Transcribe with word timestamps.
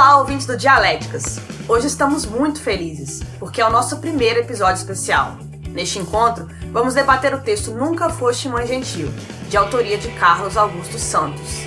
Olá, 0.00 0.16
ouvintes 0.16 0.46
do 0.46 0.56
Dialéticas! 0.56 1.38
Hoje 1.68 1.86
estamos 1.86 2.24
muito 2.24 2.62
felizes, 2.62 3.20
porque 3.38 3.60
é 3.60 3.66
o 3.66 3.70
nosso 3.70 3.98
primeiro 3.98 4.40
episódio 4.40 4.76
especial. 4.76 5.36
Neste 5.68 5.98
encontro, 5.98 6.48
vamos 6.72 6.94
debater 6.94 7.34
o 7.34 7.40
texto 7.42 7.72
Nunca 7.72 8.08
Foste 8.08 8.48
Mãe 8.48 8.66
Gentil, 8.66 9.12
de 9.50 9.58
autoria 9.58 9.98
de 9.98 10.08
Carlos 10.12 10.56
Augusto 10.56 10.98
Santos. 10.98 11.66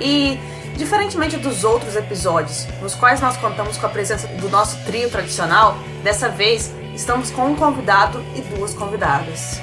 E, 0.00 0.40
diferentemente 0.76 1.36
dos 1.36 1.62
outros 1.62 1.94
episódios, 1.94 2.66
nos 2.82 2.96
quais 2.96 3.20
nós 3.20 3.36
contamos 3.36 3.76
com 3.76 3.86
a 3.86 3.90
presença 3.90 4.26
do 4.26 4.48
nosso 4.48 4.76
trio 4.84 5.08
tradicional, 5.08 5.78
dessa 6.02 6.28
vez 6.28 6.72
estamos 6.96 7.30
com 7.30 7.46
um 7.46 7.54
convidado 7.54 8.20
e 8.34 8.40
duas 8.56 8.74
convidadas. 8.74 9.60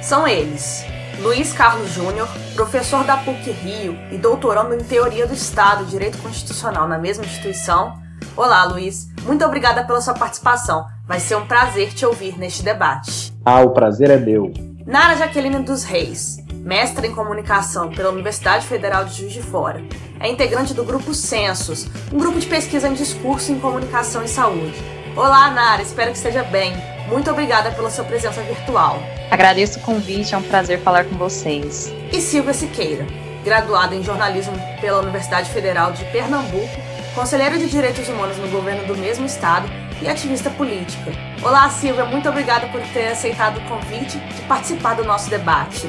São 0.00 0.26
eles, 0.26 0.86
Luiz 1.20 1.52
Carlos 1.52 1.90
Júnior, 1.90 2.28
professor 2.54 3.02
da 3.02 3.16
PUC 3.16 3.50
Rio 3.50 3.98
e 4.12 4.16
doutorando 4.16 4.74
em 4.74 4.78
Teoria 4.78 5.26
do 5.26 5.34
Estado 5.34 5.82
e 5.82 5.86
Direito 5.86 6.18
Constitucional 6.18 6.86
na 6.86 6.96
mesma 6.96 7.24
instituição. 7.24 8.00
Olá, 8.36 8.64
Luiz. 8.64 9.08
Muito 9.24 9.44
obrigada 9.44 9.82
pela 9.82 10.00
sua 10.00 10.14
participação. 10.14 10.86
Vai 11.06 11.18
ser 11.18 11.34
um 11.34 11.44
prazer 11.44 11.92
te 11.92 12.06
ouvir 12.06 12.38
neste 12.38 12.62
debate. 12.62 13.32
Ah, 13.44 13.60
o 13.62 13.70
prazer 13.70 14.10
é 14.10 14.16
meu. 14.16 14.52
Nara 14.86 15.16
Jaqueline 15.16 15.58
dos 15.58 15.82
Reis, 15.82 16.38
mestra 16.52 17.06
em 17.06 17.14
comunicação 17.14 17.90
pela 17.90 18.10
Universidade 18.10 18.64
Federal 18.66 19.04
de 19.04 19.14
Juiz 19.14 19.32
de 19.32 19.42
Fora. 19.42 19.82
É 20.20 20.30
integrante 20.30 20.72
do 20.72 20.84
grupo 20.84 21.12
Censos, 21.12 21.88
um 22.12 22.18
grupo 22.18 22.38
de 22.38 22.46
pesquisa 22.46 22.88
em 22.88 22.94
discurso 22.94 23.50
em 23.50 23.58
comunicação 23.58 24.22
e 24.22 24.28
saúde. 24.28 24.97
Olá, 25.18 25.50
Nara, 25.50 25.82
espero 25.82 26.12
que 26.12 26.16
esteja 26.16 26.44
bem. 26.44 26.72
Muito 27.08 27.28
obrigada 27.28 27.72
pela 27.72 27.90
sua 27.90 28.04
presença 28.04 28.40
virtual. 28.40 29.02
Agradeço 29.32 29.80
o 29.80 29.82
convite, 29.82 30.32
é 30.32 30.38
um 30.38 30.42
prazer 30.44 30.78
falar 30.78 31.06
com 31.06 31.16
vocês. 31.16 31.92
E 32.12 32.20
Silvia 32.20 32.54
Siqueira, 32.54 33.04
graduada 33.44 33.96
em 33.96 34.02
jornalismo 34.04 34.54
pela 34.80 35.00
Universidade 35.00 35.50
Federal 35.50 35.90
de 35.90 36.04
Pernambuco, 36.12 36.80
conselheira 37.16 37.58
de 37.58 37.68
direitos 37.68 38.08
humanos 38.08 38.36
no 38.36 38.46
governo 38.46 38.86
do 38.86 38.96
mesmo 38.96 39.26
estado 39.26 39.68
e 40.00 40.08
ativista 40.08 40.50
política. 40.50 41.10
Olá, 41.42 41.68
Silvia, 41.68 42.04
muito 42.04 42.28
obrigada 42.28 42.68
por 42.68 42.80
ter 42.92 43.08
aceitado 43.08 43.56
o 43.56 43.68
convite 43.68 44.18
de 44.18 44.42
participar 44.42 44.94
do 44.94 45.02
nosso 45.02 45.28
debate. 45.28 45.88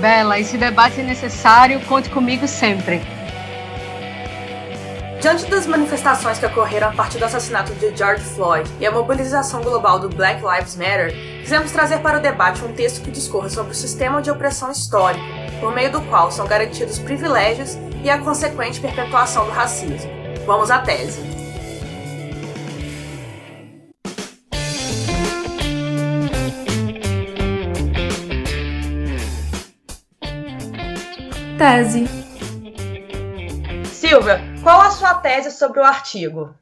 Bela, 0.00 0.40
esse 0.40 0.56
debate 0.56 1.00
é 1.00 1.04
necessário, 1.04 1.80
conte 1.80 2.08
comigo 2.08 2.48
sempre. 2.48 3.02
Diante 5.20 5.44
das 5.50 5.66
manifestações 5.66 6.38
que 6.38 6.46
ocorreram 6.46 6.88
a 6.88 6.92
partir 6.92 7.18
do 7.18 7.26
assassinato 7.26 7.74
de 7.74 7.94
George 7.94 8.24
Floyd 8.24 8.70
e 8.80 8.86
a 8.86 8.90
mobilização 8.90 9.60
global 9.60 9.98
do 9.98 10.08
Black 10.08 10.42
Lives 10.42 10.76
Matter, 10.76 11.12
quisemos 11.42 11.70
trazer 11.70 11.98
para 11.98 12.16
o 12.16 12.22
debate 12.22 12.64
um 12.64 12.72
texto 12.72 13.04
que 13.04 13.10
discorra 13.10 13.50
sobre 13.50 13.72
o 13.72 13.74
sistema 13.74 14.22
de 14.22 14.30
opressão 14.30 14.70
histórico, 14.70 15.22
por 15.60 15.74
meio 15.74 15.92
do 15.92 16.00
qual 16.08 16.30
são 16.30 16.46
garantidos 16.46 16.98
privilégios 16.98 17.76
e 18.02 18.08
a 18.08 18.16
consequente 18.16 18.80
perpetuação 18.80 19.44
do 19.44 19.50
racismo. 19.50 20.10
Vamos 20.46 20.70
à 20.70 20.78
tese. 20.78 21.20
Tese. 31.58 32.08
Silvia, 33.84 34.49
tese 35.30 35.52
sobre 35.52 35.78
o 35.78 35.84
artigo? 35.84 36.52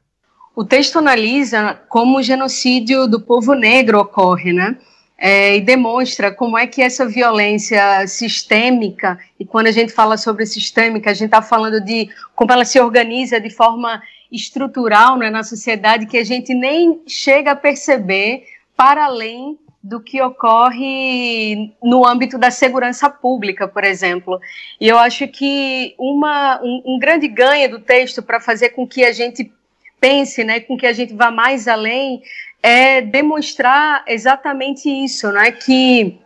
O 0.55 0.63
texto 0.63 0.99
analisa 0.99 1.81
como 1.89 2.19
o 2.19 2.23
genocídio 2.23 3.07
do 3.07 3.19
povo 3.19 3.55
negro 3.55 3.99
ocorre, 3.99 4.53
né? 4.53 4.77
É, 5.17 5.57
e 5.57 5.61
demonstra 5.61 6.31
como 6.31 6.57
é 6.57 6.67
que 6.67 6.81
essa 6.81 7.05
violência 7.05 8.07
sistêmica, 8.07 9.19
e 9.39 9.43
quando 9.43 9.67
a 9.67 9.71
gente 9.71 9.91
fala 9.91 10.17
sobre 10.17 10.45
sistêmica, 10.45 11.09
a 11.09 11.13
gente 11.13 11.25
está 11.25 11.41
falando 11.41 11.83
de 11.83 12.09
como 12.35 12.53
ela 12.53 12.63
se 12.63 12.79
organiza 12.79 13.39
de 13.41 13.49
forma 13.49 14.01
estrutural 14.31 15.17
né, 15.17 15.29
na 15.29 15.43
sociedade, 15.43 16.05
que 16.05 16.17
a 16.17 16.23
gente 16.23 16.53
nem 16.53 17.01
chega 17.07 17.51
a 17.51 17.55
perceber 17.55 18.43
para 18.77 19.05
além 19.05 19.57
do 19.81 20.01
que 20.01 20.21
ocorre 20.21 21.73
no 21.81 22.05
âmbito 22.05 22.37
da 22.37 22.51
segurança 22.51 23.09
pública, 23.09 23.67
por 23.67 23.83
exemplo. 23.83 24.39
E 24.79 24.87
eu 24.87 24.97
acho 24.97 25.27
que 25.27 25.95
uma, 25.97 26.61
um, 26.61 26.83
um 26.85 26.99
grande 26.99 27.27
ganho 27.27 27.69
do 27.69 27.79
texto 27.79 28.21
para 28.21 28.39
fazer 28.39 28.69
com 28.69 28.85
que 28.85 29.05
a 29.05 29.13
gente 29.13 29.51
pense, 29.99 30.43
né, 30.43 30.59
com 30.59 30.77
que 30.77 30.85
a 30.85 30.93
gente 30.93 31.13
vá 31.13 31.31
mais 31.31 31.67
além, 31.67 32.21
é 32.61 33.01
demonstrar 33.01 34.03
exatamente 34.07 34.89
isso, 34.89 35.31
né, 35.31 35.51
que 35.51 36.19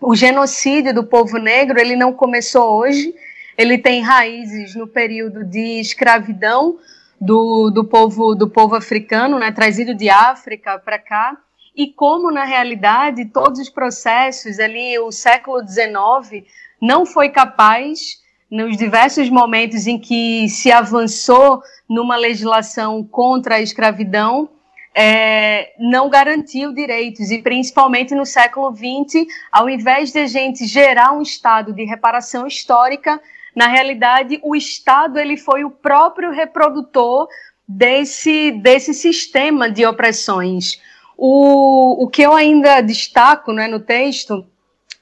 o 0.00 0.14
genocídio 0.14 0.94
do 0.94 1.04
povo 1.04 1.38
negro 1.38 1.78
ele 1.78 1.96
não 1.96 2.12
começou 2.12 2.78
hoje, 2.78 3.14
ele 3.56 3.78
tem 3.78 4.02
raízes 4.02 4.74
no 4.74 4.86
período 4.86 5.44
de 5.44 5.80
escravidão 5.80 6.78
do, 7.20 7.70
do 7.70 7.84
povo 7.84 8.34
do 8.34 8.48
povo 8.48 8.74
africano, 8.74 9.38
né, 9.38 9.52
trazido 9.52 9.94
de 9.94 10.08
África 10.08 10.78
para 10.78 10.98
cá 10.98 11.38
e 11.74 11.88
como, 11.88 12.30
na 12.30 12.44
realidade, 12.44 13.26
todos 13.26 13.58
os 13.58 13.68
processos 13.68 14.58
ali, 14.58 14.98
o 14.98 15.10
século 15.10 15.60
XIX 15.66 16.44
não 16.80 17.04
foi 17.04 17.28
capaz, 17.28 18.22
nos 18.50 18.76
diversos 18.76 19.28
momentos 19.28 19.86
em 19.86 19.98
que 19.98 20.48
se 20.48 20.70
avançou 20.70 21.62
numa 21.88 22.16
legislação 22.16 23.02
contra 23.02 23.56
a 23.56 23.60
escravidão, 23.60 24.48
é, 24.94 25.72
não 25.78 26.08
garantiu 26.08 26.72
direitos, 26.72 27.32
e 27.32 27.42
principalmente 27.42 28.14
no 28.14 28.24
século 28.24 28.72
XX, 28.72 29.26
ao 29.50 29.68
invés 29.68 30.12
de 30.12 30.20
a 30.20 30.26
gente 30.26 30.66
gerar 30.66 31.12
um 31.12 31.20
estado 31.20 31.72
de 31.72 31.84
reparação 31.84 32.46
histórica, 32.46 33.20
na 33.54 33.68
realidade, 33.68 34.40
o 34.42 34.56
Estado 34.56 35.18
ele 35.18 35.36
foi 35.36 35.64
o 35.64 35.70
próprio 35.70 36.32
reprodutor 36.32 37.28
desse, 37.66 38.50
desse 38.50 38.92
sistema 38.92 39.70
de 39.70 39.86
opressões. 39.86 40.80
O, 41.16 42.04
o 42.04 42.08
que 42.08 42.22
eu 42.22 42.34
ainda 42.34 42.80
destaco 42.80 43.52
né, 43.52 43.68
no 43.68 43.80
texto 43.80 44.46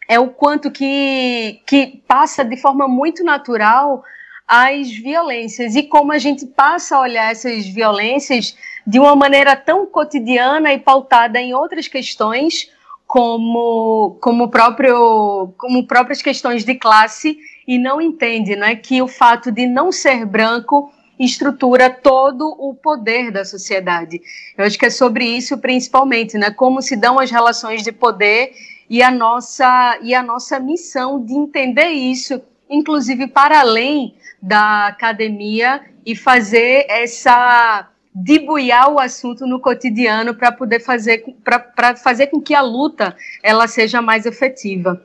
é 0.09 0.19
o 0.19 0.29
quanto 0.29 0.71
que, 0.71 1.61
que 1.67 2.03
passa 2.07 2.45
de 2.45 2.57
forma 2.57 2.87
muito 2.87 3.25
natural 3.25 4.05
as 4.47 4.91
violências. 4.91 5.75
E 5.75 5.83
como 5.83 6.13
a 6.13 6.19
gente 6.19 6.45
passa 6.47 6.97
a 6.97 7.01
olhar 7.01 7.31
essas 7.31 7.67
violências 7.67 8.57
de 8.87 8.99
uma 8.99 9.17
maneira 9.17 9.57
tão 9.57 9.87
cotidiana 9.87 10.73
e 10.73 10.79
pautada 10.79 11.41
em 11.41 11.55
outras 11.55 11.89
questões 11.89 12.71
como 13.07 14.17
como 14.21 14.49
próprio 14.49 15.53
como 15.59 15.87
próprias 15.87 16.23
questões 16.23 16.65
de 16.65 16.75
classe 16.75 17.39
e 17.67 17.79
não 17.79 18.01
entende 18.01 18.57
né, 18.57 18.75
que 18.75 19.01
o 19.03 19.09
fato 19.09 19.53
de 19.53 19.67
não 19.67 19.93
ser 19.93 20.25
branco 20.25 20.91
estrutura 21.19 21.91
todo 21.91 22.49
o 22.59 22.75
poder 22.75 23.31
da 23.31 23.45
sociedade. 23.45 24.21
Eu 24.57 24.65
acho 24.65 24.79
que 24.79 24.87
é 24.87 24.91
sobre 24.91 25.25
isso 25.25 25.59
principalmente, 25.59 26.37
né? 26.37 26.51
Como 26.51 26.83
se 26.83 26.97
dão 26.97 27.19
as 27.19 27.31
relações 27.31 27.83
de 27.83 27.93
poder 27.93 28.53
e 28.89 29.03
a 29.03 29.11
nossa 29.11 29.99
e 30.03 30.15
a 30.15 30.23
nossa 30.23 30.59
missão 30.59 31.25
de 31.25 31.33
entender 31.33 31.89
isso, 31.89 32.41
inclusive 32.69 33.27
para 33.27 33.61
além 33.61 34.15
da 34.41 34.89
academia 34.89 35.81
e 36.05 36.17
fazer 36.17 36.87
essa 36.89 37.89
dibuiar 38.15 38.91
o 38.93 38.99
assunto 38.99 39.47
no 39.47 39.59
cotidiano 39.59 40.35
para 40.35 40.53
poder 40.53 40.81
fazer 40.81 41.25
para 41.45 41.97
fazer 41.97 42.27
com 42.27 42.41
que 42.41 42.55
a 42.55 42.61
luta 42.61 43.17
ela 43.43 43.67
seja 43.67 44.03
mais 44.03 44.27
efetiva. 44.27 45.03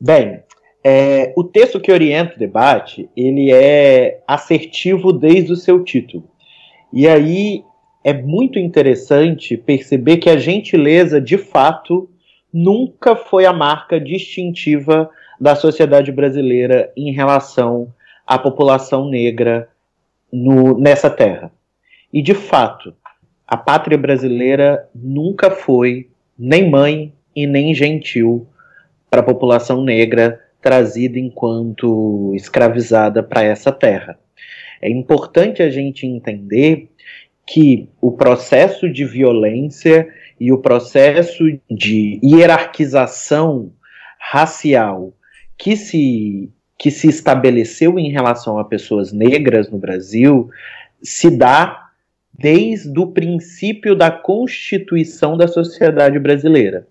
Bem, 0.00 0.44
é, 0.90 1.34
o 1.36 1.44
texto 1.44 1.78
que 1.78 1.92
orienta 1.92 2.34
o 2.34 2.38
debate, 2.38 3.10
ele 3.14 3.52
é 3.52 4.22
assertivo 4.26 5.12
desde 5.12 5.52
o 5.52 5.56
seu 5.56 5.84
título. 5.84 6.24
E 6.90 7.06
aí 7.06 7.62
é 8.02 8.14
muito 8.14 8.58
interessante 8.58 9.54
perceber 9.54 10.16
que 10.16 10.30
a 10.30 10.38
gentileza, 10.38 11.20
de 11.20 11.36
fato, 11.36 12.08
nunca 12.50 13.14
foi 13.14 13.44
a 13.44 13.52
marca 13.52 14.00
distintiva 14.00 15.10
da 15.38 15.54
sociedade 15.54 16.10
brasileira 16.10 16.90
em 16.96 17.12
relação 17.12 17.92
à 18.26 18.38
população 18.38 19.10
negra 19.10 19.68
no, 20.32 20.78
nessa 20.78 21.10
terra. 21.10 21.52
E, 22.10 22.22
de 22.22 22.32
fato, 22.32 22.94
a 23.46 23.58
pátria 23.58 23.98
brasileira 23.98 24.88
nunca 24.94 25.50
foi 25.50 26.08
nem 26.38 26.70
mãe 26.70 27.12
e 27.36 27.46
nem 27.46 27.74
gentil 27.74 28.46
para 29.10 29.20
a 29.20 29.24
população 29.24 29.84
negra 29.84 30.47
trazida 30.60 31.18
enquanto 31.18 32.32
escravizada 32.34 33.22
para 33.22 33.42
essa 33.42 33.72
terra. 33.72 34.18
É 34.80 34.88
importante 34.90 35.62
a 35.62 35.70
gente 35.70 36.06
entender 36.06 36.88
que 37.46 37.88
o 38.00 38.12
processo 38.12 38.88
de 38.88 39.04
violência 39.04 40.08
e 40.38 40.52
o 40.52 40.58
processo 40.58 41.44
de 41.70 42.20
hierarquização 42.22 43.72
racial 44.18 45.14
que 45.56 45.76
se, 45.76 46.50
que 46.78 46.90
se 46.90 47.08
estabeleceu 47.08 47.98
em 47.98 48.10
relação 48.10 48.58
a 48.58 48.64
pessoas 48.64 49.12
negras 49.12 49.70
no 49.70 49.78
Brasil 49.78 50.48
se 51.02 51.30
dá 51.30 51.88
desde 52.32 52.98
o 53.00 53.06
princípio 53.08 53.96
da 53.96 54.10
constituição 54.10 55.36
da 55.36 55.48
sociedade 55.48 56.18
brasileira. 56.18 56.86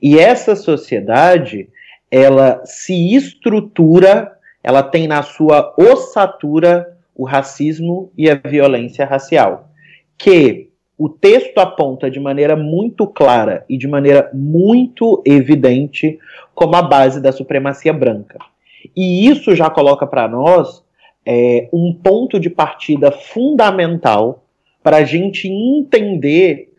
E 0.00 0.18
essa 0.18 0.54
sociedade 0.54 1.68
ela 2.14 2.64
se 2.64 3.12
estrutura, 3.12 4.38
ela 4.62 4.84
tem 4.84 5.08
na 5.08 5.20
sua 5.24 5.74
ossatura 5.76 6.96
o 7.12 7.24
racismo 7.24 8.12
e 8.16 8.30
a 8.30 8.36
violência 8.36 9.04
racial, 9.04 9.68
que 10.16 10.70
o 10.96 11.08
texto 11.08 11.58
aponta 11.58 12.08
de 12.08 12.20
maneira 12.20 12.54
muito 12.54 13.04
clara 13.04 13.64
e 13.68 13.76
de 13.76 13.88
maneira 13.88 14.30
muito 14.32 15.24
evidente 15.26 16.16
como 16.54 16.76
a 16.76 16.82
base 16.82 17.20
da 17.20 17.32
supremacia 17.32 17.92
branca. 17.92 18.38
E 18.94 19.26
isso 19.26 19.52
já 19.56 19.68
coloca 19.68 20.06
para 20.06 20.28
nós 20.28 20.84
é, 21.26 21.68
um 21.72 21.92
ponto 21.92 22.38
de 22.38 22.48
partida 22.48 23.10
fundamental 23.10 24.44
para 24.84 24.98
a 24.98 25.04
gente 25.04 25.48
entender 25.48 26.72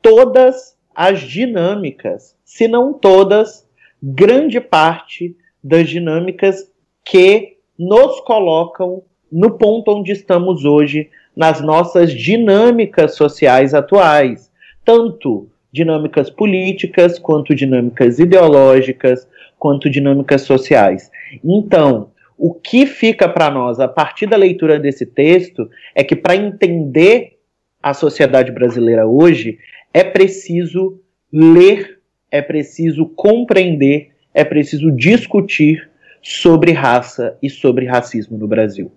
todas 0.00 0.74
as 0.94 1.20
dinâmicas, 1.20 2.34
se 2.42 2.66
não 2.66 2.94
todas, 2.94 3.67
grande 4.02 4.60
parte 4.60 5.36
das 5.62 5.88
dinâmicas 5.88 6.70
que 7.04 7.56
nos 7.78 8.20
colocam 8.20 9.02
no 9.30 9.52
ponto 9.58 9.90
onde 9.90 10.12
estamos 10.12 10.64
hoje 10.64 11.10
nas 11.36 11.60
nossas 11.60 12.12
dinâmicas 12.12 13.14
sociais 13.14 13.74
atuais, 13.74 14.50
tanto 14.84 15.48
dinâmicas 15.72 16.30
políticas, 16.30 17.18
quanto 17.18 17.54
dinâmicas 17.54 18.18
ideológicas, 18.18 19.28
quanto 19.58 19.90
dinâmicas 19.90 20.42
sociais. 20.42 21.10
Então, 21.44 22.10
o 22.36 22.54
que 22.54 22.86
fica 22.86 23.28
para 23.28 23.50
nós 23.50 23.80
a 23.80 23.88
partir 23.88 24.26
da 24.26 24.36
leitura 24.36 24.78
desse 24.78 25.04
texto 25.04 25.68
é 25.94 26.02
que 26.02 26.16
para 26.16 26.36
entender 26.36 27.38
a 27.82 27.92
sociedade 27.92 28.50
brasileira 28.52 29.06
hoje 29.06 29.58
é 29.92 30.04
preciso 30.04 31.00
ler, 31.32 31.97
é 32.30 32.42
preciso 32.42 33.06
compreender, 33.06 34.12
é 34.32 34.44
preciso 34.44 34.90
discutir 34.92 35.90
sobre 36.22 36.72
raça 36.72 37.36
e 37.42 37.48
sobre 37.48 37.86
racismo 37.86 38.36
no 38.36 38.46
Brasil. 38.46 38.92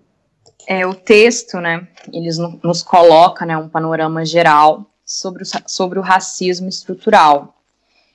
É, 0.66 0.86
o 0.86 0.94
texto, 0.94 1.58
né, 1.58 1.88
eles 2.12 2.38
nos 2.38 2.82
coloca, 2.82 3.44
né, 3.44 3.56
um 3.56 3.68
panorama 3.68 4.24
geral 4.24 4.86
sobre 5.04 5.42
o, 5.42 5.46
sobre 5.66 5.98
o 5.98 6.02
racismo 6.02 6.68
estrutural. 6.68 7.56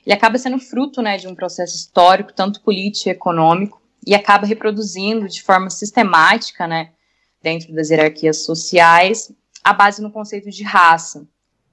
Ele 0.06 0.14
acaba 0.14 0.38
sendo 0.38 0.60
fruto, 0.60 1.02
né, 1.02 1.18
de 1.18 1.28
um 1.28 1.36
processo 1.36 1.76
histórico, 1.76 2.32
tanto 2.32 2.62
político 2.62 3.10
e 3.10 3.12
econômico, 3.12 3.82
e 4.06 4.16
acaba 4.16 4.48
reproduzindo 4.48 5.28
de 5.28 5.44
forma 5.44 5.70
sistemática, 5.70 6.66
né, 6.66 6.92
dentro 7.44 7.74
das 7.74 7.90
hierarquias 7.90 8.44
sociais, 8.44 9.32
a 9.64 9.74
base 9.74 10.02
no 10.02 10.12
conceito 10.12 10.50
de 10.50 10.64
raça. 10.64 11.28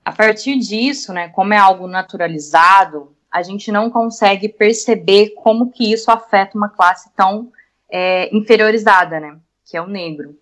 A 0.04 0.12
partir 0.12 0.58
disso, 0.58 1.12
né, 1.12 1.28
como 1.28 1.54
é 1.54 1.58
algo 1.58 1.86
naturalizado, 1.86 3.13
a 3.34 3.42
gente 3.42 3.72
não 3.72 3.90
consegue 3.90 4.48
perceber 4.48 5.30
como 5.30 5.72
que 5.72 5.92
isso 5.92 6.08
afeta 6.08 6.56
uma 6.56 6.68
classe 6.68 7.10
tão 7.16 7.50
é, 7.90 8.32
inferiorizada, 8.32 9.18
né, 9.18 9.36
que 9.68 9.76
é 9.76 9.82
o 9.82 9.88
negro. 9.88 10.38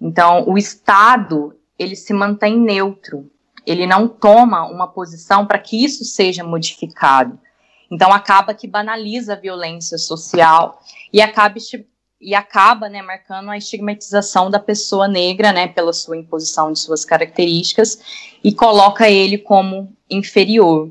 Então, 0.00 0.44
o 0.48 0.58
Estado 0.58 1.56
ele 1.78 1.94
se 1.94 2.12
mantém 2.12 2.58
neutro, 2.58 3.30
ele 3.64 3.86
não 3.86 4.08
toma 4.08 4.68
uma 4.68 4.88
posição 4.88 5.46
para 5.46 5.60
que 5.60 5.84
isso 5.84 6.04
seja 6.04 6.42
modificado. 6.42 7.38
Então 7.88 8.12
acaba 8.12 8.54
que 8.54 8.66
banaliza 8.66 9.34
a 9.34 9.36
violência 9.36 9.96
social 9.96 10.80
e 11.12 11.20
acaba 11.20 11.54
e 12.20 12.34
acaba, 12.34 12.88
né, 12.88 13.02
marcando 13.02 13.50
a 13.50 13.56
estigmatização 13.58 14.50
da 14.50 14.58
pessoa 14.58 15.06
negra, 15.06 15.52
né, 15.52 15.68
pela 15.68 15.92
sua 15.92 16.16
imposição 16.16 16.72
de 16.72 16.78
suas 16.78 17.04
características 17.04 18.00
e 18.42 18.52
coloca 18.52 19.08
ele 19.08 19.38
como 19.38 19.92
inferior. 20.10 20.90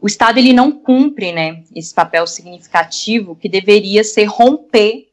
O 0.00 0.06
Estado 0.06 0.38
ele 0.38 0.52
não 0.52 0.72
cumpre, 0.72 1.30
né, 1.30 1.62
esse 1.74 1.94
papel 1.94 2.26
significativo 2.26 3.36
que 3.36 3.48
deveria 3.48 4.02
ser 4.02 4.24
romper 4.24 5.10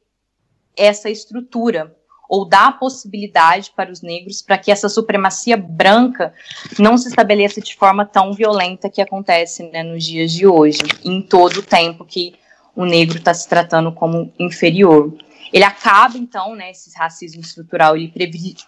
essa 0.75 1.10
estrutura 1.10 1.94
ou 2.30 2.45
dar 2.45 2.68
a 2.68 2.72
possibilidade 2.72 3.72
para 3.75 3.92
os 3.92 4.01
negros 4.01 4.42
para 4.42 4.57
que 4.57 4.72
essa 4.72 4.89
supremacia 4.89 5.56
branca 5.56 6.34
não 6.78 6.98
se 6.98 7.07
estabeleça 7.07 7.62
de 7.62 7.75
forma 7.75 8.06
tão 8.06 8.34
violenta 8.34 8.89
que 8.89 9.01
acontece 9.01 9.63
né, 9.72 9.84
nos 9.84 10.04
dias 10.06 10.31
de 10.31 10.45
hoje, 10.45 10.81
em 11.04 11.22
todo 11.22 11.57
o 11.57 11.63
tempo 11.63 12.06
que 12.06 12.36
o 12.75 12.86
negro 12.86 13.18
está 13.18 13.33
se 13.33 13.48
tratando 13.48 13.92
como 13.92 14.31
inferior. 14.38 15.13
Ele 15.51 15.63
acaba, 15.63 16.18
então, 16.18 16.56
né, 16.56 16.72
esse 16.72 16.95
racismo 16.98 17.42
estrutural, 17.42 17.95
ele 17.95 18.13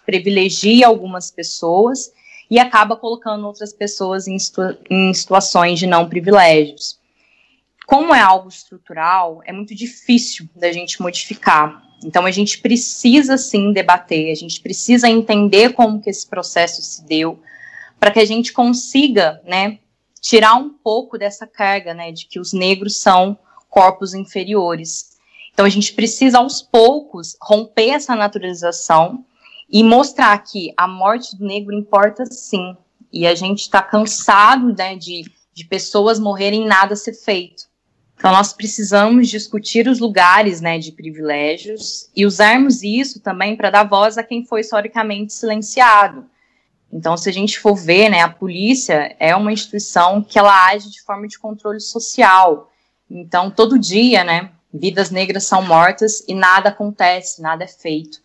privilegia 0.04 0.86
algumas 0.86 1.30
pessoas 1.30 2.10
e 2.50 2.58
acaba 2.58 2.96
colocando 2.96 3.46
outras 3.46 3.72
pessoas 3.72 4.26
em, 4.26 4.38
situa 4.38 4.76
em 4.90 5.14
situações 5.14 5.78
de 5.78 5.86
não 5.86 6.08
privilégios. 6.08 6.98
Como 7.86 8.14
é 8.14 8.20
algo 8.20 8.48
estrutural, 8.48 9.40
é 9.44 9.52
muito 9.52 9.74
difícil 9.74 10.48
da 10.54 10.72
gente 10.72 11.00
modificar, 11.00 11.82
então 12.04 12.26
a 12.26 12.30
gente 12.30 12.58
precisa 12.58 13.36
sim 13.36 13.72
debater, 13.72 14.32
a 14.32 14.34
gente 14.34 14.60
precisa 14.60 15.08
entender 15.08 15.72
como 15.72 16.00
que 16.00 16.10
esse 16.10 16.26
processo 16.26 16.82
se 16.82 17.04
deu, 17.04 17.40
para 17.98 18.10
que 18.10 18.18
a 18.18 18.24
gente 18.24 18.52
consiga, 18.52 19.40
né, 19.44 19.78
tirar 20.20 20.54
um 20.54 20.70
pouco 20.70 21.18
dessa 21.18 21.46
carga, 21.46 21.94
né, 21.94 22.10
de 22.10 22.26
que 22.26 22.40
os 22.40 22.52
negros 22.52 23.00
são 23.00 23.38
corpos 23.68 24.14
inferiores. 24.14 25.18
Então 25.52 25.66
a 25.66 25.68
gente 25.68 25.92
precisa 25.92 26.38
aos 26.38 26.62
poucos 26.62 27.36
romper 27.40 27.90
essa 27.90 28.16
naturalização 28.16 29.24
e 29.70 29.84
mostrar 29.84 30.36
que 30.38 30.72
a 30.76 30.88
morte 30.88 31.36
do 31.36 31.46
negro 31.46 31.72
importa 31.72 32.26
sim. 32.26 32.76
E 33.12 33.26
a 33.26 33.34
gente 33.34 33.60
está 33.60 33.80
cansado, 33.80 34.74
né, 34.76 34.96
de, 34.96 35.24
de 35.54 35.64
pessoas 35.64 36.18
morrerem 36.18 36.64
e 36.64 36.66
nada 36.66 36.96
ser 36.96 37.14
feito. 37.14 37.70
Então, 38.16 38.32
nós 38.32 38.52
precisamos 38.52 39.28
discutir 39.28 39.88
os 39.88 39.98
lugares 39.98 40.60
né, 40.60 40.78
de 40.78 40.92
privilégios 40.92 42.10
e 42.14 42.26
usarmos 42.26 42.82
isso 42.82 43.20
também 43.20 43.56
para 43.56 43.70
dar 43.70 43.88
voz 43.88 44.18
a 44.18 44.22
quem 44.22 44.44
foi 44.44 44.60
historicamente 44.60 45.32
silenciado. 45.32 46.26
Então, 46.92 47.16
se 47.16 47.30
a 47.30 47.32
gente 47.32 47.58
for 47.58 47.74
ver, 47.74 48.10
né, 48.10 48.20
a 48.20 48.28
polícia 48.28 49.16
é 49.18 49.34
uma 49.34 49.52
instituição 49.52 50.22
que 50.22 50.38
ela 50.38 50.66
age 50.66 50.90
de 50.90 51.00
forma 51.00 51.26
de 51.26 51.38
controle 51.38 51.80
social. 51.80 52.70
Então, 53.08 53.50
todo 53.50 53.78
dia, 53.78 54.22
né, 54.22 54.50
vidas 54.74 55.10
negras 55.10 55.44
são 55.44 55.62
mortas 55.62 56.22
e 56.28 56.34
nada 56.34 56.68
acontece, 56.68 57.40
nada 57.40 57.64
é 57.64 57.68
feito. 57.68 58.20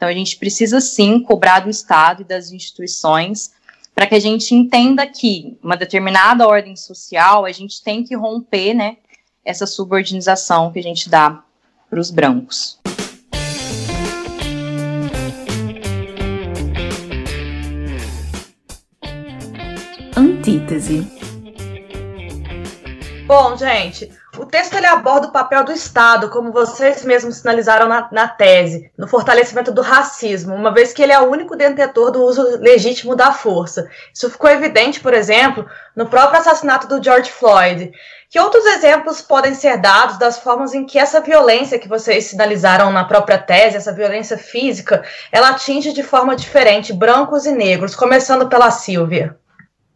Então, 0.00 0.08
a 0.08 0.14
gente 0.14 0.38
precisa 0.38 0.80
sim 0.80 1.20
cobrar 1.20 1.60
do 1.60 1.68
Estado 1.68 2.22
e 2.22 2.24
das 2.24 2.52
instituições 2.52 3.50
para 3.94 4.06
que 4.06 4.14
a 4.14 4.18
gente 4.18 4.54
entenda 4.54 5.06
que 5.06 5.58
uma 5.62 5.76
determinada 5.76 6.48
ordem 6.48 6.74
social 6.74 7.44
a 7.44 7.52
gente 7.52 7.84
tem 7.84 8.02
que 8.02 8.16
romper, 8.16 8.72
né, 8.72 8.96
essa 9.44 9.66
subordinação 9.66 10.72
que 10.72 10.78
a 10.78 10.82
gente 10.82 11.10
dá 11.10 11.44
para 11.90 12.00
os 12.00 12.10
brancos. 12.10 12.80
Antítese. 20.16 21.06
Bom, 23.26 23.54
gente, 23.54 24.10
o 24.40 24.46
texto 24.46 24.74
ele 24.74 24.86
aborda 24.86 25.26
o 25.26 25.32
papel 25.32 25.62
do 25.64 25.72
Estado, 25.72 26.30
como 26.30 26.50
vocês 26.50 27.04
mesmos 27.04 27.36
sinalizaram 27.36 27.86
na, 27.86 28.08
na, 28.10 28.26
tese, 28.26 28.90
no 28.96 29.06
fortalecimento 29.06 29.70
do 29.70 29.82
racismo, 29.82 30.54
uma 30.54 30.72
vez 30.72 30.94
que 30.94 31.02
ele 31.02 31.12
é 31.12 31.20
o 31.20 31.30
único 31.30 31.54
detentor 31.54 32.10
do 32.10 32.24
uso 32.24 32.42
legítimo 32.58 33.14
da 33.14 33.32
força. 33.32 33.86
Isso 34.14 34.30
ficou 34.30 34.48
evidente, 34.48 34.98
por 34.98 35.12
exemplo, 35.12 35.68
no 35.94 36.06
próprio 36.06 36.40
assassinato 36.40 36.88
do 36.88 37.02
George 37.04 37.30
Floyd. 37.30 37.92
Que 38.30 38.40
outros 38.40 38.64
exemplos 38.64 39.20
podem 39.20 39.54
ser 39.54 39.76
dados 39.76 40.16
das 40.16 40.38
formas 40.38 40.72
em 40.72 40.86
que 40.86 40.98
essa 40.98 41.20
violência 41.20 41.78
que 41.78 41.88
vocês 41.88 42.24
sinalizaram 42.24 42.90
na 42.90 43.04
própria 43.04 43.36
tese, 43.36 43.76
essa 43.76 43.92
violência 43.92 44.38
física, 44.38 45.04
ela 45.30 45.50
atinge 45.50 45.92
de 45.92 46.02
forma 46.02 46.34
diferente 46.34 46.94
brancos 46.94 47.44
e 47.44 47.52
negros, 47.52 47.94
começando 47.94 48.48
pela 48.48 48.70
Silvia? 48.70 49.36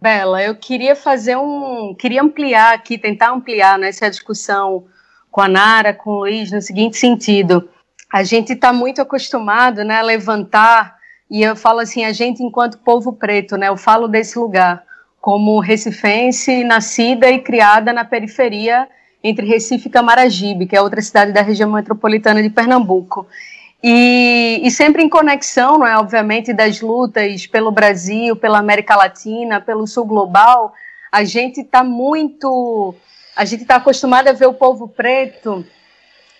Bela, 0.04 0.42
eu 0.42 0.54
queria 0.54 0.94
fazer 0.94 1.34
um, 1.34 1.94
queria 1.98 2.20
ampliar 2.20 2.74
aqui, 2.74 2.98
tentar 2.98 3.30
ampliar 3.30 3.78
né, 3.78 3.88
discussão 3.90 4.84
com 5.30 5.40
a 5.40 5.48
Nara, 5.48 5.94
com 5.94 6.10
o 6.10 6.18
Luiz, 6.18 6.52
no 6.52 6.60
seguinte 6.60 6.98
sentido. 6.98 7.70
A 8.12 8.22
gente 8.22 8.52
está 8.52 8.70
muito 8.70 9.00
acostumado 9.00 9.82
né, 9.82 9.96
a 9.96 10.02
levantar, 10.02 10.94
e 11.30 11.42
eu 11.42 11.56
falo 11.56 11.78
assim, 11.78 12.04
a 12.04 12.12
gente 12.12 12.42
enquanto 12.42 12.80
povo 12.80 13.14
preto, 13.14 13.56
né, 13.56 13.68
eu 13.68 13.78
falo 13.78 14.06
desse 14.06 14.38
lugar, 14.38 14.84
como 15.22 15.58
recifense, 15.58 16.62
nascida 16.64 17.30
e 17.30 17.38
criada 17.38 17.90
na 17.90 18.04
periferia 18.04 18.86
entre 19.22 19.46
Recife 19.46 19.88
e 19.88 19.90
Camaragibe, 19.90 20.66
que 20.66 20.76
é 20.76 20.82
outra 20.82 21.00
cidade 21.00 21.32
da 21.32 21.40
região 21.40 21.72
metropolitana 21.72 22.42
de 22.42 22.50
Pernambuco. 22.50 23.26
E, 23.86 24.62
e, 24.64 24.70
sempre 24.70 25.02
em 25.02 25.08
conexão, 25.10 25.76
não 25.76 25.86
é, 25.86 25.98
obviamente, 25.98 26.54
das 26.54 26.80
lutas 26.80 27.46
pelo 27.46 27.70
Brasil, 27.70 28.34
pela 28.34 28.58
América 28.58 28.96
Latina, 28.96 29.60
pelo 29.60 29.86
Sul 29.86 30.06
Global, 30.06 30.72
a 31.12 31.22
gente 31.22 31.60
está 31.60 31.84
muito, 31.84 32.94
a 33.36 33.44
gente 33.44 33.60
está 33.60 33.76
acostumado 33.76 34.28
a 34.28 34.32
ver 34.32 34.46
o 34.46 34.54
povo 34.54 34.88
preto 34.88 35.66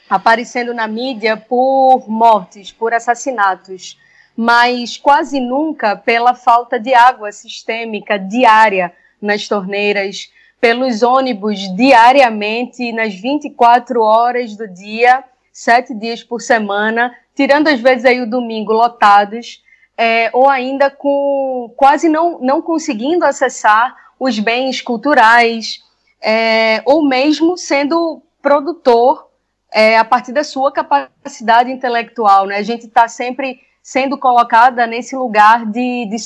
aparecendo 0.08 0.72
na 0.72 0.86
mídia 0.86 1.36
por 1.36 2.08
mortes, 2.08 2.72
por 2.72 2.94
assassinatos 2.94 3.98
mas 4.36 4.96
quase 4.96 5.38
nunca 5.40 5.96
pela 5.96 6.34
falta 6.34 6.78
de 6.78 6.92
água 6.92 7.30
sistêmica 7.30 8.18
diária 8.18 8.92
nas 9.20 9.46
torneiras, 9.46 10.30
pelos 10.60 11.02
ônibus 11.02 11.60
diariamente, 11.76 12.92
nas 12.92 13.14
24 13.14 14.00
horas 14.02 14.56
do 14.56 14.66
dia, 14.66 15.22
sete 15.52 15.94
dias 15.94 16.22
por 16.22 16.40
semana, 16.40 17.14
tirando 17.34 17.68
às 17.68 17.80
vezes 17.80 18.04
aí 18.04 18.20
o 18.20 18.30
domingo 18.30 18.72
lotados, 18.72 19.62
é, 19.96 20.30
ou 20.32 20.48
ainda 20.48 20.90
com 20.90 21.72
quase 21.76 22.08
não, 22.08 22.38
não 22.40 22.60
conseguindo 22.60 23.24
acessar 23.24 23.94
os 24.18 24.38
bens 24.38 24.80
culturais, 24.80 25.82
é, 26.20 26.82
ou 26.84 27.06
mesmo 27.06 27.56
sendo 27.56 28.22
produtor 28.40 29.28
é, 29.72 29.98
a 29.98 30.04
partir 30.04 30.32
da 30.32 30.44
sua 30.44 30.72
capacidade 30.72 31.70
intelectual. 31.70 32.46
Né? 32.46 32.56
A 32.56 32.62
gente 32.62 32.86
está 32.86 33.08
sempre 33.08 33.60
sendo 33.82 34.16
colocada 34.16 34.86
nesse 34.86 35.14
lugar 35.14 35.66
de, 35.66 36.06
de. 36.06 36.16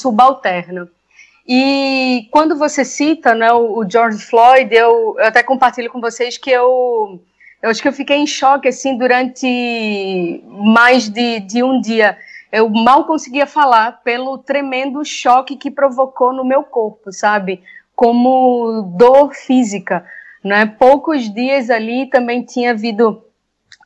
E 1.46 2.28
quando 2.30 2.56
você 2.56 2.84
cita 2.84 3.34
né, 3.34 3.50
o, 3.52 3.88
George 3.88 4.22
Floyd, 4.22 4.72
eu, 4.74 5.16
eu, 5.18 5.24
até 5.24 5.42
compartilho 5.42 5.90
com 5.90 5.98
vocês 5.98 6.36
que 6.36 6.50
eu, 6.50 7.20
eu 7.62 7.70
acho 7.70 7.82
que 7.82 7.88
eu 7.88 7.92
fiquei 7.92 8.16
em 8.16 8.26
choque 8.26 8.68
assim 8.68 8.96
durante 8.96 10.42
mais 10.46 11.08
de, 11.08 11.40
de 11.40 11.62
um 11.62 11.80
dia. 11.80 12.16
Eu 12.52 12.68
mal 12.68 13.04
conseguia 13.04 13.46
falar 13.46 14.00
pelo 14.02 14.38
tremendo 14.38 15.04
choque 15.04 15.56
que 15.56 15.70
provocou 15.70 16.32
no 16.32 16.44
meu 16.44 16.62
corpo, 16.62 17.12
sabe? 17.12 17.62
Como 17.94 18.94
dor 18.96 19.34
física. 19.34 20.04
Né? 20.42 20.66
Poucos 20.66 21.32
dias 21.32 21.68
ali 21.68 22.08
também 22.08 22.44
tinha 22.44 22.70
havido 22.70 23.24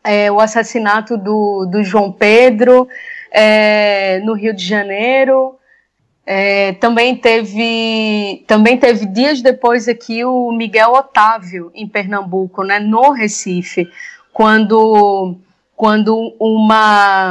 é, 0.04 0.30
o 0.30 0.38
assassinato 0.38 1.16
do, 1.16 1.66
do 1.66 1.82
João 1.82 2.12
Pedro 2.12 2.86
é, 3.30 4.20
no 4.20 4.34
Rio 4.34 4.54
de 4.54 4.64
Janeiro. 4.64 5.58
É, 6.24 6.74
também 6.74 7.16
teve 7.16 8.44
também 8.46 8.78
teve 8.78 9.06
dias 9.06 9.42
depois 9.42 9.88
aqui 9.88 10.24
o 10.24 10.52
Miguel 10.52 10.92
Otávio 10.92 11.70
em 11.74 11.88
Pernambuco, 11.88 12.62
né, 12.62 12.78
no 12.78 13.10
Recife, 13.10 13.88
quando 14.32 15.36
quando 15.76 16.34
uma 16.38 17.30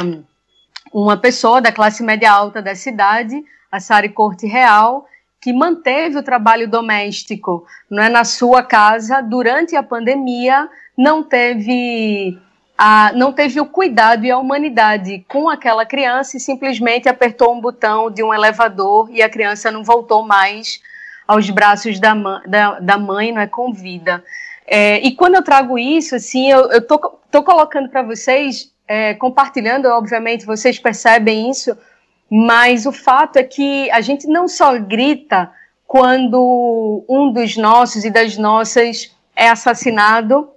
uma 0.94 1.16
pessoa 1.16 1.62
da 1.62 1.72
classe 1.72 2.04
média 2.04 2.30
alta 2.32 2.62
da 2.62 2.76
cidade, 2.76 3.42
a 3.72 3.80
Sari 3.80 4.10
Corte 4.10 4.46
Real, 4.46 5.06
que 5.40 5.54
manteve 5.54 6.18
o 6.18 6.24
trabalho 6.24 6.70
doméstico 6.70 7.66
né, 7.90 8.10
na 8.10 8.26
sua 8.26 8.62
casa 8.62 9.22
durante 9.22 9.76
a 9.76 9.82
pandemia, 9.82 10.70
não 10.98 11.24
teve 11.24 12.38
a, 12.84 13.12
não 13.14 13.32
teve 13.32 13.62
o 13.62 13.66
cuidado 13.68 14.26
e 14.26 14.32
a 14.32 14.40
humanidade 14.40 15.24
com 15.28 15.48
aquela 15.48 15.86
criança 15.86 16.36
e 16.36 16.40
simplesmente 16.40 17.08
apertou 17.08 17.54
um 17.54 17.62
botão 17.62 18.10
de 18.10 18.24
um 18.24 18.34
elevador 18.34 19.08
e 19.12 19.22
a 19.22 19.30
criança 19.30 19.70
não 19.70 19.84
voltou 19.84 20.26
mais 20.26 20.82
aos 21.28 21.48
braços 21.52 22.00
da, 22.00 22.16
da, 22.48 22.80
da 22.80 22.98
mãe, 22.98 23.32
não 23.32 23.40
é 23.40 23.46
com 23.46 23.72
vida. 23.72 24.24
É, 24.66 25.00
e 25.06 25.12
quando 25.12 25.36
eu 25.36 25.44
trago 25.44 25.78
isso, 25.78 26.16
assim, 26.16 26.50
eu, 26.50 26.72
eu 26.72 26.82
tô, 26.82 26.98
tô 27.30 27.44
colocando 27.44 27.88
para 27.88 28.02
vocês, 28.02 28.74
é, 28.88 29.14
compartilhando, 29.14 29.86
obviamente 29.86 30.44
vocês 30.44 30.80
percebem 30.80 31.52
isso, 31.52 31.78
mas 32.28 32.88
o 32.88 32.92
fato 32.92 33.38
é 33.38 33.44
que 33.44 33.92
a 33.92 34.02
gente 34.02 34.26
não 34.26 34.48
só 34.48 34.80
grita 34.80 35.52
quando 35.86 37.06
um 37.08 37.32
dos 37.32 37.56
nossos 37.58 38.06
e 38.06 38.10
das 38.10 38.38
nossas 38.38 39.16
é 39.36 39.50
assassinado, 39.50 40.50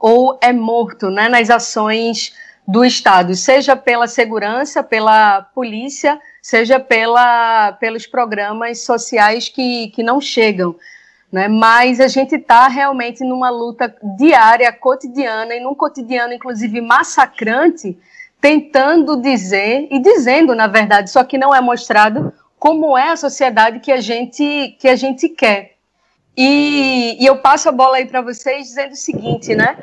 ou 0.00 0.38
é 0.40 0.52
morto 0.52 1.10
né, 1.10 1.28
nas 1.28 1.50
ações 1.50 2.34
do 2.66 2.84
Estado, 2.84 3.34
seja 3.34 3.76
pela 3.76 4.06
segurança, 4.06 4.82
pela 4.82 5.42
polícia, 5.42 6.18
seja 6.40 6.80
pela, 6.80 7.72
pelos 7.72 8.06
programas 8.06 8.84
sociais 8.84 9.48
que, 9.48 9.88
que 9.88 10.02
não 10.02 10.20
chegam. 10.20 10.74
Né? 11.30 11.48
Mas 11.48 12.00
a 12.00 12.08
gente 12.08 12.36
está 12.36 12.68
realmente 12.68 13.22
numa 13.24 13.50
luta 13.50 13.94
diária, 14.16 14.72
cotidiana, 14.72 15.54
e 15.54 15.60
num 15.60 15.74
cotidiano, 15.74 16.32
inclusive, 16.32 16.80
massacrante, 16.80 17.98
tentando 18.40 19.20
dizer, 19.20 19.86
e 19.90 19.98
dizendo, 19.98 20.54
na 20.54 20.66
verdade, 20.66 21.10
só 21.10 21.22
que 21.22 21.36
não 21.36 21.54
é 21.54 21.60
mostrado, 21.60 22.32
como 22.58 22.96
é 22.96 23.10
a 23.10 23.16
sociedade 23.16 23.80
que 23.80 23.92
a 23.92 24.00
gente, 24.00 24.76
que 24.78 24.88
a 24.88 24.96
gente 24.96 25.28
quer. 25.28 25.76
E, 26.36 27.16
e 27.20 27.26
eu 27.26 27.38
passo 27.38 27.68
a 27.68 27.72
bola 27.72 27.96
aí 27.96 28.06
para 28.06 28.22
vocês 28.22 28.68
dizendo 28.68 28.92
o 28.92 28.96
seguinte, 28.96 29.54
né? 29.54 29.78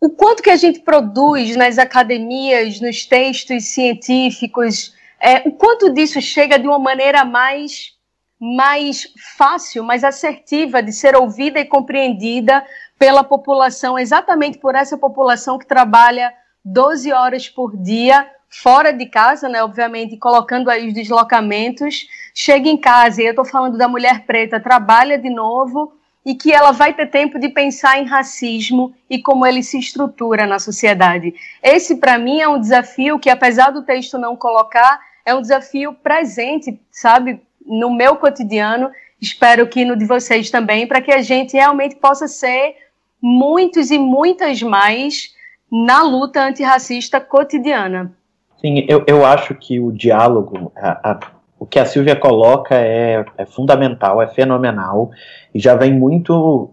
O 0.00 0.10
quanto 0.10 0.42
que 0.42 0.50
a 0.50 0.56
gente 0.56 0.80
produz 0.80 1.54
nas 1.56 1.78
academias, 1.78 2.80
nos 2.80 3.04
textos 3.04 3.64
científicos, 3.64 4.94
é, 5.20 5.46
o 5.46 5.52
quanto 5.52 5.92
disso 5.92 6.20
chega 6.20 6.58
de 6.58 6.66
uma 6.66 6.78
maneira 6.78 7.24
mais, 7.24 7.92
mais 8.40 9.06
fácil, 9.36 9.84
mais 9.84 10.02
assertiva 10.02 10.82
de 10.82 10.92
ser 10.92 11.14
ouvida 11.14 11.60
e 11.60 11.66
compreendida 11.66 12.64
pela 12.98 13.22
população, 13.22 13.98
exatamente 13.98 14.58
por 14.58 14.74
essa 14.74 14.96
população 14.96 15.58
que 15.58 15.66
trabalha 15.66 16.32
12 16.64 17.12
horas 17.12 17.48
por 17.48 17.76
dia 17.76 18.26
fora 18.50 18.92
de 18.92 19.06
casa, 19.06 19.48
né, 19.48 19.62
obviamente, 19.62 20.16
colocando 20.16 20.68
aí 20.68 20.88
os 20.88 20.94
deslocamentos, 20.94 22.08
chega 22.34 22.68
em 22.68 22.76
casa, 22.76 23.22
e 23.22 23.26
eu 23.26 23.30
estou 23.30 23.44
falando 23.44 23.78
da 23.78 23.86
mulher 23.86 24.26
preta, 24.26 24.58
trabalha 24.58 25.16
de 25.16 25.30
novo, 25.30 25.94
e 26.26 26.34
que 26.34 26.52
ela 26.52 26.72
vai 26.72 26.92
ter 26.92 27.06
tempo 27.06 27.38
de 27.38 27.48
pensar 27.48 27.98
em 27.98 28.04
racismo 28.04 28.94
e 29.08 29.22
como 29.22 29.46
ele 29.46 29.62
se 29.62 29.78
estrutura 29.78 30.46
na 30.46 30.58
sociedade. 30.58 31.34
Esse, 31.62 31.96
para 31.96 32.18
mim, 32.18 32.40
é 32.40 32.48
um 32.48 32.60
desafio 32.60 33.18
que, 33.18 33.30
apesar 33.30 33.70
do 33.70 33.84
texto 33.84 34.18
não 34.18 34.36
colocar, 34.36 35.00
é 35.24 35.34
um 35.34 35.40
desafio 35.40 35.94
presente, 35.94 36.78
sabe, 36.90 37.40
no 37.64 37.94
meu 37.94 38.16
cotidiano, 38.16 38.90
espero 39.20 39.66
que 39.66 39.84
no 39.84 39.96
de 39.96 40.04
vocês 40.04 40.50
também, 40.50 40.86
para 40.86 41.00
que 41.00 41.12
a 41.12 41.22
gente 41.22 41.54
realmente 41.54 41.96
possa 41.96 42.26
ser 42.26 42.76
muitos 43.22 43.90
e 43.90 43.98
muitas 43.98 44.62
mais 44.62 45.34
na 45.70 46.02
luta 46.02 46.42
antirracista 46.42 47.20
cotidiana. 47.20 48.14
Sim, 48.60 48.84
eu, 48.88 49.02
eu 49.06 49.24
acho 49.24 49.54
que 49.54 49.80
o 49.80 49.90
diálogo, 49.90 50.70
a, 50.76 51.12
a, 51.12 51.20
o 51.58 51.64
que 51.64 51.78
a 51.78 51.86
Silvia 51.86 52.14
coloca 52.14 52.74
é, 52.74 53.24
é 53.38 53.46
fundamental, 53.46 54.20
é 54.20 54.26
fenomenal, 54.28 55.10
e 55.54 55.58
já 55.58 55.74
vem 55.74 55.92
muito 55.92 56.70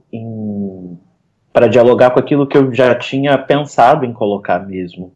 para 1.54 1.68
dialogar 1.68 2.10
com 2.12 2.20
aquilo 2.20 2.46
que 2.46 2.58
eu 2.58 2.74
já 2.74 2.94
tinha 2.94 3.38
pensado 3.38 4.06
em 4.06 4.12
colocar 4.12 4.60
mesmo, 4.68 5.14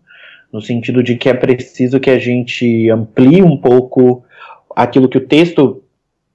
no 0.52 0.62
sentido 0.62 1.04
de 1.04 1.16
que 1.18 1.28
é 1.28 1.34
preciso 1.34 2.00
que 2.00 2.10
a 2.10 2.18
gente 2.18 2.90
amplie 2.90 3.44
um 3.44 3.58
pouco 3.58 4.24
aquilo 4.74 5.10
que 5.10 5.18
o 5.18 5.28
texto 5.28 5.84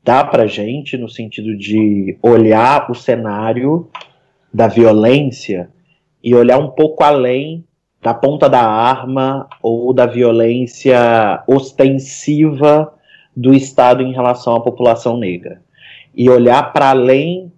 dá 0.05 0.23
para 0.23 0.47
gente, 0.47 0.99
no 0.99 1.09
sentido 1.09 1.57
de 1.57 2.17
olhar 2.23 2.91
o 2.91 2.95
cenário 2.95 3.89
da 4.53 4.69
violência 4.69 5.71
e 6.23 6.35
olhar 6.35 6.59
um 6.59 6.69
pouco 6.69 7.03
além 7.03 7.65
da 8.07 8.15
ponta 8.15 8.49
da 8.49 8.63
arma 8.63 9.49
ou 9.61 9.93
da 9.93 10.07
violência 10.07 11.43
ostensiva 11.45 12.95
do 13.37 13.53
Estado 13.53 14.01
em 14.01 14.13
relação 14.13 14.55
à 14.55 14.61
população 14.61 15.17
negra. 15.17 15.61
E 16.15 16.31
olhar 16.31 16.73
para 16.73 16.91
além 16.91 17.51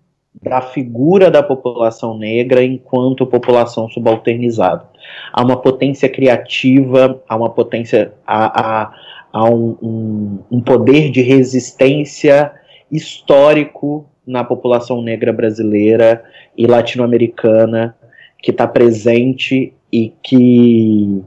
da 0.42 0.62
figura 0.62 1.30
da 1.30 1.42
população 1.42 2.16
negra 2.16 2.64
enquanto 2.64 3.26
população 3.26 3.90
subalternizada. 3.90 4.88
Há 5.34 5.44
uma 5.44 5.58
potência 5.58 6.08
criativa, 6.08 7.22
há 7.28 7.36
uma 7.36 7.50
potência, 7.50 8.14
há, 8.26 8.46
há, 8.58 8.92
há 9.30 9.44
um, 9.50 9.76
um, 9.82 10.38
um 10.50 10.60
poder 10.62 11.10
de 11.10 11.20
resistência 11.20 12.52
histórico 12.90 14.08
na 14.26 14.42
população 14.44 15.02
negra 15.02 15.30
brasileira 15.30 16.24
e 16.56 16.66
latino-americana 16.66 17.94
que 18.40 18.50
está 18.50 18.66
presente 18.66 19.74
e 19.92 20.12
que, 20.22 21.22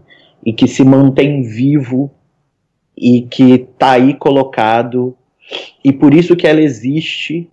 e 0.45 0.53
que 0.53 0.67
se 0.67 0.83
mantém 0.83 1.41
vivo 1.41 2.11
e 2.95 3.23
que 3.23 3.53
está 3.53 3.91
aí 3.93 4.13
colocado 4.13 5.15
e 5.83 5.91
por 5.91 6.13
isso 6.13 6.35
que 6.35 6.47
ela 6.47 6.61
existe 6.61 7.49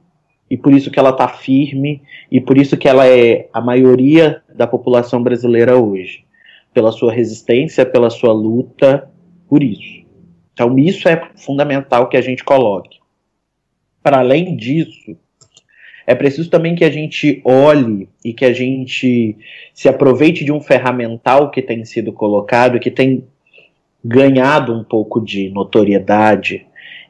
e 0.51 0.57
por 0.57 0.73
isso 0.73 0.91
que 0.91 0.99
ela 0.99 1.11
está 1.11 1.29
firme 1.29 2.03
e 2.31 2.41
por 2.41 2.57
isso 2.57 2.77
que 2.77 2.89
ela 2.89 3.07
é 3.07 3.49
a 3.53 3.61
maioria 3.61 4.43
da 4.55 4.67
população 4.67 5.23
brasileira 5.23 5.77
hoje, 5.77 6.25
pela 6.73 6.93
sua 6.93 7.13
resistência, 7.13 7.85
pela 7.85 8.11
sua 8.11 8.33
luta, 8.33 9.11
por 9.49 9.63
isso. 9.63 10.07
Então 10.53 10.79
isso 10.79 11.09
é 11.09 11.31
fundamental 11.37 12.09
que 12.09 12.17
a 12.17 12.21
gente 12.21 12.45
coloque. 12.45 12.99
Para 14.03 14.21
além 14.21 14.57
disso, 14.57 15.17
é 16.09 16.15
preciso 16.15 16.49
também 16.49 16.75
que 16.75 16.87
a 16.87 16.91
gente 16.91 17.43
olhe 17.45 18.09
e 18.25 18.33
que 18.33 18.47
a 18.47 18.53
gente 18.55 19.37
se 19.75 19.91
aproveite 19.91 20.43
de 20.43 20.51
um 20.51 20.59
ferramental 20.59 21.51
que 21.51 21.61
tem 21.61 21.85
sido 21.85 22.15
colocado, 22.15 22.81
que 22.81 22.91
tem 22.91 23.29
ganhado 24.03 24.73
um 24.73 24.83
pouco 24.83 25.21
de 25.21 25.51
notoriedade 25.51 26.65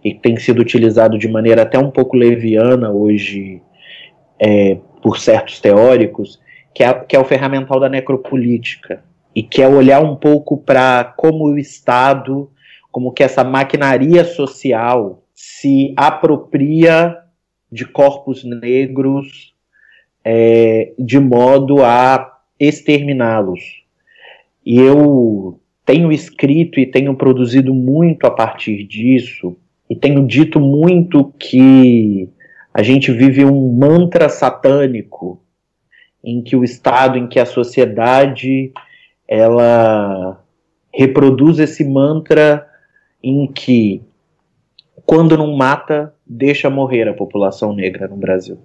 e 0.05 0.13
que 0.13 0.19
tem 0.19 0.37
sido 0.37 0.59
utilizado 0.61 1.17
de 1.17 1.29
maneira 1.29 1.63
até 1.63 1.79
um 1.79 1.93
pouco 1.93 2.17
leviana 2.17 2.91
hoje 2.91 3.63
é, 4.37 4.79
por 5.01 5.21
certos 5.21 5.61
teóricos, 5.61 6.41
que 6.75 6.83
é, 6.83 6.93
que 6.93 7.15
é 7.15 7.21
o 7.21 7.25
ferramental 7.25 7.79
da 7.79 7.89
necropolítica 7.89 9.05
e 9.33 9.45
que 9.45 9.63
é 9.63 9.69
olhar 9.69 10.03
um 10.03 10.17
pouco 10.17 10.59
para 10.59 11.05
como 11.05 11.45
o 11.45 11.57
Estado, 11.57 12.51
como 12.91 13.13
que 13.13 13.23
essa 13.23 13.45
maquinaria 13.45 14.25
social 14.25 15.23
se 15.33 15.95
apropria 15.97 17.28
de 17.71 17.85
corpos 17.85 18.45
negros 18.45 19.55
é, 20.25 20.93
de 20.99 21.19
modo 21.19 21.85
a 21.85 22.39
exterminá-los. 22.59 23.61
E 24.65 24.79
eu 24.79 25.61
tenho 25.85 26.13
escrito 26.13 26.79
e 26.79 26.87
tenho 26.87 27.15
produzido 27.15 27.73
muito 27.73 28.27
a 28.27 28.31
partir 28.31 28.85
disso, 28.85 29.57
e 29.89 29.97
tenho 29.97 30.27
dito 30.27 30.61
muito 30.61 31.33
que 31.39 32.29
a 32.75 32.83
gente 32.83 33.11
vive 33.11 33.45
um 33.45 33.73
mantra 33.73 34.29
satânico 34.29 35.41
em 36.23 36.43
que 36.43 36.55
o 36.55 36.63
Estado, 36.63 37.17
em 37.17 37.27
que 37.27 37.41
a 37.41 37.47
sociedade, 37.47 38.71
ela 39.27 40.45
reproduz 40.93 41.59
esse 41.59 41.85
mantra 41.85 42.67
em 43.23 43.47
que 43.47 44.03
quando 45.07 45.39
não 45.39 45.57
mata, 45.57 46.15
deixa 46.29 46.69
morrer 46.69 47.09
a 47.09 47.15
população 47.15 47.73
negra 47.73 48.07
no 48.07 48.17
Brasil. 48.17 48.59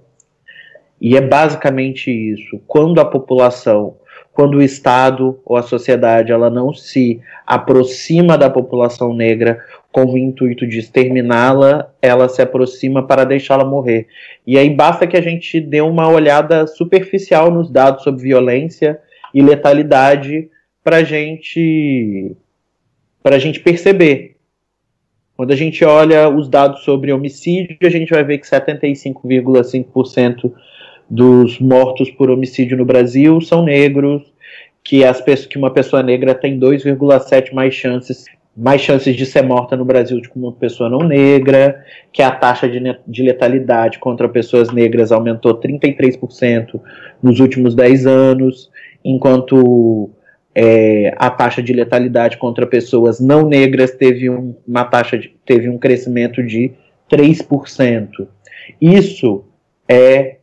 E 0.99 1.15
é 1.17 1.21
basicamente 1.21 2.11
isso. 2.11 2.61
Quando 2.67 2.99
a 2.99 3.05
população, 3.05 3.97
quando 4.31 4.55
o 4.55 4.61
Estado 4.61 5.39
ou 5.45 5.57
a 5.57 5.61
sociedade 5.61 6.31
ela 6.31 6.49
não 6.49 6.73
se 6.73 7.19
aproxima 7.45 8.37
da 8.37 8.49
população 8.49 9.13
negra 9.13 9.59
com 9.91 10.05
o 10.05 10.17
intuito 10.17 10.65
de 10.65 10.79
exterminá-la, 10.79 11.91
ela 12.01 12.27
se 12.27 12.41
aproxima 12.41 13.05
para 13.05 13.25
deixá-la 13.25 13.63
morrer. 13.63 14.07
E 14.45 14.57
aí 14.57 14.69
basta 14.69 15.05
que 15.05 15.15
a 15.15 15.21
gente 15.21 15.59
dê 15.61 15.81
uma 15.81 16.09
olhada 16.09 16.65
superficial 16.67 17.51
nos 17.51 17.69
dados 17.69 18.03
sobre 18.03 18.23
violência 18.23 18.99
e 19.33 19.41
letalidade 19.41 20.49
para 20.83 21.03
gente 21.03 22.35
para 23.21 23.37
a 23.37 23.39
gente 23.39 23.61
perceber 23.61 24.32
quando 25.35 25.51
a 25.51 25.55
gente 25.55 25.83
olha 25.83 26.29
os 26.29 26.47
dados 26.47 26.83
sobre 26.83 27.11
homicídio, 27.11 27.75
a 27.81 27.89
gente 27.89 28.11
vai 28.11 28.23
ver 28.23 28.37
que 28.37 28.47
75,5% 28.47 30.51
dos 31.09 31.59
mortos 31.59 32.11
por 32.11 32.29
homicídio 32.29 32.77
no 32.77 32.85
Brasil 32.85 33.41
são 33.41 33.63
negros, 33.63 34.21
que, 34.83 35.03
as, 35.03 35.21
que 35.45 35.57
uma 35.57 35.71
pessoa 35.71 36.03
negra 36.03 36.35
tem 36.35 36.59
2,7 36.59 37.53
mais 37.53 37.73
chances 37.73 38.25
mais 38.55 38.81
chances 38.81 39.15
de 39.15 39.25
ser 39.25 39.41
morta 39.41 39.75
no 39.75 39.83
Brasil 39.83 40.21
do 40.21 40.29
que 40.29 40.37
uma 40.37 40.51
pessoa 40.51 40.87
não 40.87 40.99
negra, 40.99 41.83
que 42.11 42.21
a 42.21 42.29
taxa 42.29 42.69
de, 42.69 42.79
de 43.07 43.23
letalidade 43.23 43.97
contra 43.97 44.29
pessoas 44.29 44.71
negras 44.71 45.11
aumentou 45.11 45.59
33% 45.59 46.79
nos 47.21 47.39
últimos 47.39 47.73
10 47.73 48.05
anos, 48.05 48.69
enquanto 49.03 50.11
é, 50.55 51.13
a 51.17 51.29
taxa 51.29 51.61
de 51.61 51.73
letalidade 51.73 52.37
contra 52.37 52.67
pessoas 52.67 53.19
não 53.19 53.47
negras 53.47 53.91
teve, 53.91 54.29
um, 54.29 54.55
uma 54.67 54.85
taxa 54.85 55.17
de, 55.17 55.35
teve 55.45 55.69
um 55.69 55.77
crescimento 55.77 56.43
de 56.43 56.71
3%. 57.09 58.27
Isso 58.79 59.45
é 59.87 60.37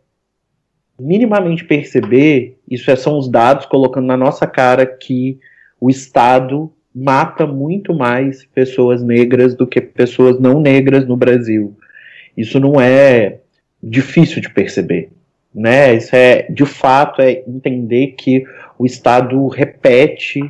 minimamente 0.98 1.64
perceber, 1.64 2.58
isso 2.68 2.90
é, 2.90 2.96
são 2.96 3.18
os 3.18 3.28
dados 3.28 3.66
colocando 3.66 4.06
na 4.06 4.16
nossa 4.16 4.46
cara 4.46 4.84
que 4.84 5.38
o 5.80 5.88
Estado 5.88 6.70
mata 6.94 7.46
muito 7.46 7.94
mais 7.94 8.44
pessoas 8.46 9.02
negras 9.02 9.54
do 9.54 9.66
que 9.66 9.80
pessoas 9.80 10.38
não 10.38 10.60
negras 10.60 11.06
no 11.06 11.16
Brasil. 11.16 11.76
Isso 12.36 12.58
não 12.60 12.80
é 12.80 13.38
difícil 13.82 14.42
de 14.42 14.50
perceber, 14.50 15.10
né? 15.54 15.94
Isso 15.94 16.14
é, 16.14 16.42
de 16.50 16.66
fato, 16.66 17.22
é 17.22 17.42
entender 17.46 18.08
que 18.18 18.44
o 18.80 18.86
Estado 18.86 19.46
repete, 19.46 20.40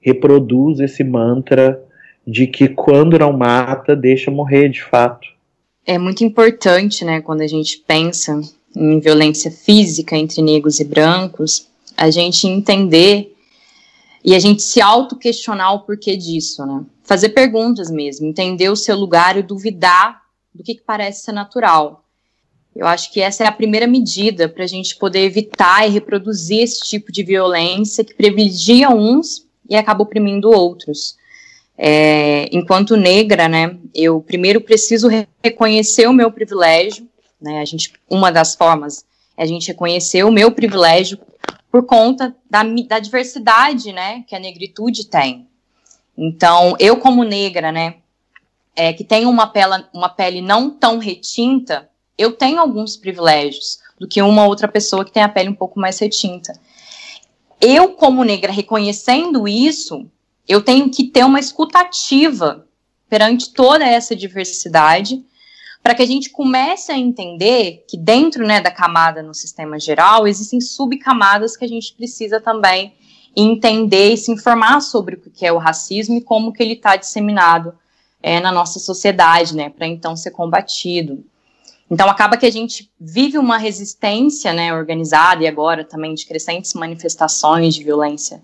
reproduz 0.00 0.80
esse 0.80 1.04
mantra 1.04 1.78
de 2.26 2.46
que 2.46 2.70
quando 2.70 3.18
não 3.18 3.34
mata, 3.34 3.94
deixa 3.94 4.30
morrer 4.30 4.70
de 4.70 4.82
fato. 4.82 5.28
É 5.84 5.98
muito 5.98 6.24
importante, 6.24 7.04
né, 7.04 7.20
quando 7.20 7.42
a 7.42 7.46
gente 7.46 7.84
pensa 7.86 8.40
em 8.74 8.98
violência 8.98 9.50
física 9.50 10.16
entre 10.16 10.40
negros 10.40 10.80
e 10.80 10.84
brancos, 10.84 11.68
a 11.94 12.08
gente 12.08 12.48
entender 12.48 13.36
e 14.24 14.34
a 14.34 14.38
gente 14.38 14.62
se 14.62 14.80
auto-questionar 14.80 15.74
o 15.74 15.80
porquê 15.80 16.16
disso, 16.16 16.64
né? 16.64 16.82
Fazer 17.04 17.28
perguntas 17.28 17.90
mesmo, 17.90 18.26
entender 18.26 18.70
o 18.70 18.76
seu 18.76 18.96
lugar 18.96 19.36
e 19.36 19.42
duvidar 19.42 20.22
do 20.54 20.64
que, 20.64 20.76
que 20.76 20.82
parece 20.82 21.24
ser 21.24 21.32
natural. 21.32 22.05
Eu 22.76 22.86
acho 22.86 23.10
que 23.10 23.22
essa 23.22 23.42
é 23.42 23.46
a 23.46 23.52
primeira 23.52 23.86
medida 23.86 24.50
para 24.50 24.62
a 24.62 24.66
gente 24.66 24.96
poder 24.96 25.20
evitar 25.20 25.88
e 25.88 25.90
reproduzir 25.90 26.62
esse 26.62 26.82
tipo 26.82 27.10
de 27.10 27.22
violência 27.22 28.04
que 28.04 28.12
privilegia 28.12 28.90
uns 28.90 29.46
e 29.66 29.74
acaba 29.74 30.02
oprimindo 30.02 30.50
outros. 30.50 31.16
É, 31.78 32.48
enquanto 32.54 32.94
negra, 32.94 33.48
né, 33.48 33.78
eu 33.94 34.20
primeiro 34.20 34.60
preciso 34.60 35.08
reconhecer 35.42 36.06
o 36.06 36.12
meu 36.12 36.30
privilégio, 36.30 37.08
né, 37.40 37.60
a 37.60 37.64
gente, 37.64 37.94
uma 38.10 38.30
das 38.30 38.54
formas 38.54 39.06
é 39.38 39.42
a 39.42 39.46
gente 39.46 39.68
reconhecer 39.68 40.22
o 40.24 40.30
meu 40.30 40.52
privilégio 40.52 41.18
por 41.70 41.84
conta 41.84 42.36
da, 42.48 42.62
da 42.62 42.98
diversidade, 42.98 43.90
né, 43.90 44.22
que 44.26 44.36
a 44.36 44.38
negritude 44.38 45.06
tem. 45.06 45.46
Então, 46.16 46.76
eu 46.78 46.98
como 46.98 47.24
negra, 47.24 47.72
né, 47.72 47.96
é, 48.74 48.92
que 48.92 49.02
tenho 49.02 49.30
uma 49.30 49.46
pele, 49.46 49.82
uma 49.94 50.10
pele 50.10 50.42
não 50.42 50.70
tão 50.70 50.98
retinta, 50.98 51.88
eu 52.18 52.32
tenho 52.32 52.60
alguns 52.60 52.96
privilégios 52.96 53.78
do 53.98 54.08
que 54.08 54.20
uma 54.22 54.46
outra 54.46 54.68
pessoa 54.68 55.04
que 55.04 55.12
tem 55.12 55.22
a 55.22 55.28
pele 55.28 55.48
um 55.48 55.54
pouco 55.54 55.80
mais 55.80 55.98
retinta. 55.98 56.52
Eu, 57.60 57.92
como 57.92 58.24
negra, 58.24 58.52
reconhecendo 58.52 59.48
isso, 59.48 60.06
eu 60.46 60.62
tenho 60.62 60.90
que 60.90 61.04
ter 61.04 61.24
uma 61.24 61.40
escutativa 61.40 62.66
perante 63.08 63.52
toda 63.52 63.84
essa 63.84 64.14
diversidade, 64.14 65.24
para 65.82 65.94
que 65.94 66.02
a 66.02 66.06
gente 66.06 66.30
comece 66.30 66.90
a 66.90 66.98
entender 66.98 67.84
que 67.88 67.96
dentro 67.96 68.44
né, 68.44 68.60
da 68.60 68.70
camada 68.70 69.22
no 69.22 69.32
sistema 69.32 69.78
geral 69.78 70.26
existem 70.26 70.60
subcamadas 70.60 71.56
que 71.56 71.64
a 71.64 71.68
gente 71.68 71.94
precisa 71.94 72.40
também 72.40 72.94
entender 73.36 74.14
e 74.14 74.16
se 74.16 74.32
informar 74.32 74.80
sobre 74.80 75.14
o 75.14 75.30
que 75.30 75.46
é 75.46 75.52
o 75.52 75.58
racismo 75.58 76.16
e 76.16 76.20
como 76.20 76.52
que 76.52 76.62
ele 76.62 76.72
está 76.72 76.96
disseminado 76.96 77.72
é, 78.20 78.40
na 78.40 78.50
nossa 78.50 78.80
sociedade, 78.80 79.54
né, 79.54 79.70
para 79.70 79.86
então 79.86 80.16
ser 80.16 80.32
combatido. 80.32 81.24
Então 81.90 82.08
acaba 82.08 82.36
que 82.36 82.46
a 82.46 82.50
gente 82.50 82.90
vive 83.00 83.38
uma 83.38 83.58
resistência, 83.58 84.52
né, 84.52 84.74
organizada 84.74 85.44
e 85.44 85.46
agora 85.46 85.84
também 85.84 86.14
de 86.14 86.26
crescentes 86.26 86.74
manifestações 86.74 87.74
de 87.74 87.84
violência 87.84 88.42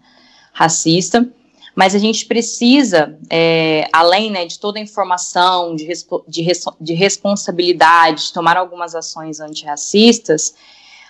racista, 0.53 1.29
mas 1.75 1.95
a 1.95 1.99
gente 1.99 2.27
precisa, 2.27 3.19
é, 3.31 3.89
além 3.93 4.31
né, 4.31 4.45
de 4.45 4.59
toda 4.59 4.79
a 4.79 4.83
informação, 4.83 5.75
de, 5.75 5.89
de, 6.29 6.47
de 6.81 6.93
responsabilidade, 6.93 8.27
de 8.27 8.33
tomar 8.33 8.57
algumas 8.57 8.95
ações 8.95 9.41
antirracistas, 9.41 10.55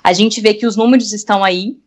a 0.03 0.13
gente 0.13 0.41
vê 0.41 0.55
que 0.55 0.67
os 0.67 0.77
números 0.77 1.13
estão 1.13 1.45
aí, 1.45 1.79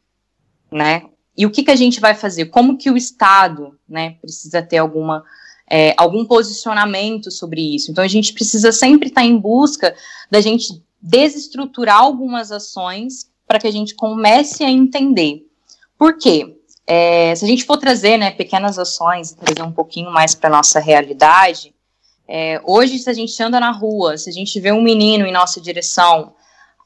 né? 0.72 1.04
E 1.38 1.46
o 1.46 1.52
que, 1.52 1.64
que 1.64 1.72
a 1.72 1.76
gente 1.76 2.00
vai 2.00 2.16
fazer? 2.16 2.46
Como 2.46 2.78
que 2.78 2.90
o 2.90 2.96
Estado, 2.96 3.78
né, 3.88 4.12
precisa 4.22 4.62
ter 4.62 4.78
alguma 4.78 5.24
é, 5.70 5.94
algum 5.98 6.26
posicionamento 6.26 7.32
sobre 7.32 7.76
isso. 7.76 7.92
Então 7.92 8.04
a 8.04 8.08
gente 8.08 8.34
precisa 8.34 8.72
sempre 8.72 9.10
estar 9.10 9.24
em 9.24 9.38
busca 9.38 9.96
da 10.30 10.42
gente 10.42 10.82
desestruturar 11.02 12.00
algumas 12.00 12.52
ações 12.52 13.30
para 13.48 13.60
que 13.60 13.68
a 13.68 13.72
gente 13.72 13.96
comece 13.96 14.64
a 14.64 14.70
entender. 14.70 15.46
Por 15.98 16.18
quê? 16.18 16.58
É, 16.88 17.34
se 17.36 17.44
a 17.46 17.48
gente 17.48 17.64
for 17.64 17.78
trazer 17.78 18.18
né, 18.18 18.32
pequenas 18.32 18.78
ações, 18.78 19.32
trazer 19.32 19.62
um 19.62 19.72
pouquinho 19.72 20.12
mais 20.12 20.36
para 20.36 20.50
a 20.50 20.52
nossa 20.58 20.80
realidade, 20.80 21.74
é, 22.28 22.60
hoje, 22.64 22.98
se 22.98 23.10
a 23.10 23.14
gente 23.14 23.42
anda 23.42 23.60
na 23.60 23.72
rua, 23.72 24.18
se 24.18 24.30
a 24.30 24.34
gente 24.34 24.60
vê 24.60 24.72
um 24.72 24.82
menino 24.82 25.26
em 25.26 25.32
nossa 25.32 25.62
direção, 25.62 26.34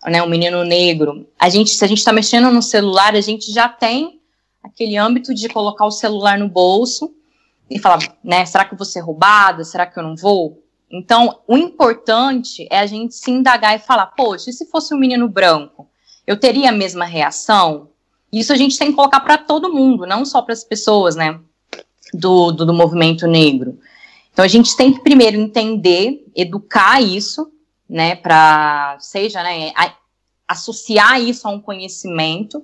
né, 0.05 0.21
um 0.21 0.29
menino 0.29 0.63
negro, 0.63 1.27
a 1.37 1.49
gente, 1.49 1.71
se 1.71 1.83
a 1.83 1.87
gente 1.87 1.99
está 1.99 2.11
mexendo 2.11 2.51
no 2.51 2.61
celular, 2.61 3.15
a 3.15 3.21
gente 3.21 3.51
já 3.51 3.67
tem 3.67 4.21
aquele 4.63 4.97
âmbito 4.97 5.33
de 5.33 5.47
colocar 5.47 5.85
o 5.85 5.91
celular 5.91 6.37
no 6.37 6.49
bolso 6.49 7.13
e 7.69 7.77
falar, 7.77 7.99
né, 8.23 8.45
será 8.45 8.65
que 8.65 8.73
eu 8.73 8.77
vou 8.77 8.85
ser 8.85 9.01
roubada? 9.01 9.63
Será 9.63 9.85
que 9.85 9.97
eu 9.99 10.03
não 10.03 10.15
vou? 10.15 10.63
Então, 10.91 11.39
o 11.47 11.55
importante 11.55 12.67
é 12.71 12.79
a 12.79 12.85
gente 12.85 13.13
se 13.13 13.29
indagar 13.29 13.75
e 13.75 13.79
falar, 13.79 14.07
poxa, 14.07 14.49
e 14.49 14.53
se 14.53 14.65
fosse 14.65 14.93
um 14.93 14.97
menino 14.97 15.29
branco? 15.29 15.87
Eu 16.25 16.37
teria 16.37 16.69
a 16.69 16.73
mesma 16.73 17.05
reação? 17.05 17.89
Isso 18.33 18.51
a 18.51 18.55
gente 18.55 18.77
tem 18.77 18.89
que 18.89 18.95
colocar 18.95 19.19
para 19.19 19.37
todo 19.37 19.73
mundo, 19.73 20.05
não 20.07 20.25
só 20.25 20.41
para 20.41 20.53
as 20.53 20.63
pessoas, 20.63 21.15
né, 21.15 21.39
do, 22.13 22.51
do, 22.51 22.65
do 22.65 22.73
movimento 22.73 23.27
negro. 23.27 23.79
Então, 24.33 24.43
a 24.43 24.47
gente 24.47 24.75
tem 24.75 24.91
que 24.91 25.01
primeiro 25.01 25.37
entender, 25.37 26.25
educar 26.35 27.01
isso, 27.01 27.51
né, 27.87 28.15
para, 28.15 28.97
seja, 28.99 29.43
né, 29.43 29.71
a, 29.75 29.93
associar 30.47 31.21
isso 31.21 31.47
a 31.47 31.51
um 31.51 31.59
conhecimento, 31.61 32.63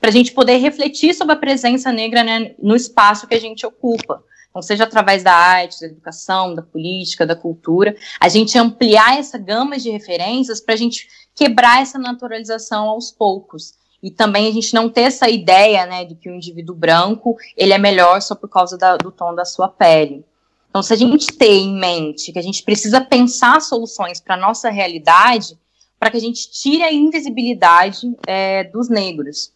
para 0.00 0.10
a 0.10 0.12
gente 0.12 0.32
poder 0.32 0.58
refletir 0.58 1.12
sobre 1.12 1.34
a 1.34 1.38
presença 1.38 1.92
negra 1.92 2.22
né, 2.22 2.54
no 2.62 2.76
espaço 2.76 3.26
que 3.26 3.34
a 3.34 3.40
gente 3.40 3.66
ocupa. 3.66 4.22
Então, 4.54 4.62
seja 4.62 4.84
através 4.84 5.24
da 5.24 5.34
arte, 5.34 5.80
da 5.80 5.86
educação, 5.88 6.54
da 6.54 6.62
política, 6.62 7.26
da 7.26 7.34
cultura, 7.34 7.96
a 8.20 8.28
gente 8.28 8.56
ampliar 8.56 9.18
essa 9.18 9.36
gama 9.36 9.76
de 9.76 9.90
referências 9.90 10.60
para 10.60 10.74
a 10.74 10.76
gente 10.76 11.08
quebrar 11.34 11.82
essa 11.82 11.98
naturalização 11.98 12.88
aos 12.88 13.10
poucos. 13.10 13.74
E 14.00 14.12
também 14.12 14.46
a 14.46 14.52
gente 14.52 14.72
não 14.72 14.88
ter 14.88 15.00
essa 15.00 15.28
ideia, 15.28 15.84
né, 15.86 16.04
de 16.04 16.14
que 16.14 16.30
o 16.30 16.34
indivíduo 16.36 16.76
branco, 16.76 17.36
ele 17.56 17.72
é 17.72 17.78
melhor 17.78 18.22
só 18.22 18.36
por 18.36 18.48
causa 18.48 18.78
da, 18.78 18.96
do 18.96 19.10
tom 19.10 19.34
da 19.34 19.44
sua 19.44 19.66
pele. 19.66 20.24
Então, 20.70 20.84
se 20.84 20.92
a 20.92 20.96
gente 20.96 21.32
ter 21.32 21.50
em 21.50 21.74
mente 21.76 22.30
que 22.30 22.38
a 22.38 22.42
gente 22.42 22.62
precisa 22.62 23.00
pensar 23.00 23.60
soluções 23.60 24.20
para 24.20 24.36
a 24.36 24.38
nossa 24.38 24.70
realidade, 24.70 25.58
para 25.98 26.12
que 26.12 26.16
a 26.16 26.20
gente 26.20 26.48
tire 26.52 26.84
a 26.84 26.92
invisibilidade 26.92 28.14
é, 28.24 28.62
dos 28.62 28.88
negros. 28.88 29.52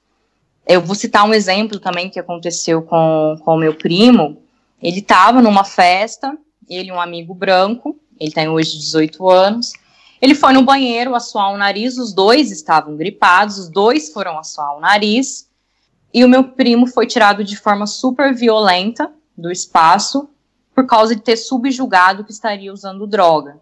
Eu 0.66 0.80
vou 0.80 0.96
citar 0.96 1.24
um 1.24 1.32
exemplo 1.32 1.78
também 1.78 2.10
que 2.10 2.18
aconteceu 2.18 2.82
com 2.82 3.36
o 3.46 3.56
meu 3.56 3.74
primo, 3.74 4.42
Ele 4.82 5.00
estava 5.00 5.42
numa 5.42 5.64
festa, 5.64 6.36
ele 6.68 6.90
e 6.90 6.92
um 6.92 7.00
amigo 7.00 7.34
branco, 7.34 7.98
ele 8.18 8.30
tem 8.30 8.48
hoje 8.48 8.78
18 8.78 9.28
anos. 9.28 9.72
Ele 10.20 10.34
foi 10.34 10.52
no 10.52 10.62
banheiro 10.62 11.14
assoar 11.14 11.52
o 11.52 11.56
nariz, 11.56 11.96
os 11.96 12.12
dois 12.12 12.50
estavam 12.50 12.96
gripados, 12.96 13.58
os 13.58 13.68
dois 13.68 14.12
foram 14.12 14.38
assoar 14.38 14.76
o 14.76 14.80
nariz, 14.80 15.48
e 16.12 16.24
o 16.24 16.28
meu 16.28 16.44
primo 16.44 16.86
foi 16.86 17.06
tirado 17.06 17.44
de 17.44 17.56
forma 17.56 17.86
super 17.86 18.34
violenta 18.34 19.12
do 19.36 19.50
espaço 19.50 20.28
por 20.74 20.86
causa 20.86 21.14
de 21.14 21.22
ter 21.22 21.36
subjugado 21.36 22.24
que 22.24 22.32
estaria 22.32 22.72
usando 22.72 23.06
droga. 23.06 23.60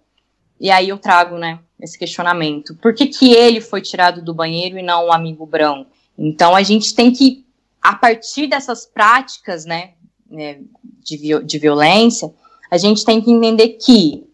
E 0.58 0.70
aí 0.70 0.88
eu 0.88 0.98
trago, 0.98 1.36
né, 1.36 1.58
esse 1.80 1.98
questionamento. 1.98 2.74
Por 2.76 2.94
que, 2.94 3.06
que 3.06 3.32
ele 3.32 3.60
foi 3.60 3.82
tirado 3.82 4.22
do 4.22 4.34
banheiro 4.34 4.78
e 4.78 4.82
não 4.82 5.06
o 5.06 5.12
amigo 5.12 5.44
branco? 5.44 5.90
Então 6.16 6.54
a 6.54 6.62
gente 6.62 6.94
tem 6.94 7.12
que, 7.12 7.44
a 7.82 7.94
partir 7.94 8.46
dessas 8.46 8.86
práticas, 8.86 9.66
né, 9.66 9.92
né 10.30 10.60
de, 11.04 11.44
de 11.44 11.58
violência, 11.58 12.32
a 12.70 12.76
gente 12.76 13.04
tem 13.04 13.20
que 13.20 13.30
entender 13.30 13.68
que 13.70 14.26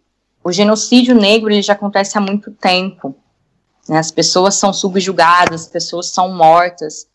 o 0.42 0.50
genocídio 0.50 1.14
negro 1.14 1.50
ele 1.50 1.62
já 1.62 1.74
acontece 1.74 2.16
há 2.18 2.20
muito 2.20 2.50
tempo. 2.50 3.14
Né? 3.88 3.98
As 3.98 4.10
pessoas 4.10 4.54
são 4.54 4.72
subjugadas, 4.72 5.62
as 5.62 5.68
pessoas 5.68 6.08
são 6.08 6.34
mortas. 6.34 7.06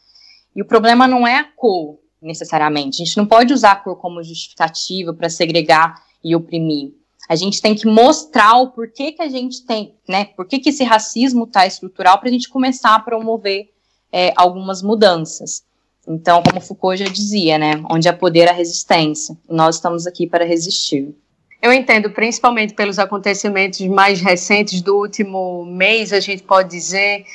E 0.56 0.62
o 0.62 0.66
problema 0.66 1.08
não 1.08 1.28
é 1.28 1.36
a 1.36 1.44
cor, 1.44 1.98
necessariamente. 2.22 3.02
A 3.02 3.06
gente 3.06 3.18
não 3.18 3.26
pode 3.26 3.54
usar 3.54 3.74
a 3.74 3.76
cor 3.76 3.98
como 3.98 4.24
justificativa 4.24 5.14
para 5.14 5.30
segregar 5.30 6.02
e 6.24 6.36
oprimir. 6.36 6.94
A 7.30 7.36
gente 7.36 7.62
tem 7.62 7.76
que 7.76 7.86
mostrar 7.86 8.58
o 8.58 8.72
porquê 8.72 9.12
que 9.12 9.22
a 9.22 9.28
gente 9.28 9.66
tem, 9.66 9.96
né? 10.08 10.26
Por 10.26 10.48
que 10.48 10.62
esse 10.66 10.84
racismo 10.84 11.44
está 11.44 11.68
estrutural 11.68 12.20
para 12.20 12.30
a 12.30 12.32
gente 12.32 12.48
começar 12.48 12.96
a 12.96 13.00
promover 13.00 13.70
é, 14.12 14.32
algumas 14.36 14.82
mudanças. 14.82 15.66
Então, 16.08 16.42
como 16.42 16.62
Foucault 16.62 17.04
já 17.04 17.12
dizia, 17.12 17.58
né? 17.58 17.82
Onde 17.92 18.08
há 18.08 18.14
poder, 18.14 18.48
há 18.48 18.54
resistência. 18.54 19.36
Nós 19.50 19.76
estamos 19.76 20.08
aqui 20.08 20.26
para 20.26 20.46
resistir. 20.46 21.14
Eu 21.62 21.74
entendo, 21.74 22.10
principalmente 22.12 22.74
pelos 22.74 22.98
acontecimentos 22.98 23.86
mais 23.88 24.22
recentes 24.22 24.82
do 24.82 24.96
último 24.96 25.66
mês, 25.66 26.14
a 26.14 26.20
gente 26.20 26.44
pode 26.44 26.70
dizer, 26.70 27.26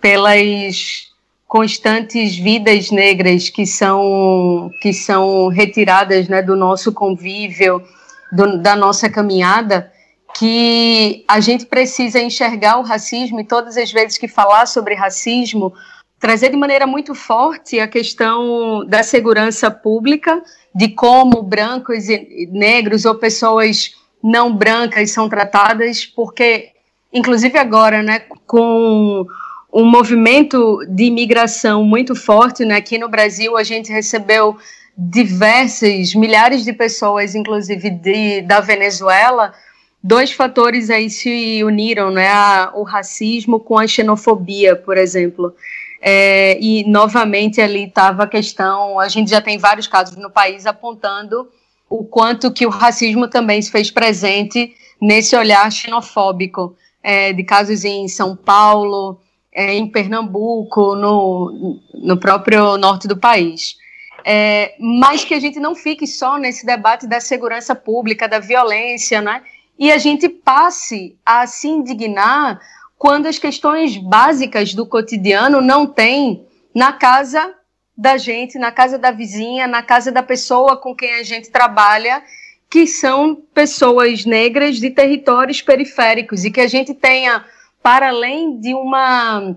pelas 0.00 1.10
constantes 1.48 2.36
vidas 2.36 2.92
negras 2.92 3.48
que 3.48 3.66
são 3.66 4.70
que 4.80 4.92
são 4.92 5.48
retiradas 5.48 6.28
né, 6.28 6.40
do 6.40 6.54
nosso 6.54 6.92
convívio, 6.92 7.82
do, 8.30 8.58
da 8.58 8.76
nossa 8.76 9.10
caminhada, 9.10 9.90
que 10.38 11.24
a 11.26 11.40
gente 11.40 11.66
precisa 11.66 12.20
enxergar 12.20 12.78
o 12.78 12.82
racismo 12.82 13.40
e 13.40 13.44
todas 13.44 13.76
as 13.76 13.90
vezes 13.90 14.16
que 14.16 14.28
falar 14.28 14.66
sobre 14.66 14.94
racismo, 14.94 15.74
trazer 16.20 16.50
de 16.50 16.56
maneira 16.56 16.86
muito 16.86 17.14
forte 17.14 17.80
a 17.80 17.88
questão 17.88 18.84
da 18.86 19.02
segurança 19.02 19.70
pública, 19.70 20.42
de 20.74 20.88
como 20.88 21.42
brancos 21.42 22.08
e 22.10 22.46
negros 22.52 23.06
ou 23.06 23.14
pessoas 23.14 23.94
não 24.22 24.54
brancas 24.54 25.10
são 25.10 25.30
tratadas, 25.30 26.04
porque, 26.04 26.68
inclusive 27.10 27.58
agora, 27.58 28.02
né, 28.02 28.20
com 28.46 29.26
um 29.72 29.84
movimento 29.84 30.84
de 30.86 31.04
imigração 31.04 31.82
muito 31.84 32.14
forte, 32.14 32.66
né, 32.66 32.76
aqui 32.76 32.98
no 32.98 33.08
Brasil 33.08 33.56
a 33.56 33.64
gente 33.64 33.90
recebeu 33.90 34.58
diversas, 34.96 36.14
milhares 36.14 36.64
de 36.64 36.74
pessoas, 36.74 37.34
inclusive 37.34 37.88
de, 37.88 38.42
da 38.42 38.60
Venezuela, 38.60 39.54
dois 40.02 40.32
fatores 40.32 40.90
aí 40.90 41.08
se 41.08 41.64
uniram, 41.64 42.10
né, 42.10 42.28
a, 42.28 42.72
o 42.74 42.82
racismo 42.82 43.58
com 43.58 43.78
a 43.78 43.86
xenofobia, 43.86 44.76
por 44.76 44.98
exemplo. 44.98 45.54
É, 46.00 46.58
e 46.60 46.88
novamente 46.88 47.60
ali 47.60 47.84
estava 47.84 48.22
a 48.22 48.26
questão, 48.26 48.98
a 48.98 49.08
gente 49.08 49.30
já 49.30 49.40
tem 49.40 49.58
vários 49.58 49.86
casos 49.86 50.16
no 50.16 50.30
país 50.30 50.64
apontando 50.64 51.46
o 51.90 52.04
quanto 52.04 52.52
que 52.52 52.64
o 52.64 52.70
racismo 52.70 53.28
também 53.28 53.60
se 53.60 53.70
fez 53.70 53.90
presente 53.90 54.74
nesse 55.00 55.36
olhar 55.36 55.70
xenofóbico, 55.70 56.76
é, 57.02 57.32
de 57.32 57.42
casos 57.42 57.84
em 57.84 58.06
São 58.08 58.36
Paulo, 58.36 59.20
é, 59.52 59.74
em 59.74 59.90
Pernambuco, 59.90 60.94
no, 60.94 61.80
no 61.94 62.16
próprio 62.16 62.78
norte 62.78 63.08
do 63.08 63.16
país. 63.16 63.76
É, 64.24 64.74
mas 64.78 65.24
que 65.24 65.34
a 65.34 65.40
gente 65.40 65.58
não 65.58 65.74
fique 65.74 66.06
só 66.06 66.38
nesse 66.38 66.64
debate 66.64 67.06
da 67.06 67.20
segurança 67.20 67.74
pública, 67.74 68.28
da 68.28 68.38
violência, 68.38 69.20
né? 69.20 69.42
E 69.78 69.90
a 69.90 69.98
gente 69.98 70.28
passe 70.28 71.16
a 71.24 71.46
se 71.46 71.66
indignar 71.66 72.60
quando 73.00 73.24
as 73.24 73.38
questões 73.38 73.96
básicas 73.96 74.74
do 74.74 74.84
cotidiano 74.84 75.62
não 75.62 75.86
tem 75.86 76.46
na 76.74 76.92
casa 76.92 77.54
da 77.96 78.18
gente, 78.18 78.58
na 78.58 78.70
casa 78.70 78.98
da 78.98 79.10
vizinha, 79.10 79.66
na 79.66 79.82
casa 79.82 80.12
da 80.12 80.22
pessoa 80.22 80.76
com 80.76 80.94
quem 80.94 81.14
a 81.14 81.22
gente 81.22 81.48
trabalha, 81.48 82.22
que 82.68 82.86
são 82.86 83.36
pessoas 83.54 84.26
negras 84.26 84.76
de 84.76 84.90
territórios 84.90 85.62
periféricos 85.62 86.44
e 86.44 86.50
que 86.50 86.60
a 86.60 86.68
gente 86.68 86.92
tenha 86.92 87.42
para 87.82 88.08
além 88.10 88.60
de 88.60 88.74
uma 88.74 89.56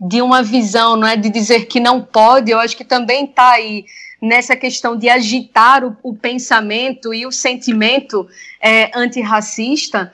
de 0.00 0.20
uma 0.20 0.42
visão, 0.42 0.96
não 0.96 1.06
é 1.06 1.14
de 1.14 1.30
dizer 1.30 1.66
que 1.66 1.78
não 1.78 2.02
pode, 2.02 2.50
eu 2.50 2.58
acho 2.58 2.76
que 2.76 2.84
também 2.84 3.26
está 3.26 3.52
aí 3.52 3.84
nessa 4.20 4.56
questão 4.56 4.96
de 4.96 5.08
agitar 5.08 5.84
o, 5.84 5.96
o 6.02 6.12
pensamento 6.12 7.14
e 7.14 7.24
o 7.24 7.30
sentimento 7.30 8.26
é, 8.60 8.90
antirracista, 8.98 10.12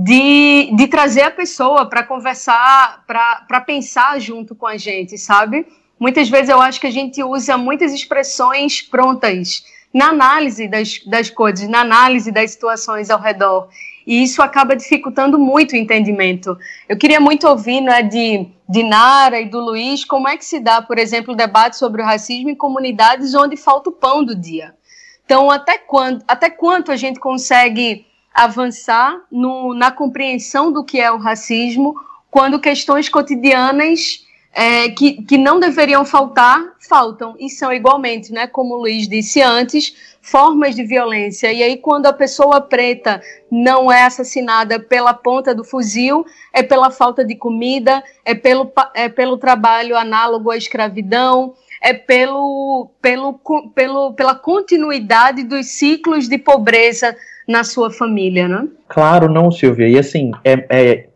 de, 0.00 0.70
de 0.76 0.86
trazer 0.86 1.22
a 1.22 1.30
pessoa 1.30 1.84
para 1.86 2.04
conversar, 2.04 3.02
para 3.04 3.60
pensar 3.60 4.20
junto 4.20 4.54
com 4.54 4.64
a 4.64 4.76
gente, 4.76 5.18
sabe? 5.18 5.66
Muitas 5.98 6.28
vezes 6.28 6.50
eu 6.50 6.60
acho 6.62 6.80
que 6.80 6.86
a 6.86 6.90
gente 6.90 7.20
usa 7.24 7.58
muitas 7.58 7.92
expressões 7.92 8.80
prontas 8.80 9.64
na 9.92 10.10
análise 10.10 10.68
das, 10.68 11.00
das 11.04 11.30
coisas, 11.30 11.68
na 11.68 11.80
análise 11.80 12.30
das 12.30 12.52
situações 12.52 13.10
ao 13.10 13.20
redor. 13.20 13.68
E 14.06 14.22
isso 14.22 14.40
acaba 14.40 14.76
dificultando 14.76 15.36
muito 15.36 15.72
o 15.72 15.76
entendimento. 15.76 16.56
Eu 16.88 16.96
queria 16.96 17.18
muito 17.18 17.48
ouvir 17.48 17.80
né, 17.80 18.00
de, 18.00 18.46
de 18.68 18.84
Nara 18.84 19.40
e 19.40 19.46
do 19.46 19.58
Luiz 19.58 20.04
como 20.04 20.28
é 20.28 20.36
que 20.36 20.44
se 20.44 20.60
dá, 20.60 20.80
por 20.80 20.96
exemplo, 20.96 21.34
o 21.34 21.36
debate 21.36 21.76
sobre 21.76 22.02
o 22.02 22.04
racismo 22.04 22.50
em 22.50 22.54
comunidades 22.54 23.34
onde 23.34 23.56
falta 23.56 23.90
o 23.90 23.92
pão 23.92 24.24
do 24.24 24.36
dia. 24.36 24.76
Então, 25.24 25.50
até, 25.50 25.76
quando, 25.76 26.24
até 26.28 26.48
quanto 26.48 26.92
a 26.92 26.96
gente 26.96 27.18
consegue 27.18 28.06
avançar 28.38 29.20
no, 29.32 29.74
na 29.74 29.90
compreensão 29.90 30.70
do 30.72 30.84
que 30.84 31.00
é 31.00 31.10
o 31.10 31.18
racismo 31.18 31.94
quando 32.30 32.60
questões 32.60 33.08
cotidianas 33.08 34.24
é, 34.52 34.90
que, 34.90 35.22
que 35.22 35.36
não 35.36 35.58
deveriam 35.58 36.04
faltar, 36.04 36.60
faltam, 36.88 37.34
e 37.38 37.50
são 37.50 37.72
igualmente, 37.72 38.32
né, 38.32 38.46
como 38.46 38.74
o 38.74 38.78
Luiz 38.78 39.08
disse 39.08 39.42
antes, 39.42 39.92
formas 40.22 40.74
de 40.74 40.84
violência. 40.84 41.52
E 41.52 41.62
aí, 41.62 41.76
quando 41.76 42.06
a 42.06 42.12
pessoa 42.12 42.60
preta 42.60 43.20
não 43.50 43.90
é 43.90 44.04
assassinada 44.04 44.78
pela 44.78 45.12
ponta 45.12 45.54
do 45.54 45.64
fuzil, 45.64 46.24
é 46.52 46.62
pela 46.62 46.90
falta 46.90 47.24
de 47.24 47.34
comida, 47.34 48.02
é 48.24 48.34
pelo, 48.34 48.70
é 48.94 49.08
pelo 49.08 49.36
trabalho 49.36 49.96
análogo 49.96 50.50
à 50.50 50.56
escravidão, 50.56 51.54
é 51.80 51.92
pelo, 51.92 52.90
pelo, 53.00 53.34
pelo, 53.74 54.12
pela 54.14 54.34
continuidade 54.34 55.42
dos 55.44 55.66
ciclos 55.66 56.28
de 56.28 56.38
pobreza 56.38 57.16
na 57.48 57.64
sua 57.64 57.90
família, 57.90 58.46
né? 58.46 58.68
Claro, 58.86 59.32
não, 59.32 59.50
Silvia. 59.50 59.88
E 59.88 59.98
assim, 59.98 60.30
é, 60.44 60.66
é, 60.68 61.08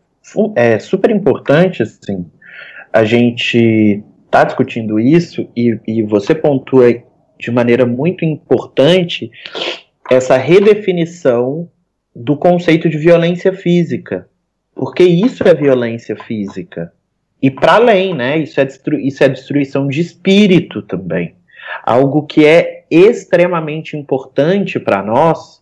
é 0.56 0.78
super 0.78 1.10
importante, 1.10 1.82
assim, 1.82 2.24
a 2.90 3.04
gente 3.04 4.02
tá 4.30 4.42
discutindo 4.44 4.98
isso 4.98 5.46
e, 5.54 5.78
e 5.86 6.02
você 6.02 6.34
pontua 6.34 6.86
de 7.38 7.50
maneira 7.50 7.84
muito 7.84 8.24
importante 8.24 9.30
essa 10.10 10.36
redefinição 10.38 11.68
do 12.16 12.36
conceito 12.36 12.88
de 12.88 12.96
violência 12.96 13.52
física. 13.52 14.28
Porque 14.74 15.02
isso 15.02 15.46
é 15.46 15.54
violência 15.54 16.16
física. 16.16 16.92
E 17.42 17.50
para 17.50 17.74
além, 17.74 18.14
né? 18.14 18.38
Isso 18.38 18.60
é, 18.60 18.68
isso 19.02 19.22
é 19.24 19.28
destruição 19.28 19.86
de 19.86 20.00
espírito 20.00 20.80
também. 20.80 21.34
Algo 21.84 22.22
que 22.22 22.46
é 22.46 22.84
extremamente 22.90 23.96
importante 23.96 24.78
para 24.78 25.02
nós, 25.02 25.61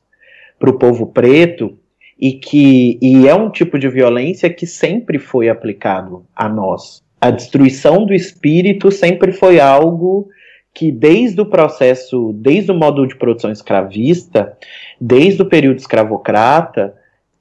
para 0.61 0.71
o 0.71 0.79
povo 0.79 1.07
preto 1.07 1.77
e 2.19 2.35
que 2.35 2.99
e 3.01 3.27
é 3.27 3.35
um 3.35 3.51
tipo 3.51 3.79
de 3.79 3.89
violência 3.89 4.51
que 4.51 4.67
sempre 4.67 5.19
foi 5.19 5.49
aplicado 5.49 6.27
a 6.37 6.49
nós. 6.49 7.03
A 7.19 7.31
destruição 7.31 8.05
do 8.05 8.13
espírito 8.13 8.93
sempre 8.93 9.33
foi 9.33 9.59
algo 9.59 10.29
que 10.73 10.93
desde 10.93 11.41
o 11.41 11.47
processo, 11.47 12.33
desde 12.35 12.71
o 12.71 12.75
modo 12.75 13.07
de 13.07 13.17
produção 13.17 13.51
escravista, 13.51 14.57
desde 15.01 15.43
o 15.43 15.47
período 15.47 15.79
escravocrata, 15.79 16.95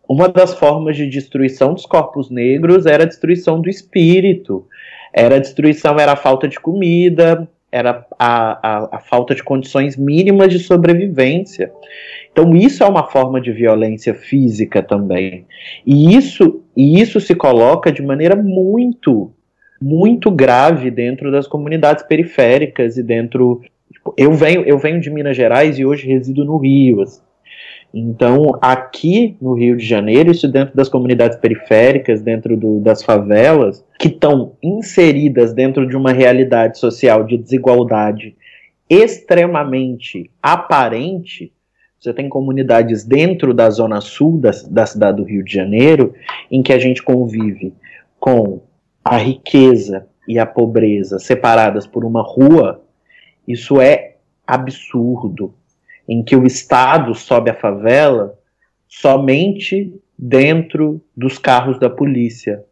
uma 0.07 0.27
das 0.27 0.55
formas 0.55 0.97
de 0.97 1.07
destruição 1.07 1.73
dos 1.73 1.85
corpos 1.85 2.31
negros 2.31 2.85
era 2.85 3.03
a 3.03 3.07
destruição 3.07 3.61
do 3.61 3.69
espírito. 3.69 4.65
Era 5.13 5.35
a 5.35 5.39
destruição, 5.39 5.99
era 5.99 6.13
a 6.13 6.17
falta 6.17 6.47
de 6.47 6.59
comida, 6.59 7.47
era 7.71 8.05
a, 8.17 8.67
a, 8.67 8.97
a 8.97 8.99
falta 8.99 9.35
de 9.35 9.43
condições 9.43 9.95
mínimas 9.95 10.51
de 10.51 10.59
sobrevivência. 10.59 11.71
Então 12.31 12.55
isso 12.55 12.83
é 12.83 12.87
uma 12.87 13.03
forma 13.03 13.39
de 13.39 13.51
violência 13.51 14.13
física 14.13 14.81
também. 14.81 15.45
E 15.85 16.15
isso, 16.15 16.63
e 16.75 16.99
isso 16.99 17.19
se 17.19 17.35
coloca 17.35 17.91
de 17.91 18.01
maneira 18.01 18.35
muito, 18.35 19.31
muito 19.81 20.31
grave 20.31 20.89
dentro 20.89 21.31
das 21.31 21.47
comunidades 21.47 22.03
periféricas 22.03 22.97
e 22.97 23.03
dentro 23.03 23.61
eu 24.17 24.33
venho, 24.33 24.63
eu 24.63 24.77
venho 24.77 24.99
de 24.99 25.09
Minas 25.09 25.35
Gerais 25.35 25.77
e 25.77 25.85
hoje 25.85 26.07
resido 26.07 26.45
no 26.45 26.57
Rio. 26.57 27.01
Assim. 27.01 27.21
Então, 27.93 28.57
aqui 28.61 29.35
no 29.41 29.53
Rio 29.53 29.75
de 29.75 29.85
Janeiro, 29.85 30.31
isso 30.31 30.47
dentro 30.47 30.75
das 30.75 30.87
comunidades 30.87 31.37
periféricas, 31.39 32.21
dentro 32.21 32.55
do, 32.55 32.79
das 32.79 33.01
favelas, 33.01 33.83
que 33.97 34.09
estão 34.09 34.53
inseridas 34.61 35.53
dentro 35.53 35.87
de 35.87 35.97
uma 35.97 36.11
realidade 36.11 36.77
social 36.77 37.23
de 37.23 37.37
desigualdade 37.37 38.35
extremamente 38.89 40.29
aparente, 40.41 41.51
você 41.99 42.13
tem 42.13 42.29
comunidades 42.29 43.03
dentro 43.03 43.53
da 43.53 43.69
zona 43.69 44.01
sul 44.01 44.37
da, 44.37 44.51
da 44.69 44.85
cidade 44.85 45.17
do 45.17 45.23
Rio 45.23 45.43
de 45.43 45.53
Janeiro, 45.53 46.13
em 46.49 46.63
que 46.63 46.71
a 46.71 46.79
gente 46.79 47.03
convive 47.03 47.73
com 48.19 48.61
a 49.03 49.17
riqueza 49.17 50.07
e 50.27 50.37
a 50.37 50.45
pobreza 50.45 51.19
separadas 51.19 51.87
por 51.87 52.05
uma 52.05 52.21
rua, 52.21 52.83
isso 53.47 53.81
é 53.81 54.17
absurdo. 54.45 55.53
Em 56.09 56.23
que 56.23 56.35
o 56.35 56.45
Estado 56.45 57.13
sobe 57.13 57.51
a 57.51 57.53
favela 57.53 58.33
somente 58.87 59.93
dentro 60.17 60.99
dos 61.15 61.37
carros 61.37 61.79
da 61.79 61.89
polícia. 61.89 62.63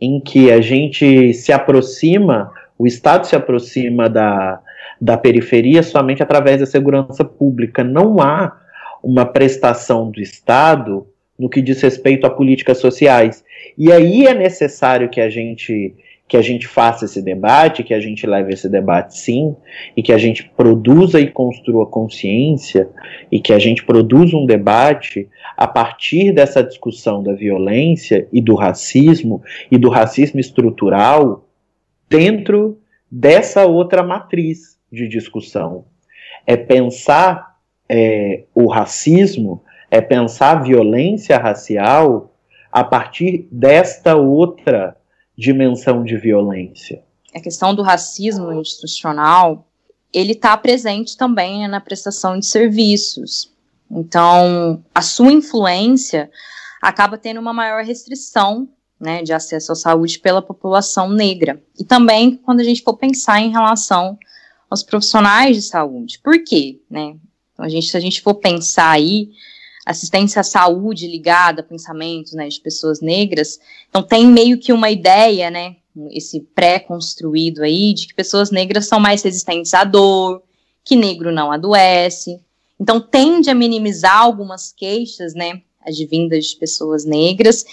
Em 0.00 0.18
que 0.18 0.50
a 0.50 0.60
gente 0.60 1.34
se 1.34 1.52
aproxima, 1.52 2.50
o 2.78 2.86
Estado 2.86 3.26
se 3.26 3.36
aproxima 3.36 4.08
da, 4.08 4.60
da 5.00 5.18
periferia 5.18 5.82
somente 5.82 6.22
através 6.22 6.60
da 6.60 6.66
segurança 6.66 7.24
pública. 7.24 7.84
Não 7.84 8.20
há 8.20 8.58
uma 9.02 9.26
prestação 9.26 10.10
do 10.10 10.20
Estado 10.20 11.06
no 11.38 11.50
que 11.50 11.60
diz 11.60 11.80
respeito 11.82 12.26
a 12.26 12.30
políticas 12.30 12.78
sociais. 12.78 13.44
E 13.76 13.92
aí 13.92 14.26
é 14.26 14.34
necessário 14.34 15.08
que 15.08 15.20
a 15.20 15.28
gente 15.28 15.94
que 16.28 16.36
a 16.36 16.42
gente 16.42 16.66
faça 16.66 17.04
esse 17.04 17.22
debate, 17.22 17.84
que 17.84 17.94
a 17.94 18.00
gente 18.00 18.26
leve 18.26 18.52
esse 18.52 18.68
debate 18.68 19.16
sim, 19.16 19.54
e 19.96 20.02
que 20.02 20.12
a 20.12 20.18
gente 20.18 20.44
produza 20.56 21.20
e 21.20 21.30
construa 21.30 21.86
consciência, 21.86 22.88
e 23.30 23.38
que 23.40 23.52
a 23.52 23.58
gente 23.58 23.84
produza 23.84 24.36
um 24.36 24.44
debate 24.44 25.28
a 25.56 25.68
partir 25.68 26.32
dessa 26.32 26.64
discussão 26.64 27.22
da 27.22 27.32
violência 27.32 28.26
e 28.32 28.40
do 28.40 28.56
racismo, 28.56 29.42
e 29.70 29.78
do 29.78 29.88
racismo 29.88 30.40
estrutural, 30.40 31.48
dentro 32.08 32.80
dessa 33.10 33.64
outra 33.64 34.02
matriz 34.02 34.76
de 34.90 35.06
discussão. 35.06 35.84
É 36.44 36.56
pensar 36.56 37.56
é, 37.88 38.44
o 38.52 38.66
racismo, 38.66 39.62
é 39.90 40.00
pensar 40.00 40.58
a 40.58 40.62
violência 40.62 41.38
racial 41.38 42.34
a 42.72 42.82
partir 42.82 43.46
desta 43.50 44.16
outra 44.16 44.95
dimensão 45.36 46.02
de 46.02 46.16
violência. 46.16 47.02
A 47.34 47.40
questão 47.40 47.74
do 47.74 47.82
racismo 47.82 48.52
institucional, 48.52 49.68
ele 50.12 50.32
está 50.32 50.56
presente 50.56 51.16
também 51.16 51.68
na 51.68 51.80
prestação 51.80 52.38
de 52.38 52.46
serviços. 52.46 53.52
Então, 53.90 54.82
a 54.94 55.02
sua 55.02 55.32
influência 55.32 56.30
acaba 56.80 57.18
tendo 57.18 57.40
uma 57.40 57.52
maior 57.52 57.84
restrição 57.84 58.68
né, 58.98 59.22
de 59.22 59.32
acesso 59.32 59.72
à 59.72 59.74
saúde 59.74 60.18
pela 60.18 60.40
população 60.40 61.10
negra. 61.10 61.62
E 61.78 61.84
também 61.84 62.36
quando 62.36 62.60
a 62.60 62.64
gente 62.64 62.82
for 62.82 62.96
pensar 62.96 63.40
em 63.40 63.50
relação 63.50 64.18
aos 64.70 64.82
profissionais 64.82 65.56
de 65.56 65.62
saúde. 65.62 66.18
Por 66.22 66.42
quê? 66.42 66.80
Né? 66.90 67.16
Então, 67.52 67.64
a 67.64 67.68
gente, 67.68 67.88
se 67.88 67.96
a 67.96 68.00
gente 68.00 68.22
for 68.22 68.34
pensar 68.34 68.90
aí, 68.90 69.30
assistência 69.86 70.40
à 70.40 70.44
saúde 70.44 71.06
ligada 71.06 71.60
a 71.60 71.64
pensamentos 71.64 72.32
né, 72.32 72.48
de 72.48 72.60
pessoas 72.60 73.00
negras, 73.00 73.60
então 73.88 74.02
tem 74.02 74.26
meio 74.26 74.58
que 74.58 74.72
uma 74.72 74.90
ideia, 74.90 75.48
né, 75.48 75.76
esse 76.10 76.40
pré-construído 76.54 77.62
aí, 77.62 77.94
de 77.94 78.08
que 78.08 78.14
pessoas 78.14 78.50
negras 78.50 78.86
são 78.86 78.98
mais 78.98 79.22
resistentes 79.22 79.72
à 79.72 79.84
dor, 79.84 80.42
que 80.84 80.96
negro 80.96 81.30
não 81.30 81.52
adoece, 81.52 82.40
então 82.78 83.00
tende 83.00 83.48
a 83.48 83.54
minimizar 83.54 84.18
algumas 84.18 84.72
queixas, 84.72 85.34
né, 85.34 85.62
advindas 85.80 86.46
de 86.46 86.56
pessoas 86.56 87.04
negras, 87.04 87.64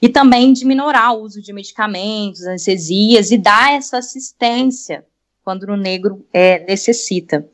e 0.00 0.08
também 0.08 0.52
de 0.52 0.66
minorar 0.66 1.16
o 1.16 1.22
uso 1.22 1.40
de 1.40 1.54
medicamentos, 1.54 2.42
anestesias, 2.42 3.30
e 3.30 3.38
dar 3.38 3.72
essa 3.72 3.96
assistência 3.96 5.04
quando 5.42 5.64
o 5.64 5.76
negro 5.76 6.24
é, 6.32 6.64
necessita. 6.66 7.48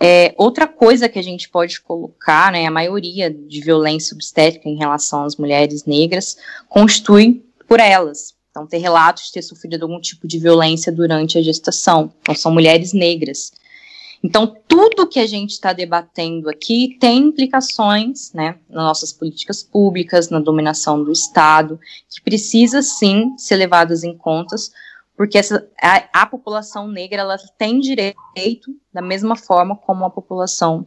É, 0.00 0.34
outra 0.36 0.66
coisa 0.66 1.08
que 1.08 1.18
a 1.18 1.22
gente 1.22 1.48
pode 1.48 1.80
colocar, 1.80 2.50
né, 2.50 2.66
a 2.66 2.70
maioria 2.70 3.30
de 3.30 3.60
violência 3.60 4.14
obstétrica 4.14 4.68
em 4.68 4.76
relação 4.76 5.24
às 5.24 5.36
mulheres 5.36 5.84
negras 5.84 6.36
constitui 6.68 7.44
por 7.68 7.78
elas. 7.78 8.34
Então, 8.50 8.66
ter 8.66 8.78
relatos 8.78 9.26
de 9.26 9.32
ter 9.32 9.42
sofrido 9.42 9.82
algum 9.82 10.00
tipo 10.00 10.26
de 10.26 10.38
violência 10.38 10.92
durante 10.92 11.38
a 11.38 11.42
gestação. 11.42 12.12
Então, 12.20 12.34
são 12.34 12.52
mulheres 12.52 12.92
negras. 12.92 13.52
Então, 14.22 14.56
tudo 14.68 15.08
que 15.08 15.18
a 15.18 15.26
gente 15.26 15.50
está 15.50 15.72
debatendo 15.72 16.48
aqui 16.48 16.96
tem 17.00 17.18
implicações, 17.18 18.32
né, 18.32 18.56
nas 18.68 18.84
nossas 18.84 19.12
políticas 19.12 19.62
públicas, 19.62 20.30
na 20.30 20.38
dominação 20.38 21.02
do 21.02 21.10
Estado, 21.10 21.80
que 22.08 22.20
precisa 22.20 22.82
sim 22.82 23.36
ser 23.36 23.56
levadas 23.56 24.04
em 24.04 24.16
contas, 24.16 24.70
porque 25.22 25.38
essa, 25.38 25.64
a, 25.80 26.22
a, 26.22 26.26
população 26.26 26.88
negra 26.88 27.20
ela 27.20 27.36
tem 27.56 27.78
direito 27.78 28.16
da 28.92 29.00
mesma 29.00 29.36
forma 29.36 29.76
como 29.76 30.04
a 30.04 30.10
população 30.10 30.84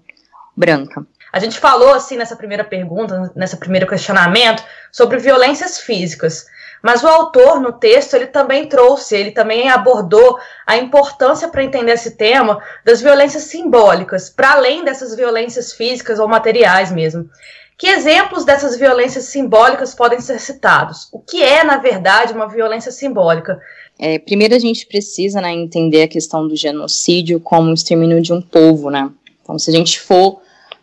branca. 0.53 1.07
A 1.31 1.39
gente 1.39 1.57
falou 1.57 1.93
assim 1.93 2.17
nessa 2.17 2.35
primeira 2.35 2.65
pergunta, 2.65 3.31
nesse 3.33 3.55
primeiro 3.55 3.87
questionamento, 3.87 4.61
sobre 4.91 5.19
violências 5.19 5.79
físicas. 5.79 6.47
Mas 6.83 7.01
o 7.01 7.07
autor, 7.07 7.61
no 7.61 7.71
texto, 7.71 8.15
ele 8.15 8.27
também 8.27 8.67
trouxe, 8.67 9.15
ele 9.15 9.31
também 9.31 9.69
abordou 9.69 10.37
a 10.67 10.75
importância 10.75 11.47
para 11.47 11.63
entender 11.63 11.93
esse 11.93 12.17
tema 12.17 12.61
das 12.83 12.99
violências 12.99 13.43
simbólicas, 13.43 14.29
para 14.29 14.51
além 14.51 14.83
dessas 14.83 15.15
violências 15.15 15.71
físicas 15.71 16.19
ou 16.19 16.27
materiais 16.27 16.91
mesmo. 16.91 17.29
Que 17.77 17.87
exemplos 17.87 18.45
dessas 18.45 18.77
violências 18.77 19.25
simbólicas 19.25 19.93
podem 19.93 20.19
ser 20.21 20.39
citados? 20.39 21.09
O 21.11 21.19
que 21.19 21.43
é, 21.43 21.63
na 21.63 21.77
verdade, 21.77 22.33
uma 22.33 22.47
violência 22.47 22.91
simbólica? 22.91 23.61
É, 23.97 24.19
primeiro 24.19 24.53
a 24.53 24.59
gente 24.59 24.85
precisa 24.85 25.39
né, 25.39 25.53
entender 25.53 26.03
a 26.03 26.07
questão 26.07 26.47
do 26.47 26.55
genocídio 26.55 27.39
como 27.39 27.69
um 27.69 27.73
extermínio 27.73 28.21
de 28.21 28.33
um 28.33 28.41
povo, 28.41 28.89
né? 28.89 29.09
Então, 29.41 29.57
se 29.57 29.69
a 29.69 29.73
gente 29.73 29.99
for 29.99 30.41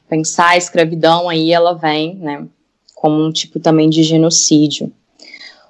pensar 0.09 0.51
a 0.51 0.57
escravidão, 0.57 1.29
aí 1.29 1.53
ela 1.53 1.75
vem, 1.75 2.17
né, 2.17 2.47
como 2.95 3.23
um 3.23 3.33
tipo 3.33 3.59
também 3.61 3.91
de 3.91 4.03
genocídio. 4.03 4.93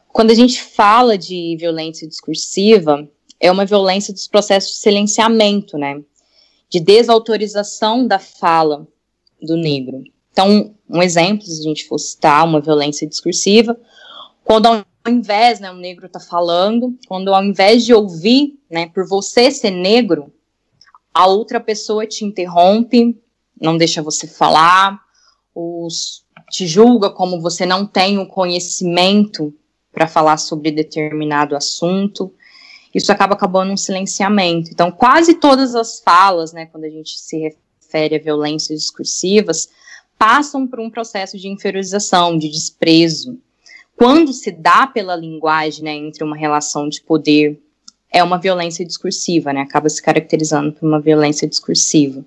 Quando 0.08 0.30
a 0.30 0.34
gente 0.34 0.60
fala 0.60 1.16
de 1.16 1.56
violência 1.58 2.06
discursiva, 2.06 3.08
é 3.40 3.50
uma 3.50 3.64
violência 3.64 4.12
dos 4.12 4.28
processos 4.28 4.72
de 4.72 4.78
silenciamento, 4.78 5.76
né, 5.76 6.00
de 6.68 6.78
desautorização 6.78 8.06
da 8.06 8.18
fala 8.18 8.86
do 9.40 9.56
negro. 9.56 10.02
Então, 10.30 10.74
um 10.88 11.02
exemplo, 11.02 11.44
se 11.46 11.60
a 11.60 11.64
gente 11.64 11.84
for 11.86 11.98
citar 11.98 12.44
uma 12.44 12.60
violência 12.60 13.06
discursiva, 13.06 13.78
quando 14.44 14.84
ao 15.04 15.12
invés, 15.12 15.60
né, 15.60 15.70
o 15.70 15.76
negro 15.76 16.06
está 16.06 16.20
falando, 16.20 16.96
quando 17.08 17.34
ao 17.34 17.44
invés 17.44 17.84
de 17.84 17.92
ouvir, 17.92 18.58
né, 18.70 18.88
por 18.88 19.06
você 19.06 19.50
ser 19.50 19.70
negro, 19.70 20.32
a 21.12 21.26
outra 21.26 21.60
pessoa 21.60 22.06
te 22.06 22.24
interrompe, 22.24 23.20
não 23.60 23.76
deixa 23.76 24.00
você 24.00 24.26
falar, 24.26 25.00
ou 25.54 25.88
te 26.50 26.66
julga 26.66 27.10
como 27.10 27.40
você 27.40 27.66
não 27.66 27.86
tem 27.86 28.18
o 28.18 28.26
conhecimento 28.26 29.54
para 29.92 30.06
falar 30.06 30.38
sobre 30.38 30.70
determinado 30.70 31.54
assunto. 31.54 32.32
Isso 32.94 33.12
acaba 33.12 33.34
acabando 33.34 33.72
um 33.72 33.76
silenciamento. 33.76 34.70
Então, 34.70 34.90
quase 34.90 35.34
todas 35.34 35.74
as 35.74 36.00
falas, 36.00 36.52
né, 36.52 36.66
quando 36.66 36.84
a 36.84 36.90
gente 36.90 37.18
se 37.18 37.38
refere 37.38 38.16
a 38.16 38.18
violências 38.18 38.80
discursivas, 38.80 39.68
passam 40.18 40.66
por 40.66 40.80
um 40.80 40.90
processo 40.90 41.36
de 41.36 41.48
inferiorização, 41.48 42.38
de 42.38 42.48
desprezo, 42.48 43.38
quando 43.96 44.32
se 44.32 44.50
dá 44.50 44.86
pela 44.86 45.14
linguagem, 45.14 45.84
né, 45.84 45.94
entre 45.94 46.24
uma 46.24 46.36
relação 46.36 46.88
de 46.88 47.00
poder, 47.02 47.60
é 48.10 48.22
uma 48.22 48.38
violência 48.38 48.84
discursiva, 48.84 49.52
né, 49.52 49.62
acaba 49.62 49.88
se 49.88 50.02
caracterizando 50.02 50.72
por 50.72 50.86
uma 50.86 51.00
violência 51.00 51.48
discursiva. 51.48 52.24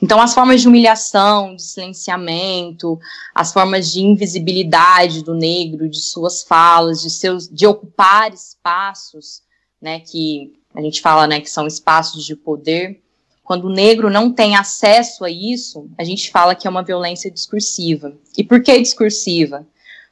Então, 0.00 0.20
as 0.20 0.34
formas 0.34 0.60
de 0.60 0.68
humilhação, 0.68 1.56
de 1.56 1.62
silenciamento, 1.62 2.98
as 3.34 3.52
formas 3.52 3.90
de 3.90 4.00
invisibilidade 4.00 5.24
do 5.24 5.34
negro, 5.34 5.88
de 5.88 6.00
suas 6.00 6.42
falas, 6.42 7.00
de 7.00 7.10
seus, 7.10 7.48
de 7.48 7.66
ocupar 7.66 8.32
espaços, 8.32 9.42
né, 9.80 10.00
que 10.00 10.52
a 10.74 10.82
gente 10.82 11.00
fala, 11.00 11.26
né, 11.26 11.40
que 11.40 11.50
são 11.50 11.66
espaços 11.66 12.24
de 12.24 12.36
poder. 12.36 13.00
Quando 13.42 13.64
o 13.64 13.72
negro 13.72 14.10
não 14.10 14.30
tem 14.30 14.54
acesso 14.54 15.24
a 15.24 15.30
isso, 15.30 15.88
a 15.96 16.04
gente 16.04 16.30
fala 16.30 16.54
que 16.54 16.66
é 16.66 16.70
uma 16.70 16.82
violência 16.82 17.30
discursiva. 17.30 18.12
E 18.36 18.44
por 18.44 18.62
que 18.62 18.78
discursiva? 18.78 19.66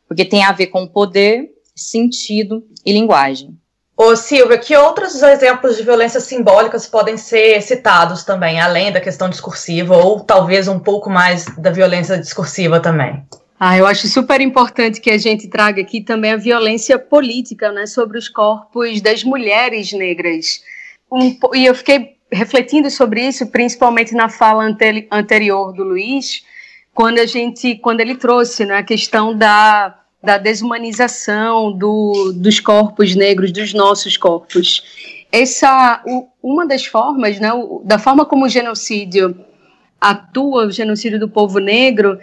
Porque 0.09 0.25
tem 0.25 0.45
a 0.45 0.53
ver 0.53 0.69
com 0.69 0.87
poder, 0.87 1.51
sentido 1.75 2.65
e 2.85 2.93
linguagem. 2.93 3.57
Ô 3.97 4.17
Silvia, 4.17 4.59
que 4.59 4.77
outros 4.77 5.23
exemplos 5.23 5.77
de 5.77 5.85
violências 5.85 6.25
simbólicas 6.25 6.87
podem 6.87 7.17
ser 7.17 7.63
citados 7.63 8.25
também, 8.25 8.61
além 8.61 8.91
da 8.91 9.01
questão 9.01 9.29
discursiva, 9.29 9.97
ou 9.97 10.21
talvez 10.21 10.67
um 10.67 10.81
pouco 10.81 11.09
mais 11.09 11.45
da 11.57 11.71
violência 11.71 12.19
discursiva 12.19 12.81
também? 12.81 13.23
Ah, 13.59 13.79
eu 13.79 13.87
acho 13.87 14.09
super 14.09 14.41
importante 14.41 15.01
que 15.01 15.11
a 15.11 15.17
gente 15.17 15.49
traga 15.49 15.81
aqui 15.81 16.01
também 16.01 16.33
a 16.33 16.37
violência 16.37 16.99
política, 16.99 17.71
né, 17.71 17.87
sobre 17.87 18.19
os 18.19 18.29
corpos 18.29 19.01
das 19.01 19.23
mulheres 19.23 19.93
negras. 19.93 20.61
Um, 21.11 21.39
e 21.55 21.65
eu 21.65 21.75
fiquei 21.75 22.17
refletindo 22.33 22.91
sobre 22.91 23.23
isso, 23.29 23.47
principalmente 23.47 24.13
na 24.13 24.29
fala 24.29 24.65
ante 24.65 25.07
anterior 25.11 25.73
do 25.73 25.85
Luiz, 25.85 26.45
quando 26.95 27.19
a 27.19 27.27
gente, 27.27 27.75
quando 27.77 28.01
ele 28.01 28.15
trouxe 28.15 28.65
né, 28.65 28.79
a 28.79 28.83
questão 28.83 29.37
da, 29.37 29.99
da 30.23 30.39
desumanização 30.39 31.73
do, 31.73 32.33
dos 32.33 32.61
corpos 32.61 33.17
negros, 33.17 33.51
dos 33.53 33.75
nossos 33.75 34.17
corpos. 34.17 34.83
Essa, 35.31 36.03
uma 36.41 36.65
das 36.65 36.87
formas, 36.87 37.41
né, 37.41 37.51
da 37.85 37.99
forma 37.99 38.25
como 38.25 38.47
o 38.47 38.49
genocídio 38.49 39.37
atua, 40.01 40.67
o 40.67 40.71
genocídio 40.71 41.19
do 41.19 41.29
povo 41.29 41.59
negro, 41.59 42.19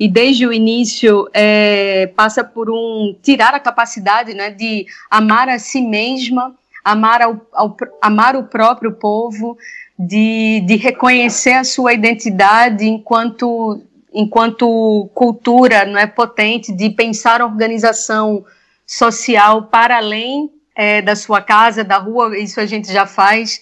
e 0.00 0.08
desde 0.08 0.46
o 0.46 0.52
início 0.52 1.28
é, 1.32 2.06
passa 2.16 2.42
por 2.42 2.70
um 2.70 3.16
tirar 3.22 3.54
a 3.54 3.60
capacidade 3.60 4.34
né, 4.34 4.50
de 4.50 4.86
amar 5.10 5.48
a 5.48 5.58
si 5.58 5.80
mesma, 5.80 6.54
amar, 6.84 7.22
ao, 7.22 7.40
ao, 7.52 7.76
amar 8.00 8.36
o 8.36 8.44
próprio 8.44 8.92
povo, 8.92 9.56
de, 9.98 10.62
de 10.66 10.76
reconhecer 10.76 11.52
a 11.52 11.64
sua 11.64 11.92
identidade 11.92 12.86
enquanto 12.86 13.82
enquanto 14.18 15.08
cultura 15.14 15.86
não 15.86 15.96
é 15.96 16.04
potente 16.04 16.72
de 16.72 16.90
pensar 16.90 17.40
a 17.40 17.46
organização 17.46 18.44
social 18.84 19.66
para 19.66 19.96
além 19.96 20.50
é, 20.74 21.00
da 21.00 21.14
sua 21.14 21.40
casa, 21.40 21.84
da 21.84 21.98
rua, 21.98 22.36
isso 22.36 22.60
a 22.60 22.66
gente 22.66 22.92
já 22.92 23.06
faz. 23.06 23.60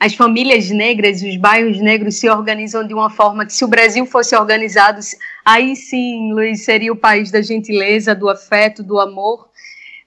As 0.00 0.14
famílias 0.14 0.70
negras, 0.70 1.20
os 1.20 1.36
bairros 1.36 1.78
negros 1.78 2.14
se 2.14 2.26
organizam 2.26 2.86
de 2.86 2.94
uma 2.94 3.10
forma 3.10 3.44
que, 3.44 3.52
se 3.52 3.62
o 3.66 3.68
Brasil 3.68 4.06
fosse 4.06 4.34
organizado, 4.34 4.98
aí 5.44 5.76
sim, 5.76 6.32
Luiz, 6.32 6.64
seria 6.64 6.90
o 6.90 6.96
país 6.96 7.30
da 7.30 7.42
gentileza, 7.42 8.14
do 8.14 8.30
afeto, 8.30 8.82
do 8.82 8.98
amor. 8.98 9.50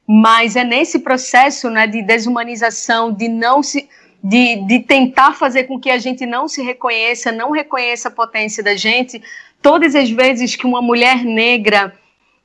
Mas 0.08 0.56
é 0.56 0.64
nesse 0.64 0.98
processo 0.98 1.70
né, 1.70 1.86
de 1.86 2.02
desumanização, 2.02 3.14
de 3.14 3.28
não 3.28 3.62
se. 3.62 3.88
De, 4.24 4.68
de 4.68 4.82
tentar 4.82 5.34
fazer 5.34 5.64
com 5.64 5.80
que 5.80 5.90
a 5.90 5.98
gente 5.98 6.28
não 6.28 6.48
se 6.48 6.62
reconheça, 6.62 7.32
não 7.32 7.50
reconheça 7.50 8.08
a 8.08 8.12
potência 8.12 8.62
da 8.62 8.76
gente, 8.76 9.20
todas 9.62 9.96
as 9.96 10.10
vezes 10.10 10.56
que 10.56 10.66
uma 10.66 10.82
mulher 10.82 11.24
negra 11.24 11.94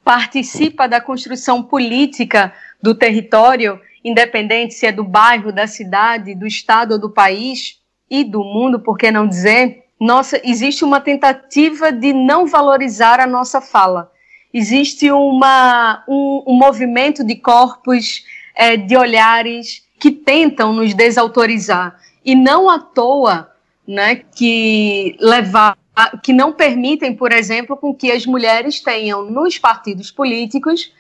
participa 0.04 0.86
da 0.86 1.00
construção 1.00 1.62
política 1.62 2.52
do 2.80 2.94
território, 2.94 3.80
independente 4.04 4.74
se 4.74 4.86
é 4.86 4.92
do 4.92 5.02
bairro, 5.02 5.50
da 5.50 5.66
cidade, 5.66 6.34
do 6.34 6.46
estado 6.46 6.92
ou 6.92 7.00
do 7.00 7.10
país 7.10 7.80
e 8.08 8.22
do 8.22 8.44
mundo, 8.44 8.78
por 8.78 8.96
que 8.96 9.10
não 9.10 9.26
dizer? 9.26 9.84
Nossa, 9.98 10.40
existe 10.44 10.84
uma 10.84 11.00
tentativa 11.00 11.90
de 11.90 12.12
não 12.12 12.46
valorizar 12.46 13.18
a 13.18 13.26
nossa 13.26 13.60
fala. 13.60 14.12
Existe 14.52 15.10
uma, 15.10 16.04
um, 16.06 16.44
um 16.46 16.54
movimento 16.54 17.24
de 17.24 17.34
corpos, 17.34 18.24
é, 18.54 18.76
de 18.76 18.96
olhares 18.96 19.82
que 19.98 20.10
tentam 20.10 20.72
nos 20.72 20.94
desautorizar. 20.94 21.98
E 22.24 22.34
não 22.34 22.70
à 22.70 22.78
toa 22.78 23.50
né, 23.86 24.16
que 24.16 25.16
levar 25.20 25.76
que 26.22 26.32
não 26.32 26.52
permitem, 26.52 27.14
por 27.14 27.32
exemplo, 27.32 27.76
com 27.76 27.94
que 27.94 28.12
as 28.12 28.26
mulheres 28.26 28.80
tenham 28.80 29.30
nos 29.30 29.58
partidos 29.58 30.10
políticos 30.10 30.92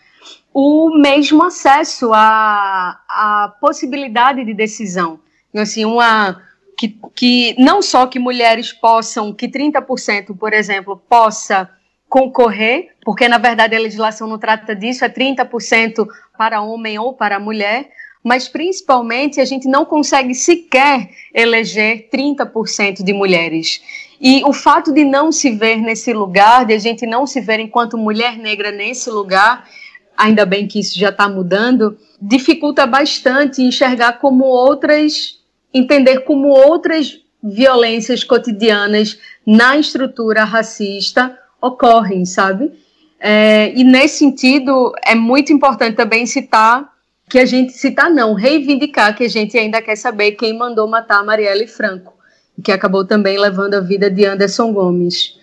o 0.52 0.98
mesmo 0.98 1.44
acesso 1.44 2.12
à, 2.14 2.98
à 3.08 3.54
possibilidade 3.60 4.42
de 4.44 4.54
decisão. 4.54 5.20
Então, 5.50 5.62
assim, 5.62 5.84
uma 5.84 6.42
que, 6.78 6.98
que 7.14 7.54
não 7.58 7.82
só 7.82 8.06
que 8.06 8.18
mulheres 8.18 8.72
possam, 8.72 9.32
que 9.32 9.48
30%, 9.48 10.36
por 10.36 10.52
exemplo, 10.52 10.96
possa 11.08 11.70
concorrer, 12.08 12.94
porque 13.04 13.28
na 13.28 13.38
verdade 13.38 13.74
a 13.74 13.80
legislação 13.80 14.28
não 14.28 14.38
trata 14.38 14.74
disso, 14.74 15.04
é 15.04 15.08
30% 15.08 16.06
para 16.38 16.62
homem 16.62 16.98
ou 16.98 17.12
para 17.12 17.38
mulher, 17.38 17.90
mas 18.26 18.48
principalmente 18.48 19.40
a 19.40 19.44
gente 19.44 19.68
não 19.68 19.84
consegue 19.84 20.34
sequer 20.34 21.10
eleger 21.32 22.08
30% 22.12 23.04
de 23.04 23.12
mulheres. 23.12 23.80
E 24.20 24.42
o 24.44 24.52
fato 24.52 24.92
de 24.92 25.04
não 25.04 25.30
se 25.30 25.52
ver 25.52 25.76
nesse 25.76 26.12
lugar, 26.12 26.66
de 26.66 26.74
a 26.74 26.78
gente 26.78 27.06
não 27.06 27.24
se 27.24 27.40
ver 27.40 27.60
enquanto 27.60 27.96
mulher 27.96 28.36
negra 28.36 28.72
nesse 28.72 29.08
lugar, 29.10 29.68
ainda 30.16 30.44
bem 30.44 30.66
que 30.66 30.80
isso 30.80 30.98
já 30.98 31.10
está 31.10 31.28
mudando, 31.28 31.96
dificulta 32.20 32.84
bastante 32.84 33.62
enxergar 33.62 34.14
como 34.14 34.44
outras, 34.44 35.38
entender 35.72 36.24
como 36.24 36.48
outras 36.48 37.20
violências 37.40 38.24
cotidianas 38.24 39.20
na 39.46 39.76
estrutura 39.76 40.42
racista 40.42 41.38
ocorrem, 41.62 42.24
sabe? 42.24 42.72
É, 43.20 43.72
e 43.72 43.84
nesse 43.84 44.18
sentido, 44.18 44.92
é 45.04 45.14
muito 45.14 45.52
importante 45.52 45.94
também 45.94 46.26
citar 46.26 46.95
que 47.28 47.38
a 47.38 47.44
gente 47.44 47.72
citar 47.72 48.10
não, 48.10 48.34
reivindicar 48.34 49.16
que 49.16 49.24
a 49.24 49.28
gente 49.28 49.58
ainda 49.58 49.82
quer 49.82 49.96
saber 49.96 50.32
quem 50.32 50.56
mandou 50.56 50.86
matar 50.88 51.24
Marielle 51.24 51.66
Franco 51.66 52.16
que 52.62 52.72
acabou 52.72 53.04
também 53.04 53.38
levando 53.38 53.74
a 53.74 53.80
vida 53.80 54.10
de 54.10 54.24
Anderson 54.24 54.72
Gomes. 54.72 55.38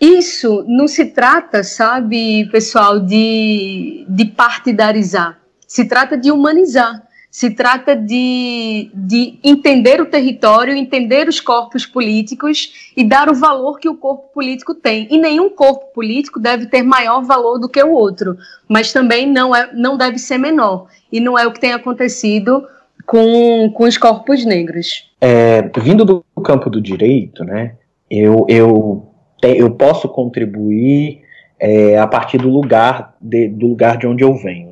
Isso 0.00 0.64
não 0.66 0.88
se 0.88 1.06
trata, 1.06 1.62
sabe, 1.62 2.48
pessoal, 2.50 2.98
de, 2.98 4.06
de 4.08 4.24
partidarizar. 4.24 5.38
Se 5.66 5.84
trata 5.84 6.16
de 6.16 6.30
humanizar. 6.30 7.02
Se 7.30 7.50
trata 7.50 7.94
de, 7.94 8.90
de 8.92 9.38
entender 9.44 10.00
o 10.00 10.06
território, 10.06 10.74
entender 10.74 11.28
os 11.28 11.38
corpos 11.38 11.86
políticos 11.86 12.92
e 12.96 13.04
dar 13.04 13.30
o 13.30 13.34
valor 13.34 13.78
que 13.78 13.88
o 13.88 13.96
corpo 13.96 14.32
político 14.34 14.74
tem. 14.74 15.06
E 15.08 15.16
nenhum 15.16 15.48
corpo 15.48 15.92
político 15.94 16.40
deve 16.40 16.66
ter 16.66 16.82
maior 16.82 17.22
valor 17.22 17.58
do 17.58 17.68
que 17.68 17.80
o 17.80 17.92
outro, 17.92 18.36
mas 18.68 18.92
também 18.92 19.28
não, 19.28 19.54
é, 19.54 19.70
não 19.72 19.96
deve 19.96 20.18
ser 20.18 20.38
menor. 20.38 20.88
E 21.12 21.20
não 21.20 21.38
é 21.38 21.46
o 21.46 21.52
que 21.52 21.60
tem 21.60 21.72
acontecido 21.72 22.66
com, 23.06 23.70
com 23.72 23.84
os 23.84 23.96
corpos 23.96 24.44
negros. 24.44 25.08
É, 25.20 25.62
vindo 25.80 26.04
do 26.04 26.24
campo 26.42 26.68
do 26.68 26.80
direito, 26.80 27.44
né, 27.44 27.74
eu, 28.10 28.44
eu, 28.48 29.08
te, 29.40 29.56
eu 29.56 29.70
posso 29.70 30.08
contribuir 30.08 31.22
é, 31.60 31.98
a 31.98 32.06
partir 32.06 32.38
do 32.38 32.48
lugar, 32.48 33.14
de, 33.20 33.48
do 33.48 33.68
lugar 33.68 33.98
de 33.98 34.06
onde 34.06 34.24
eu 34.24 34.34
venho. 34.34 34.69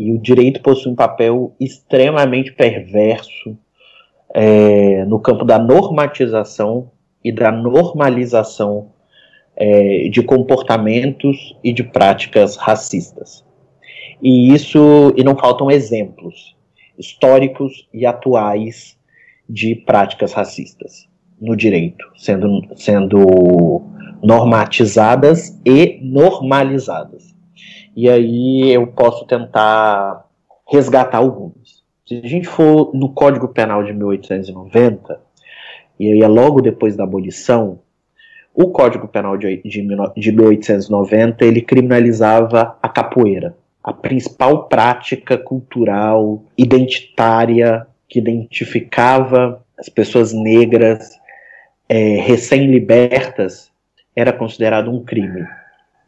E 0.00 0.12
o 0.12 0.18
direito 0.18 0.62
possui 0.62 0.92
um 0.92 0.94
papel 0.94 1.54
extremamente 1.60 2.54
perverso 2.54 3.54
é, 4.32 5.04
no 5.04 5.20
campo 5.20 5.44
da 5.44 5.58
normatização 5.58 6.90
e 7.22 7.30
da 7.30 7.52
normalização 7.52 8.92
é, 9.54 10.08
de 10.08 10.22
comportamentos 10.22 11.54
e 11.62 11.70
de 11.70 11.82
práticas 11.82 12.56
racistas. 12.56 13.44
E 14.22 14.54
isso, 14.54 15.12
e 15.18 15.22
não 15.22 15.36
faltam 15.36 15.70
exemplos 15.70 16.56
históricos 16.98 17.86
e 17.92 18.06
atuais 18.06 18.98
de 19.46 19.74
práticas 19.74 20.32
racistas 20.32 21.06
no 21.38 21.54
direito, 21.54 22.06
sendo, 22.16 22.62
sendo 22.74 23.82
normatizadas 24.22 25.60
e 25.62 25.98
normalizadas. 26.02 27.38
E 27.94 28.08
aí 28.08 28.70
eu 28.72 28.86
posso 28.86 29.26
tentar 29.26 30.24
resgatar 30.68 31.18
algumas. 31.18 31.82
Se 32.06 32.20
a 32.24 32.28
gente 32.28 32.48
for 32.48 32.94
no 32.94 33.12
Código 33.12 33.48
Penal 33.48 33.84
de 33.84 33.92
1890, 33.92 35.20
e 35.98 36.12
aí 36.12 36.22
é 36.22 36.28
logo 36.28 36.60
depois 36.60 36.96
da 36.96 37.04
abolição, 37.04 37.80
o 38.54 38.68
Código 38.70 39.06
Penal 39.08 39.36
de, 39.36 39.62
de, 39.62 39.82
de 40.16 40.32
1890 40.32 41.44
ele 41.44 41.60
criminalizava 41.60 42.76
a 42.82 42.88
capoeira 42.88 43.54
a 43.82 43.92
principal 43.92 44.68
prática 44.68 45.38
cultural 45.38 46.44
identitária 46.56 47.86
que 48.08 48.18
identificava 48.18 49.64
as 49.78 49.88
pessoas 49.88 50.32
negras 50.32 51.18
é, 51.88 52.20
recém-libertas 52.20 53.70
era 54.14 54.32
considerado 54.32 54.90
um 54.90 55.02
crime. 55.02 55.46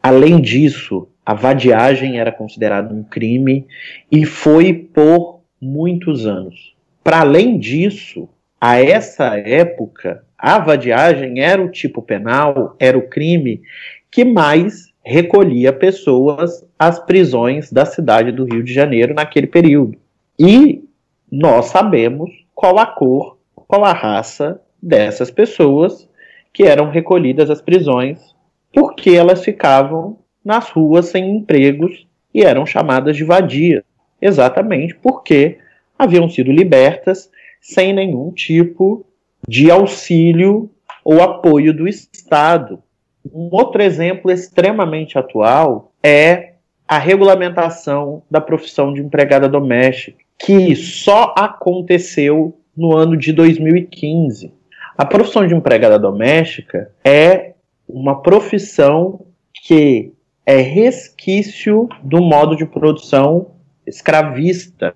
Além 0.03 0.41
disso, 0.41 1.09
a 1.25 1.35
vadiagem 1.35 2.19
era 2.19 2.33
considerada 2.33 2.93
um 2.93 3.03
crime 3.03 3.67
e 4.11 4.25
foi 4.25 4.73
por 4.75 5.41
muitos 5.61 6.27
anos. 6.27 6.75
Para 7.03 7.21
além 7.21 7.59
disso, 7.59 8.29
a 8.61 8.81
essa 8.81 9.39
época, 9.39 10.25
a 10.37 10.59
vadiagem 10.59 11.41
era 11.41 11.63
o 11.63 11.71
tipo 11.71 12.03
penal, 12.03 12.77
era 12.79 12.99
o 12.99 13.09
crime 13.09 13.63
que 14.11 14.25
mais 14.25 14.93
recolhia 15.05 15.73
pessoas 15.73 16.65
às 16.79 16.99
prisões 16.99 17.73
da 17.73 17.85
cidade 17.85 18.31
do 18.31 18.45
Rio 18.45 18.63
de 18.63 18.73
Janeiro 18.73 19.15
naquele 19.15 19.47
período. 19.47 19.99
E 20.39 20.85
nós 21.31 21.67
sabemos 21.67 22.31
qual 22.55 22.79
a 22.79 22.87
cor, 22.87 23.39
qual 23.55 23.85
a 23.85 23.93
raça 23.93 24.61
dessas 24.81 25.31
pessoas 25.31 26.09
que 26.53 26.65
eram 26.65 26.91
recolhidas 26.91 27.49
às 27.49 27.63
prisões, 27.63 28.35
porque 28.73 29.11
elas 29.11 29.45
ficavam 29.45 30.19
nas 30.45 30.71
ruas 30.71 31.07
sem 31.07 31.37
empregos 31.37 32.07
e 32.35 32.43
eram 32.43 32.65
chamadas 32.65 33.17
de 33.17 33.25
vadias, 33.25 33.85
exatamente 34.21 34.95
porque 34.95 35.59
haviam 35.99 36.29
sido 36.29 36.51
libertas 36.51 37.31
sem 37.61 37.93
nenhum 37.93 38.31
tipo 38.31 39.05
de 39.47 39.71
auxílio 39.71 40.71
ou 41.05 41.23
apoio 41.23 41.73
do 41.73 41.89
Estado 41.89 42.83
um 43.31 43.49
outro 43.53 43.83
exemplo 43.83 44.31
extremamente 44.31 45.19
atual 45.19 45.93
é 46.03 46.55
a 46.89 46.99
regulamentação 46.99 48.23
da 48.31 48.41
profissão 48.41 48.93
de 48.93 49.01
empregada 49.01 49.49
doméstica, 49.49 50.19
que 50.39 50.75
só 50.75 51.35
aconteceu 51.37 52.59
no 52.77 52.97
ano 52.97 53.17
de 53.17 53.33
2015. 53.33 54.53
A 54.97 55.05
profissão 55.05 55.47
de 55.47 55.55
empregada 55.55 55.99
doméstica 55.99 56.91
é 57.05 57.53
uma 57.89 58.21
profissão 58.21 59.25
que 59.65 60.13
é 60.45 60.57
resquício 60.57 61.89
do 62.03 62.21
modo 62.21 62.57
de 62.57 62.67
produção 62.67 63.53
escravista, 63.87 64.95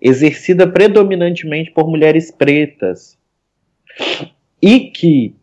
exercida 0.00 0.66
predominantemente 0.66 1.70
por 1.70 1.88
mulheres 1.88 2.30
pretas, 2.30 3.18
e 4.60 4.80
que 4.90 5.34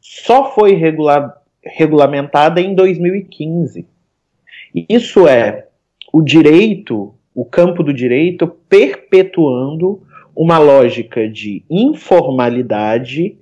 só 0.00 0.52
foi 0.54 0.74
regular, 0.74 1.42
regulamentada 1.64 2.60
em 2.60 2.74
2015. 2.74 3.86
Isso 4.88 5.26
é 5.26 5.68
o 6.12 6.22
direito, 6.22 7.14
o 7.34 7.44
campo 7.44 7.82
do 7.82 7.92
direito, 7.92 8.46
perpetuando 8.68 10.02
uma 10.34 10.58
lógica 10.58 11.28
de 11.28 11.64
informalidade 11.70 13.38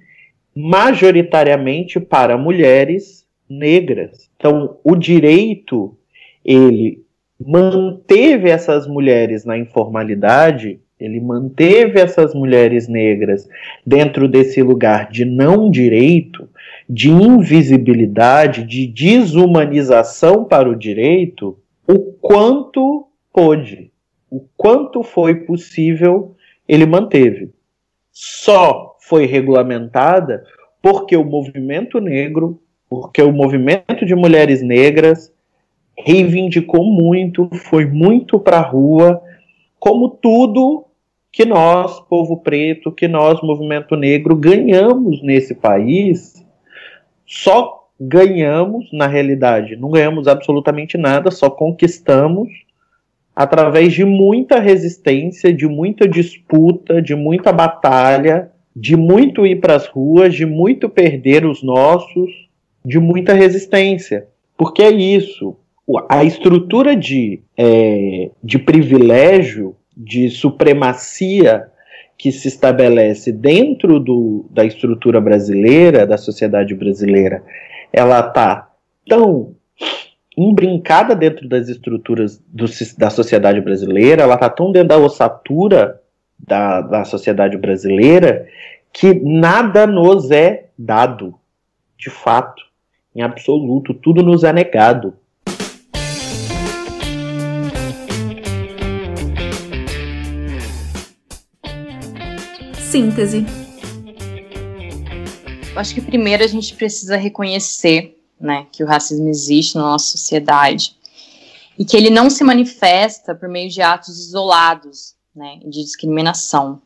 majoritariamente 0.54 1.98
para 1.98 2.36
mulheres 2.36 3.21
negras. 3.58 4.30
Então, 4.36 4.78
o 4.82 4.96
direito 4.96 5.96
ele 6.44 7.04
manteve 7.38 8.48
essas 8.48 8.86
mulheres 8.86 9.44
na 9.44 9.58
informalidade, 9.58 10.80
ele 10.98 11.20
manteve 11.20 12.00
essas 12.00 12.34
mulheres 12.34 12.86
negras 12.86 13.48
dentro 13.84 14.28
desse 14.28 14.62
lugar 14.62 15.10
de 15.10 15.24
não 15.24 15.70
direito, 15.70 16.48
de 16.88 17.10
invisibilidade, 17.10 18.64
de 18.64 18.86
desumanização 18.86 20.44
para 20.44 20.68
o 20.68 20.76
direito, 20.76 21.58
o 21.88 21.98
quanto 21.98 23.08
pôde, 23.32 23.90
o 24.30 24.40
quanto 24.56 25.02
foi 25.02 25.34
possível, 25.34 26.36
ele 26.68 26.86
manteve. 26.86 27.50
Só 28.12 28.96
foi 29.00 29.26
regulamentada 29.26 30.44
porque 30.80 31.16
o 31.16 31.24
movimento 31.24 32.00
negro, 32.00 32.60
porque 32.92 33.22
o 33.22 33.32
movimento 33.32 34.04
de 34.04 34.14
mulheres 34.14 34.60
negras 34.60 35.32
reivindicou 35.96 36.84
muito, 36.84 37.48
foi 37.54 37.86
muito 37.86 38.38
para 38.38 38.58
a 38.58 38.60
rua, 38.62 39.18
como 39.80 40.10
tudo 40.10 40.84
que 41.32 41.46
nós, 41.46 42.00
povo 42.00 42.36
preto, 42.36 42.92
que 42.92 43.08
nós, 43.08 43.40
movimento 43.40 43.96
negro, 43.96 44.36
ganhamos 44.36 45.22
nesse 45.22 45.54
país, 45.54 46.44
só 47.24 47.88
ganhamos, 47.98 48.92
na 48.92 49.06
realidade, 49.06 49.74
não 49.74 49.90
ganhamos 49.90 50.28
absolutamente 50.28 50.98
nada, 50.98 51.30
só 51.30 51.48
conquistamos 51.48 52.50
através 53.34 53.94
de 53.94 54.04
muita 54.04 54.60
resistência, 54.60 55.50
de 55.50 55.66
muita 55.66 56.06
disputa, 56.06 57.00
de 57.00 57.14
muita 57.14 57.54
batalha, 57.54 58.52
de 58.76 58.98
muito 58.98 59.46
ir 59.46 59.60
para 59.60 59.76
as 59.76 59.86
ruas, 59.86 60.34
de 60.34 60.44
muito 60.44 60.90
perder 60.90 61.46
os 61.46 61.62
nossos, 61.62 62.41
de 62.84 62.98
muita 62.98 63.32
resistência. 63.34 64.26
Porque 64.56 64.82
é 64.82 64.90
isso, 64.90 65.56
a 66.08 66.24
estrutura 66.24 66.94
de, 66.94 67.42
é, 67.56 68.30
de 68.42 68.58
privilégio, 68.58 69.76
de 69.96 70.30
supremacia 70.30 71.68
que 72.16 72.30
se 72.30 72.48
estabelece 72.48 73.32
dentro 73.32 73.98
do, 73.98 74.46
da 74.50 74.64
estrutura 74.64 75.20
brasileira, 75.20 76.06
da 76.06 76.16
sociedade 76.16 76.74
brasileira, 76.74 77.42
ela 77.92 78.20
está 78.20 78.70
tão 79.08 79.54
embrincada 80.36 81.14
dentro 81.14 81.48
das 81.48 81.68
estruturas 81.68 82.40
do, 82.46 82.64
da 82.96 83.10
sociedade 83.10 83.60
brasileira, 83.60 84.22
ela 84.22 84.34
está 84.34 84.48
tão 84.48 84.70
dentro 84.72 84.88
da 84.88 84.98
ossatura 84.98 86.00
da, 86.38 86.80
da 86.80 87.04
sociedade 87.04 87.56
brasileira 87.56 88.46
que 88.92 89.14
nada 89.14 89.86
nos 89.86 90.30
é 90.30 90.68
dado, 90.78 91.34
de 91.98 92.10
fato, 92.10 92.62
em 93.14 93.22
absoluto, 93.22 93.94
tudo 93.94 94.22
nos 94.22 94.44
é 94.44 94.52
negado. 94.52 95.14
síntese? 102.92 103.46
Eu 105.72 105.78
acho 105.78 105.94
que 105.94 106.00
primeiro 106.02 106.44
a 106.44 106.46
gente 106.46 106.74
precisa 106.74 107.16
reconhecer 107.16 108.22
né, 108.38 108.66
que 108.70 108.84
o 108.84 108.86
racismo 108.86 109.30
existe 109.30 109.76
na 109.76 109.82
nossa 109.82 110.10
sociedade 110.10 110.94
e 111.78 111.86
que 111.86 111.96
ele 111.96 112.10
não 112.10 112.28
se 112.28 112.44
manifesta 112.44 113.34
por 113.34 113.48
meio 113.48 113.70
de 113.70 113.80
atos 113.80 114.18
isolados 114.18 115.14
né, 115.34 115.58
de 115.64 115.82
discriminação. 115.82 116.82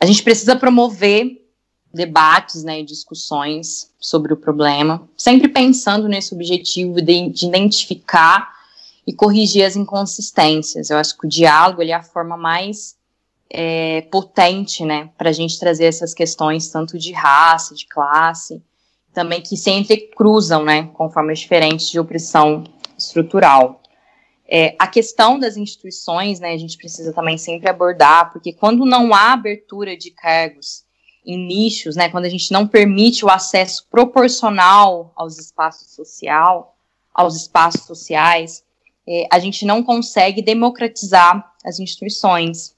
A 0.00 0.04
gente 0.04 0.24
precisa 0.24 0.56
promover 0.56 1.43
debates 1.94 2.64
né, 2.64 2.80
e 2.80 2.84
discussões 2.84 3.90
sobre 4.00 4.32
o 4.32 4.36
problema, 4.36 5.08
sempre 5.16 5.48
pensando 5.48 6.08
nesse 6.08 6.34
objetivo 6.34 7.00
de, 7.00 7.30
de 7.30 7.46
identificar 7.46 8.52
e 9.06 9.12
corrigir 9.12 9.64
as 9.64 9.76
inconsistências. 9.76 10.90
Eu 10.90 10.98
acho 10.98 11.16
que 11.16 11.26
o 11.26 11.28
diálogo 11.28 11.80
ele 11.80 11.92
é 11.92 11.94
a 11.94 12.02
forma 12.02 12.36
mais 12.36 12.96
é, 13.48 14.02
potente, 14.10 14.84
né, 14.84 15.10
para 15.16 15.30
a 15.30 15.32
gente 15.32 15.58
trazer 15.58 15.84
essas 15.84 16.12
questões 16.12 16.68
tanto 16.68 16.98
de 16.98 17.12
raça, 17.12 17.74
de 17.74 17.86
classe, 17.86 18.60
também 19.12 19.40
que 19.40 19.56
se 19.56 19.70
entrecruzam, 19.70 20.64
né, 20.64 20.90
com 20.94 21.08
formas 21.08 21.38
diferentes 21.38 21.88
de 21.88 22.00
opressão 22.00 22.64
estrutural. 22.98 23.80
É, 24.46 24.74
a 24.78 24.86
questão 24.88 25.38
das 25.38 25.56
instituições, 25.56 26.40
né, 26.40 26.52
a 26.52 26.58
gente 26.58 26.76
precisa 26.76 27.12
também 27.12 27.38
sempre 27.38 27.70
abordar, 27.70 28.32
porque 28.32 28.52
quando 28.52 28.84
não 28.84 29.14
há 29.14 29.32
abertura 29.32 29.96
de 29.96 30.10
cargos 30.10 30.84
em 31.24 31.38
nichos, 31.38 31.96
né, 31.96 32.08
quando 32.08 32.26
a 32.26 32.28
gente 32.28 32.52
não 32.52 32.66
permite 32.66 33.24
o 33.24 33.30
acesso 33.30 33.86
proporcional 33.90 35.12
aos 35.16 35.38
espaços 35.38 35.94
social, 35.94 36.76
aos 37.14 37.36
espaços 37.36 37.82
sociais, 37.82 38.62
é, 39.06 39.26
a 39.30 39.38
gente 39.38 39.64
não 39.64 39.82
consegue 39.82 40.42
democratizar 40.42 41.52
as 41.64 41.78
instituições. 41.78 42.74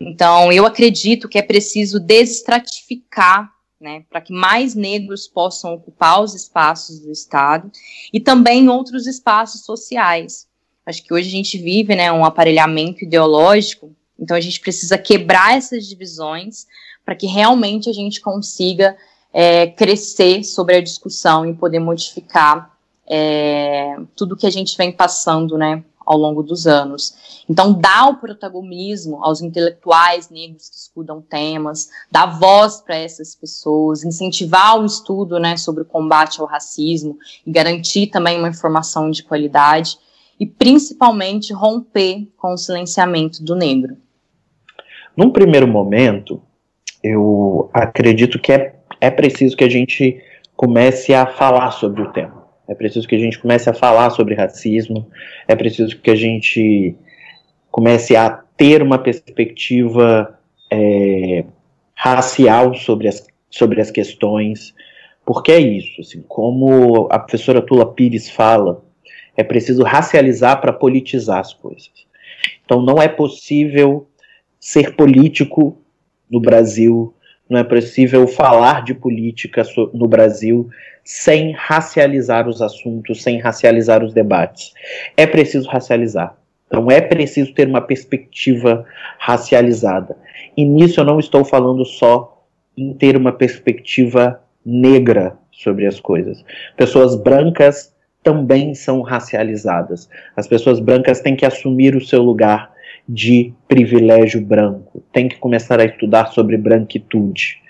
Então, 0.00 0.52
eu 0.52 0.66
acredito 0.66 1.28
que 1.28 1.38
é 1.38 1.42
preciso 1.42 2.00
desestratificar, 2.00 3.52
né, 3.80 4.04
para 4.10 4.20
que 4.20 4.32
mais 4.32 4.74
negros 4.74 5.28
possam 5.28 5.74
ocupar 5.74 6.22
os 6.22 6.34
espaços 6.34 7.00
do 7.00 7.12
Estado 7.12 7.70
e 8.12 8.18
também 8.18 8.68
outros 8.68 9.06
espaços 9.06 9.64
sociais. 9.64 10.46
Acho 10.84 11.02
que 11.02 11.12
hoje 11.12 11.28
a 11.28 11.32
gente 11.32 11.58
vive, 11.58 11.94
né, 11.94 12.10
um 12.10 12.24
aparelhamento 12.24 13.04
ideológico, 13.04 13.94
então 14.18 14.36
a 14.36 14.40
gente 14.40 14.60
precisa 14.60 14.96
quebrar 14.96 15.56
essas 15.56 15.86
divisões 15.86 16.66
para 17.06 17.14
que 17.14 17.28
realmente 17.28 17.88
a 17.88 17.92
gente 17.92 18.20
consiga 18.20 18.96
é, 19.32 19.68
crescer 19.68 20.42
sobre 20.42 20.74
a 20.74 20.82
discussão 20.82 21.46
e 21.46 21.54
poder 21.54 21.78
modificar 21.78 22.76
é, 23.06 23.96
tudo 24.16 24.36
que 24.36 24.46
a 24.46 24.50
gente 24.50 24.76
vem 24.76 24.90
passando, 24.90 25.56
né, 25.56 25.84
ao 26.04 26.18
longo 26.18 26.42
dos 26.42 26.66
anos. 26.66 27.44
Então, 27.48 27.72
dá 27.72 28.06
o 28.06 28.16
protagonismo 28.16 29.22
aos 29.22 29.40
intelectuais 29.40 30.30
negros 30.30 30.68
que 30.68 30.76
estudam 30.76 31.20
temas, 31.20 31.90
dar 32.10 32.26
voz 32.38 32.80
para 32.80 32.96
essas 32.96 33.36
pessoas, 33.36 34.04
incentivar 34.04 34.80
o 34.80 34.84
estudo 34.84 35.38
né, 35.38 35.56
sobre 35.56 35.82
o 35.82 35.86
combate 35.86 36.40
ao 36.40 36.46
racismo 36.46 37.16
e 37.46 37.52
garantir 37.52 38.08
também 38.08 38.38
uma 38.38 38.48
informação 38.48 39.10
de 39.10 39.22
qualidade 39.22 39.96
e, 40.40 40.46
principalmente, 40.46 41.52
romper 41.52 42.28
com 42.36 42.52
o 42.52 42.58
silenciamento 42.58 43.44
do 43.44 43.54
negro. 43.54 43.96
Num 45.16 45.30
primeiro 45.30 45.66
momento, 45.66 46.42
eu 47.02 47.70
acredito 47.72 48.38
que 48.38 48.52
é, 48.52 48.74
é 49.00 49.10
preciso 49.10 49.56
que 49.56 49.64
a 49.64 49.70
gente 49.70 50.22
comece 50.56 51.14
a 51.14 51.26
falar 51.26 51.70
sobre 51.70 52.02
o 52.02 52.12
tema. 52.12 52.46
É 52.68 52.74
preciso 52.74 53.06
que 53.06 53.14
a 53.14 53.18
gente 53.18 53.38
comece 53.38 53.70
a 53.70 53.74
falar 53.74 54.10
sobre 54.10 54.34
racismo, 54.34 55.06
é 55.46 55.54
preciso 55.54 55.96
que 55.98 56.10
a 56.10 56.16
gente 56.16 56.96
comece 57.70 58.16
a 58.16 58.30
ter 58.56 58.82
uma 58.82 58.98
perspectiva 58.98 60.38
é, 60.70 61.44
racial 61.94 62.74
sobre 62.74 63.06
as, 63.06 63.24
sobre 63.50 63.80
as 63.80 63.90
questões, 63.90 64.74
porque 65.24 65.52
é 65.52 65.60
isso, 65.60 66.00
assim, 66.00 66.24
como 66.26 67.08
a 67.10 67.18
professora 67.18 67.62
Tula 67.62 67.92
Pires 67.92 68.30
fala, 68.30 68.84
é 69.36 69.44
preciso 69.44 69.82
racializar 69.82 70.60
para 70.60 70.72
politizar 70.72 71.40
as 71.40 71.52
coisas. 71.52 71.90
Então 72.64 72.82
não 72.82 73.00
é 73.00 73.08
possível 73.08 74.08
ser 74.58 74.96
político 74.96 75.78
no 76.30 76.40
Brasil, 76.40 77.14
não 77.48 77.60
é 77.60 77.64
possível 77.64 78.26
falar 78.26 78.82
de 78.82 78.94
política 78.94 79.62
no 79.94 80.08
Brasil 80.08 80.68
sem 81.04 81.52
racializar 81.52 82.48
os 82.48 82.60
assuntos, 82.60 83.22
sem 83.22 83.38
racializar 83.38 84.02
os 84.02 84.12
debates. 84.12 84.72
É 85.16 85.24
preciso 85.26 85.68
racializar. 85.68 86.36
Então 86.66 86.90
é 86.90 87.00
preciso 87.00 87.54
ter 87.54 87.68
uma 87.68 87.80
perspectiva 87.80 88.84
racializada. 89.18 90.16
E 90.56 90.64
nisso 90.64 91.00
eu 91.00 91.04
não 91.04 91.20
estou 91.20 91.44
falando 91.44 91.84
só 91.84 92.44
em 92.76 92.92
ter 92.92 93.16
uma 93.16 93.32
perspectiva 93.32 94.40
negra 94.64 95.38
sobre 95.52 95.86
as 95.86 96.00
coisas. 96.00 96.44
Pessoas 96.76 97.14
brancas 97.14 97.94
também 98.22 98.74
são 98.74 99.00
racializadas. 99.00 100.08
As 100.34 100.48
pessoas 100.48 100.80
brancas 100.80 101.20
têm 101.20 101.36
que 101.36 101.46
assumir 101.46 101.94
o 101.94 102.04
seu 102.04 102.20
lugar 102.20 102.72
de 103.08 103.54
privilégio 103.68 104.40
branco, 104.40 105.02
tem 105.12 105.28
que 105.28 105.36
começar 105.36 105.80
a 105.80 105.84
estudar 105.84 106.26
sobre 106.26 106.56
branquitude. 106.56 107.60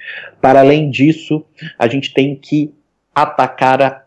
Para 0.40 0.60
além 0.60 0.90
disso, 0.90 1.44
a 1.78 1.86
gente 1.86 2.12
tem 2.14 2.34
que 2.34 2.72
atacar 3.14 3.82
a, 3.82 4.04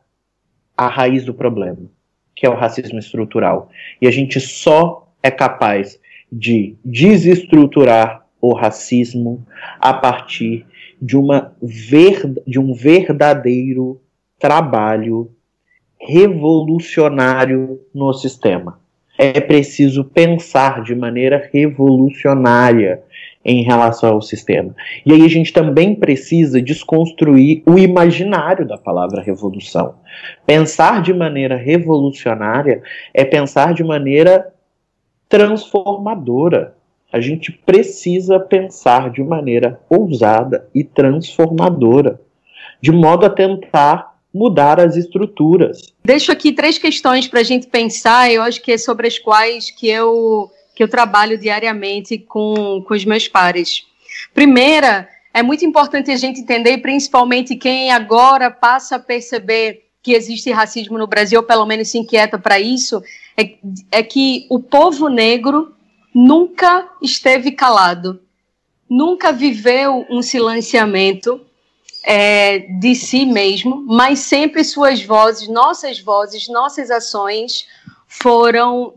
a 0.76 0.88
raiz 0.88 1.26
do 1.26 1.34
problema, 1.34 1.90
que 2.36 2.46
é 2.46 2.50
o 2.50 2.56
racismo 2.56 2.98
estrutural. 2.98 3.70
E 4.02 4.08
a 4.08 4.12
gente 4.12 4.40
só 4.40 5.12
é 5.22 5.30
capaz 5.30 6.00
de 6.32 6.76
desestruturar 6.84 8.26
o 8.42 8.54
racismo 8.54 9.46
a 9.80 9.94
partir 9.94 10.66
de, 11.02 11.18
uma 11.18 11.56
ver, 11.62 12.22
de 12.48 12.60
um 12.60 12.74
verdadeiro 12.74 14.02
trabalho 14.38 15.32
revolucionário 16.00 17.82
no 17.94 18.14
sistema. 18.14 18.80
É 19.22 19.42
preciso 19.42 20.06
pensar 20.06 20.82
de 20.82 20.96
maneira 20.96 21.50
revolucionária 21.52 23.04
em 23.44 23.64
relação 23.64 24.14
ao 24.14 24.22
sistema. 24.22 24.74
E 25.06 25.12
aí 25.12 25.26
a 25.26 25.28
gente 25.28 25.52
também 25.52 25.94
precisa 25.94 26.62
desconstruir 26.62 27.62
o 27.66 27.78
imaginário 27.78 28.66
da 28.66 28.78
palavra 28.78 29.22
revolução. 29.22 29.96
Pensar 30.46 31.02
de 31.02 31.14
maneira 31.14 31.58
revolucionária 31.58 32.82
é 33.14 33.26
pensar 33.26 33.74
de 33.74 33.84
maneira 33.84 34.54
transformadora. 35.28 36.76
A 37.12 37.20
gente 37.20 37.52
precisa 37.52 38.40
pensar 38.40 39.10
de 39.10 39.22
maneira 39.22 39.82
ousada 39.90 40.66
e 40.74 40.82
transformadora, 40.82 42.22
de 42.80 42.94
modo 42.94 43.26
a 43.26 43.30
tentar 43.30 44.09
mudar 44.34 44.80
as 44.80 44.96
estruturas. 44.96 45.94
Deixo 46.04 46.32
aqui 46.32 46.52
três 46.52 46.78
questões 46.78 47.28
para 47.28 47.40
a 47.40 47.44
gente 47.44 47.68
pensar, 47.68 48.32
eu 48.32 48.42
acho 48.42 48.62
que 48.62 48.72
é 48.72 48.78
sobre 48.78 49.08
as 49.08 49.18
quais 49.18 49.72
que 49.72 49.88
eu, 49.88 50.50
que 50.76 50.84
eu 50.84 50.88
trabalho 50.88 51.38
diariamente 51.38 52.18
com, 52.18 52.84
com 52.88 52.94
os 52.94 53.06
meus 53.06 53.28
pares. 53.28 53.86
Primeira, 54.34 55.10
é 55.34 55.42
muito 55.42 55.66
importante 55.66 56.12
a 56.12 56.16
gente 56.16 56.42
entender, 56.42 56.78
principalmente 56.80 57.56
quem 57.56 57.92
agora 57.92 58.52
passa 58.52 58.96
a 58.96 59.00
perceber 59.00 59.86
que 60.02 60.14
existe 60.14 60.52
racismo 60.52 60.98
no 60.98 61.08
Brasil, 61.08 61.40
ou 61.40 61.46
pelo 61.46 61.66
menos 61.66 61.90
se 61.90 61.98
inquieta 61.98 62.38
para 62.40 62.60
isso, 62.60 63.02
é, 63.38 63.56
é 63.92 64.04
que 64.04 64.46
o 64.50 64.60
povo 64.60 65.10
negro 65.10 65.74
nunca 66.14 66.90
esteve 67.02 67.52
calado, 67.52 68.22
nunca 68.90 69.32
viveu 69.32 70.06
um 70.10 70.22
silenciamento 70.22 71.42
é, 72.04 72.60
de 72.60 72.96
si 72.96 73.26
mesmo, 73.26 73.84
mas 73.88 74.20
sempre 74.20 74.64
suas 74.64 75.04
vozes, 75.04 75.48
nossas 75.48 76.00
vozes, 76.00 76.48
nossas 76.48 76.90
ações 76.90 77.68
foram 78.08 78.94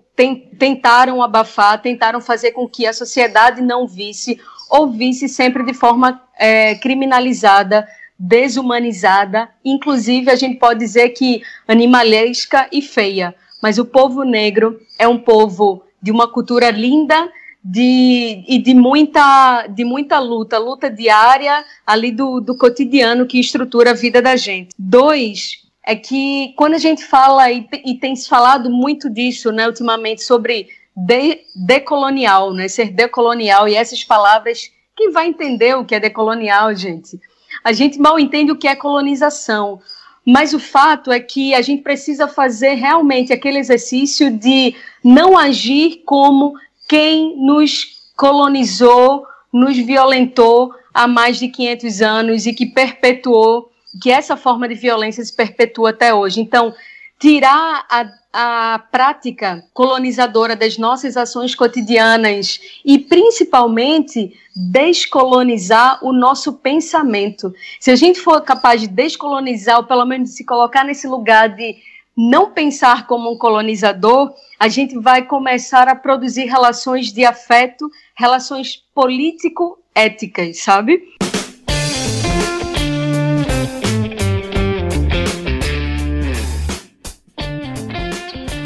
tentaram 0.58 1.22
abafar, 1.22 1.80
tentaram 1.80 2.20
fazer 2.20 2.52
com 2.52 2.68
que 2.68 2.86
a 2.86 2.92
sociedade 2.92 3.60
não 3.62 3.86
visse 3.86 4.38
ou 4.70 4.90
visse 4.90 5.28
sempre 5.28 5.64
de 5.64 5.74
forma 5.74 6.22
é, 6.38 6.74
criminalizada, 6.76 7.88
desumanizada, 8.18 9.48
inclusive 9.64 10.30
a 10.30 10.36
gente 10.36 10.58
pode 10.58 10.78
dizer 10.78 11.10
que 11.10 11.42
animalesca 11.66 12.68
e 12.70 12.80
feia. 12.80 13.34
Mas 13.60 13.78
o 13.78 13.84
povo 13.84 14.22
negro 14.22 14.80
é 14.98 15.08
um 15.08 15.18
povo 15.18 15.82
de 16.00 16.10
uma 16.10 16.28
cultura 16.28 16.70
linda 16.70 17.30
de, 17.64 18.44
e 18.48 18.58
de 18.58 18.74
muita, 18.74 19.66
de 19.68 19.84
muita 19.84 20.18
luta, 20.18 20.58
luta 20.58 20.90
diária 20.90 21.64
ali 21.86 22.10
do, 22.10 22.40
do 22.40 22.56
cotidiano 22.56 23.26
que 23.26 23.38
estrutura 23.38 23.90
a 23.90 23.94
vida 23.94 24.20
da 24.20 24.34
gente. 24.36 24.74
Dois, 24.78 25.62
é 25.84 25.94
que 25.94 26.52
quando 26.56 26.74
a 26.74 26.78
gente 26.78 27.04
fala, 27.04 27.50
e, 27.50 27.68
e 27.84 27.94
tem 27.94 28.16
se 28.16 28.28
falado 28.28 28.70
muito 28.70 29.08
disso 29.08 29.52
né, 29.52 29.66
ultimamente, 29.66 30.24
sobre 30.24 30.68
de, 30.96 31.40
decolonial, 31.54 32.52
né, 32.52 32.68
ser 32.68 32.90
decolonial, 32.90 33.68
e 33.68 33.74
essas 33.74 34.02
palavras, 34.02 34.70
quem 34.96 35.10
vai 35.10 35.28
entender 35.28 35.76
o 35.76 35.84
que 35.84 35.94
é 35.94 36.00
decolonial, 36.00 36.74
gente? 36.74 37.18
A 37.62 37.72
gente 37.72 37.98
mal 37.98 38.18
entende 38.18 38.50
o 38.50 38.56
que 38.56 38.66
é 38.66 38.74
colonização. 38.74 39.80
Mas 40.24 40.54
o 40.54 40.60
fato 40.60 41.10
é 41.10 41.18
que 41.18 41.52
a 41.52 41.60
gente 41.62 41.82
precisa 41.82 42.28
fazer 42.28 42.74
realmente 42.74 43.32
aquele 43.32 43.58
exercício 43.58 44.30
de 44.30 44.72
não 45.02 45.36
agir 45.36 46.02
como 46.04 46.54
quem 46.92 47.34
nos 47.38 48.02
colonizou, 48.14 49.24
nos 49.50 49.74
violentou 49.78 50.74
há 50.92 51.08
mais 51.08 51.38
de 51.38 51.48
500 51.48 52.02
anos 52.02 52.44
e 52.44 52.52
que 52.52 52.66
perpetuou, 52.66 53.70
que 53.98 54.10
essa 54.10 54.36
forma 54.36 54.68
de 54.68 54.74
violência 54.74 55.24
se 55.24 55.34
perpetua 55.34 55.88
até 55.88 56.12
hoje. 56.12 56.38
Então, 56.42 56.74
tirar 57.18 57.86
a, 57.88 58.74
a 58.74 58.78
prática 58.78 59.64
colonizadora 59.72 60.54
das 60.54 60.76
nossas 60.76 61.16
ações 61.16 61.54
cotidianas 61.54 62.60
e, 62.84 62.98
principalmente, 62.98 64.38
descolonizar 64.54 65.98
o 66.04 66.12
nosso 66.12 66.52
pensamento. 66.52 67.54
Se 67.80 67.90
a 67.90 67.96
gente 67.96 68.20
for 68.20 68.38
capaz 68.42 68.82
de 68.82 68.86
descolonizar, 68.86 69.78
ou 69.78 69.84
pelo 69.84 70.04
menos 70.04 70.28
de 70.28 70.36
se 70.36 70.44
colocar 70.44 70.84
nesse 70.84 71.06
lugar 71.06 71.48
de 71.48 71.74
não 72.16 72.50
pensar 72.50 73.06
como 73.06 73.32
um 73.32 73.38
colonizador, 73.38 74.32
a 74.58 74.68
gente 74.68 74.98
vai 74.98 75.24
começar 75.24 75.88
a 75.88 75.94
produzir 75.94 76.44
relações 76.44 77.12
de 77.12 77.24
afeto, 77.24 77.90
relações 78.14 78.82
político-éticas, 78.94 80.62
sabe? 80.62 81.02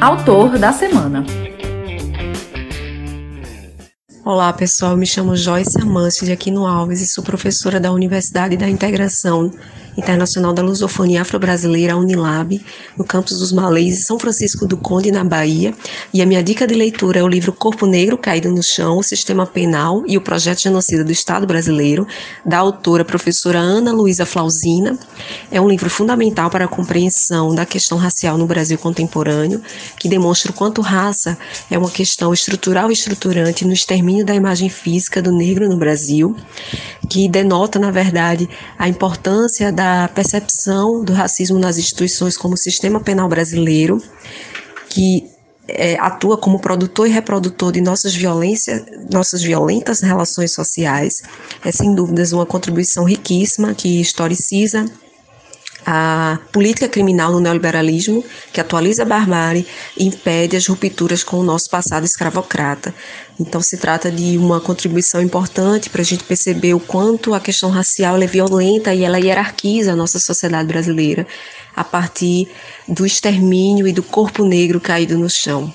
Autor 0.00 0.58
da 0.58 0.72
semana. 0.72 1.24
Olá 4.24 4.52
pessoal, 4.52 4.96
me 4.96 5.06
chamo 5.06 5.36
Joyce 5.36 5.80
Amâncio 5.80 6.26
de 6.26 6.32
Aquino 6.32 6.66
Alves 6.66 7.00
e 7.00 7.06
sou 7.06 7.22
professora 7.22 7.78
da 7.78 7.92
Universidade 7.92 8.56
da 8.56 8.68
Integração 8.68 9.52
Internacional 9.96 10.52
da 10.52 10.62
Lusofonia 10.62 11.22
Afro-Brasileira, 11.22 11.96
Unilab, 11.96 12.60
no 12.96 13.04
campus 13.04 13.38
dos 13.38 13.52
Malês, 13.52 14.04
São 14.04 14.18
Francisco 14.18 14.66
do 14.66 14.76
Conde, 14.76 15.10
na 15.10 15.24
Bahia. 15.24 15.74
E 16.12 16.20
a 16.20 16.26
minha 16.26 16.42
dica 16.42 16.66
de 16.66 16.74
leitura 16.74 17.20
é 17.20 17.22
o 17.22 17.28
livro 17.28 17.52
Corpo 17.52 17.86
Negro 17.86 18.18
Caído 18.18 18.50
no 18.50 18.62
Chão, 18.62 18.98
o 18.98 19.02
Sistema 19.02 19.46
Penal 19.46 20.02
e 20.06 20.18
o 20.18 20.20
Projeto 20.20 20.60
Genocida 20.60 21.02
do 21.02 21.12
Estado 21.12 21.46
Brasileiro, 21.46 22.06
da 22.44 22.58
autora 22.58 23.04
professora 23.04 23.58
Ana 23.58 23.92
Luísa 23.92 24.26
Flausina. 24.26 24.98
É 25.50 25.60
um 25.60 25.68
livro 25.68 25.88
fundamental 25.88 26.50
para 26.50 26.66
a 26.66 26.68
compreensão 26.68 27.54
da 27.54 27.64
questão 27.64 27.96
racial 27.96 28.36
no 28.36 28.46
Brasil 28.46 28.76
contemporâneo, 28.76 29.62
que 29.98 30.08
demonstra 30.08 30.50
o 30.50 30.54
quanto 30.54 30.82
raça 30.82 31.38
é 31.70 31.78
uma 31.78 31.90
questão 31.90 32.32
estrutural 32.32 32.90
e 32.90 32.92
estruturante 32.92 33.64
no 33.64 33.72
extermínio 33.72 34.24
da 34.24 34.34
imagem 34.34 34.68
física 34.68 35.22
do 35.22 35.32
negro 35.32 35.68
no 35.68 35.76
Brasil, 35.76 36.36
que 37.08 37.28
denota, 37.28 37.78
na 37.78 37.90
verdade, 37.90 38.48
a 38.78 38.88
importância 38.88 39.72
da 39.72 39.85
da 39.86 40.08
percepção 40.08 41.04
do 41.04 41.12
racismo 41.12 41.58
nas 41.60 41.78
instituições 41.78 42.36
como 42.36 42.56
sistema 42.56 42.98
penal 42.98 43.28
brasileiro, 43.28 44.02
que 44.88 45.30
é, 45.68 45.96
atua 46.00 46.36
como 46.36 46.58
produtor 46.58 47.06
e 47.06 47.10
reprodutor 47.10 47.70
de 47.70 47.80
nossas 47.80 48.12
violências, 48.12 48.84
nossas 49.12 49.42
violentas 49.42 50.00
relações 50.00 50.52
sociais, 50.52 51.22
é 51.64 51.70
sem 51.70 51.94
dúvidas 51.94 52.32
uma 52.32 52.44
contribuição 52.44 53.04
riquíssima 53.04 53.74
que 53.74 54.00
historiciza 54.00 54.86
a 55.86 56.40
política 56.50 56.88
criminal 56.88 57.30
no 57.30 57.38
neoliberalismo, 57.38 58.24
que 58.52 58.60
atualiza 58.60 59.04
a 59.04 59.06
barbárie 59.06 59.64
e 59.96 60.04
impede 60.04 60.56
as 60.56 60.66
rupturas 60.66 61.22
com 61.22 61.36
o 61.36 61.44
nosso 61.44 61.70
passado 61.70 62.04
escravocrata. 62.04 62.92
Então, 63.38 63.60
se 63.60 63.76
trata 63.76 64.10
de 64.10 64.36
uma 64.36 64.60
contribuição 64.60 65.22
importante 65.22 65.88
para 65.88 66.00
a 66.00 66.04
gente 66.04 66.24
perceber 66.24 66.74
o 66.74 66.80
quanto 66.80 67.34
a 67.34 67.40
questão 67.40 67.70
racial 67.70 68.20
é 68.20 68.26
violenta 68.26 68.92
e 68.92 69.04
ela 69.04 69.20
hierarquiza 69.20 69.92
a 69.92 69.96
nossa 69.96 70.18
sociedade 70.18 70.66
brasileira 70.66 71.24
a 71.76 71.84
partir 71.84 72.50
do 72.88 73.06
extermínio 73.06 73.86
e 73.86 73.92
do 73.92 74.02
corpo 74.02 74.44
negro 74.44 74.80
caído 74.80 75.16
no 75.16 75.30
chão. 75.30 75.72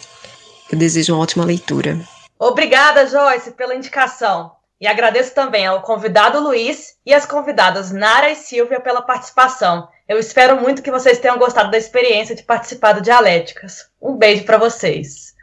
Eu 0.69 0.77
desejo 0.77 1.13
uma 1.13 1.21
ótima 1.21 1.45
leitura. 1.45 1.99
Obrigada, 2.37 3.07
Joyce, 3.07 3.51
pela 3.51 3.75
indicação. 3.75 4.51
E 4.81 4.87
agradeço 4.87 5.35
também 5.35 5.67
ao 5.67 5.83
convidado 5.83 6.39
Luiz 6.39 6.95
e 7.05 7.13
às 7.13 7.23
convidadas 7.23 7.91
Nara 7.91 8.31
e 8.31 8.35
Silvia 8.35 8.79
pela 8.79 9.03
participação. 9.03 9.87
Eu 10.11 10.19
espero 10.19 10.59
muito 10.59 10.83
que 10.83 10.91
vocês 10.91 11.19
tenham 11.19 11.37
gostado 11.37 11.71
da 11.71 11.77
experiência 11.77 12.35
de 12.35 12.43
participar 12.43 12.91
do 12.91 13.01
Dialéticas. 13.01 13.89
Um 14.01 14.17
beijo 14.17 14.43
para 14.43 14.57
vocês. 14.57 15.33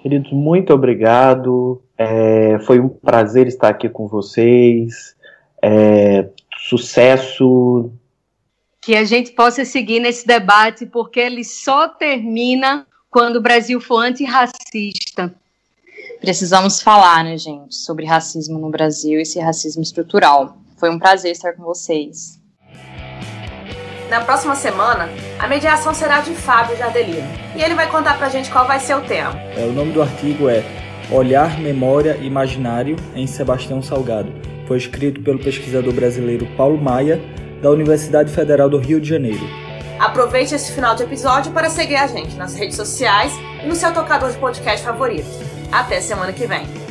Queridos, 0.00 0.30
muito 0.30 0.72
obrigado. 0.72 1.82
É, 1.98 2.60
foi 2.60 2.78
um 2.78 2.88
prazer 2.88 3.48
estar 3.48 3.70
aqui 3.70 3.88
com 3.88 4.06
vocês. 4.06 5.16
É, 5.60 6.28
sucesso. 6.56 7.90
Que 8.80 8.94
a 8.94 9.02
gente 9.02 9.32
possa 9.32 9.64
seguir 9.64 9.98
nesse 9.98 10.24
debate, 10.24 10.86
porque 10.86 11.18
ele 11.18 11.42
só 11.42 11.88
termina 11.88 12.86
quando 13.10 13.34
o 13.38 13.42
Brasil 13.42 13.80
for 13.80 13.98
antirracista. 13.98 15.34
Precisamos 16.20 16.80
falar, 16.80 17.24
né, 17.24 17.36
gente, 17.36 17.74
sobre 17.74 18.06
racismo 18.06 18.60
no 18.60 18.70
Brasil 18.70 19.18
e 19.18 19.22
esse 19.22 19.40
racismo 19.40 19.82
estrutural. 19.82 20.56
Foi 20.76 20.88
um 20.88 21.00
prazer 21.00 21.32
estar 21.32 21.54
com 21.54 21.64
vocês. 21.64 22.40
Na 24.12 24.20
próxima 24.20 24.54
semana, 24.54 25.08
a 25.38 25.48
mediação 25.48 25.94
será 25.94 26.20
de 26.20 26.34
Fábio 26.34 26.76
Jardelino. 26.76 27.26
E 27.56 27.62
ele 27.62 27.74
vai 27.74 27.88
contar 27.88 28.18
pra 28.18 28.28
gente 28.28 28.50
qual 28.50 28.66
vai 28.66 28.78
ser 28.78 28.94
o 28.94 29.00
tema. 29.00 29.32
É, 29.56 29.64
o 29.64 29.72
nome 29.72 29.90
do 29.90 30.02
artigo 30.02 30.50
é 30.50 30.62
Olhar, 31.10 31.58
Memória 31.58 32.18
e 32.20 32.26
Imaginário 32.26 32.94
em 33.14 33.26
Sebastião 33.26 33.80
Salgado. 33.80 34.30
Foi 34.68 34.76
escrito 34.76 35.22
pelo 35.22 35.38
pesquisador 35.38 35.94
brasileiro 35.94 36.46
Paulo 36.58 36.76
Maia, 36.76 37.22
da 37.62 37.70
Universidade 37.70 38.30
Federal 38.30 38.68
do 38.68 38.76
Rio 38.76 39.00
de 39.00 39.08
Janeiro. 39.08 39.48
Aproveite 39.98 40.54
esse 40.54 40.72
final 40.72 40.94
de 40.94 41.04
episódio 41.04 41.50
para 41.50 41.70
seguir 41.70 41.96
a 41.96 42.06
gente 42.06 42.36
nas 42.36 42.54
redes 42.54 42.76
sociais 42.76 43.32
e 43.64 43.66
no 43.66 43.74
seu 43.74 43.94
tocador 43.94 44.30
de 44.30 44.36
podcast 44.36 44.84
favorito. 44.84 45.26
Até 45.72 46.02
semana 46.02 46.34
que 46.34 46.46
vem. 46.46 46.81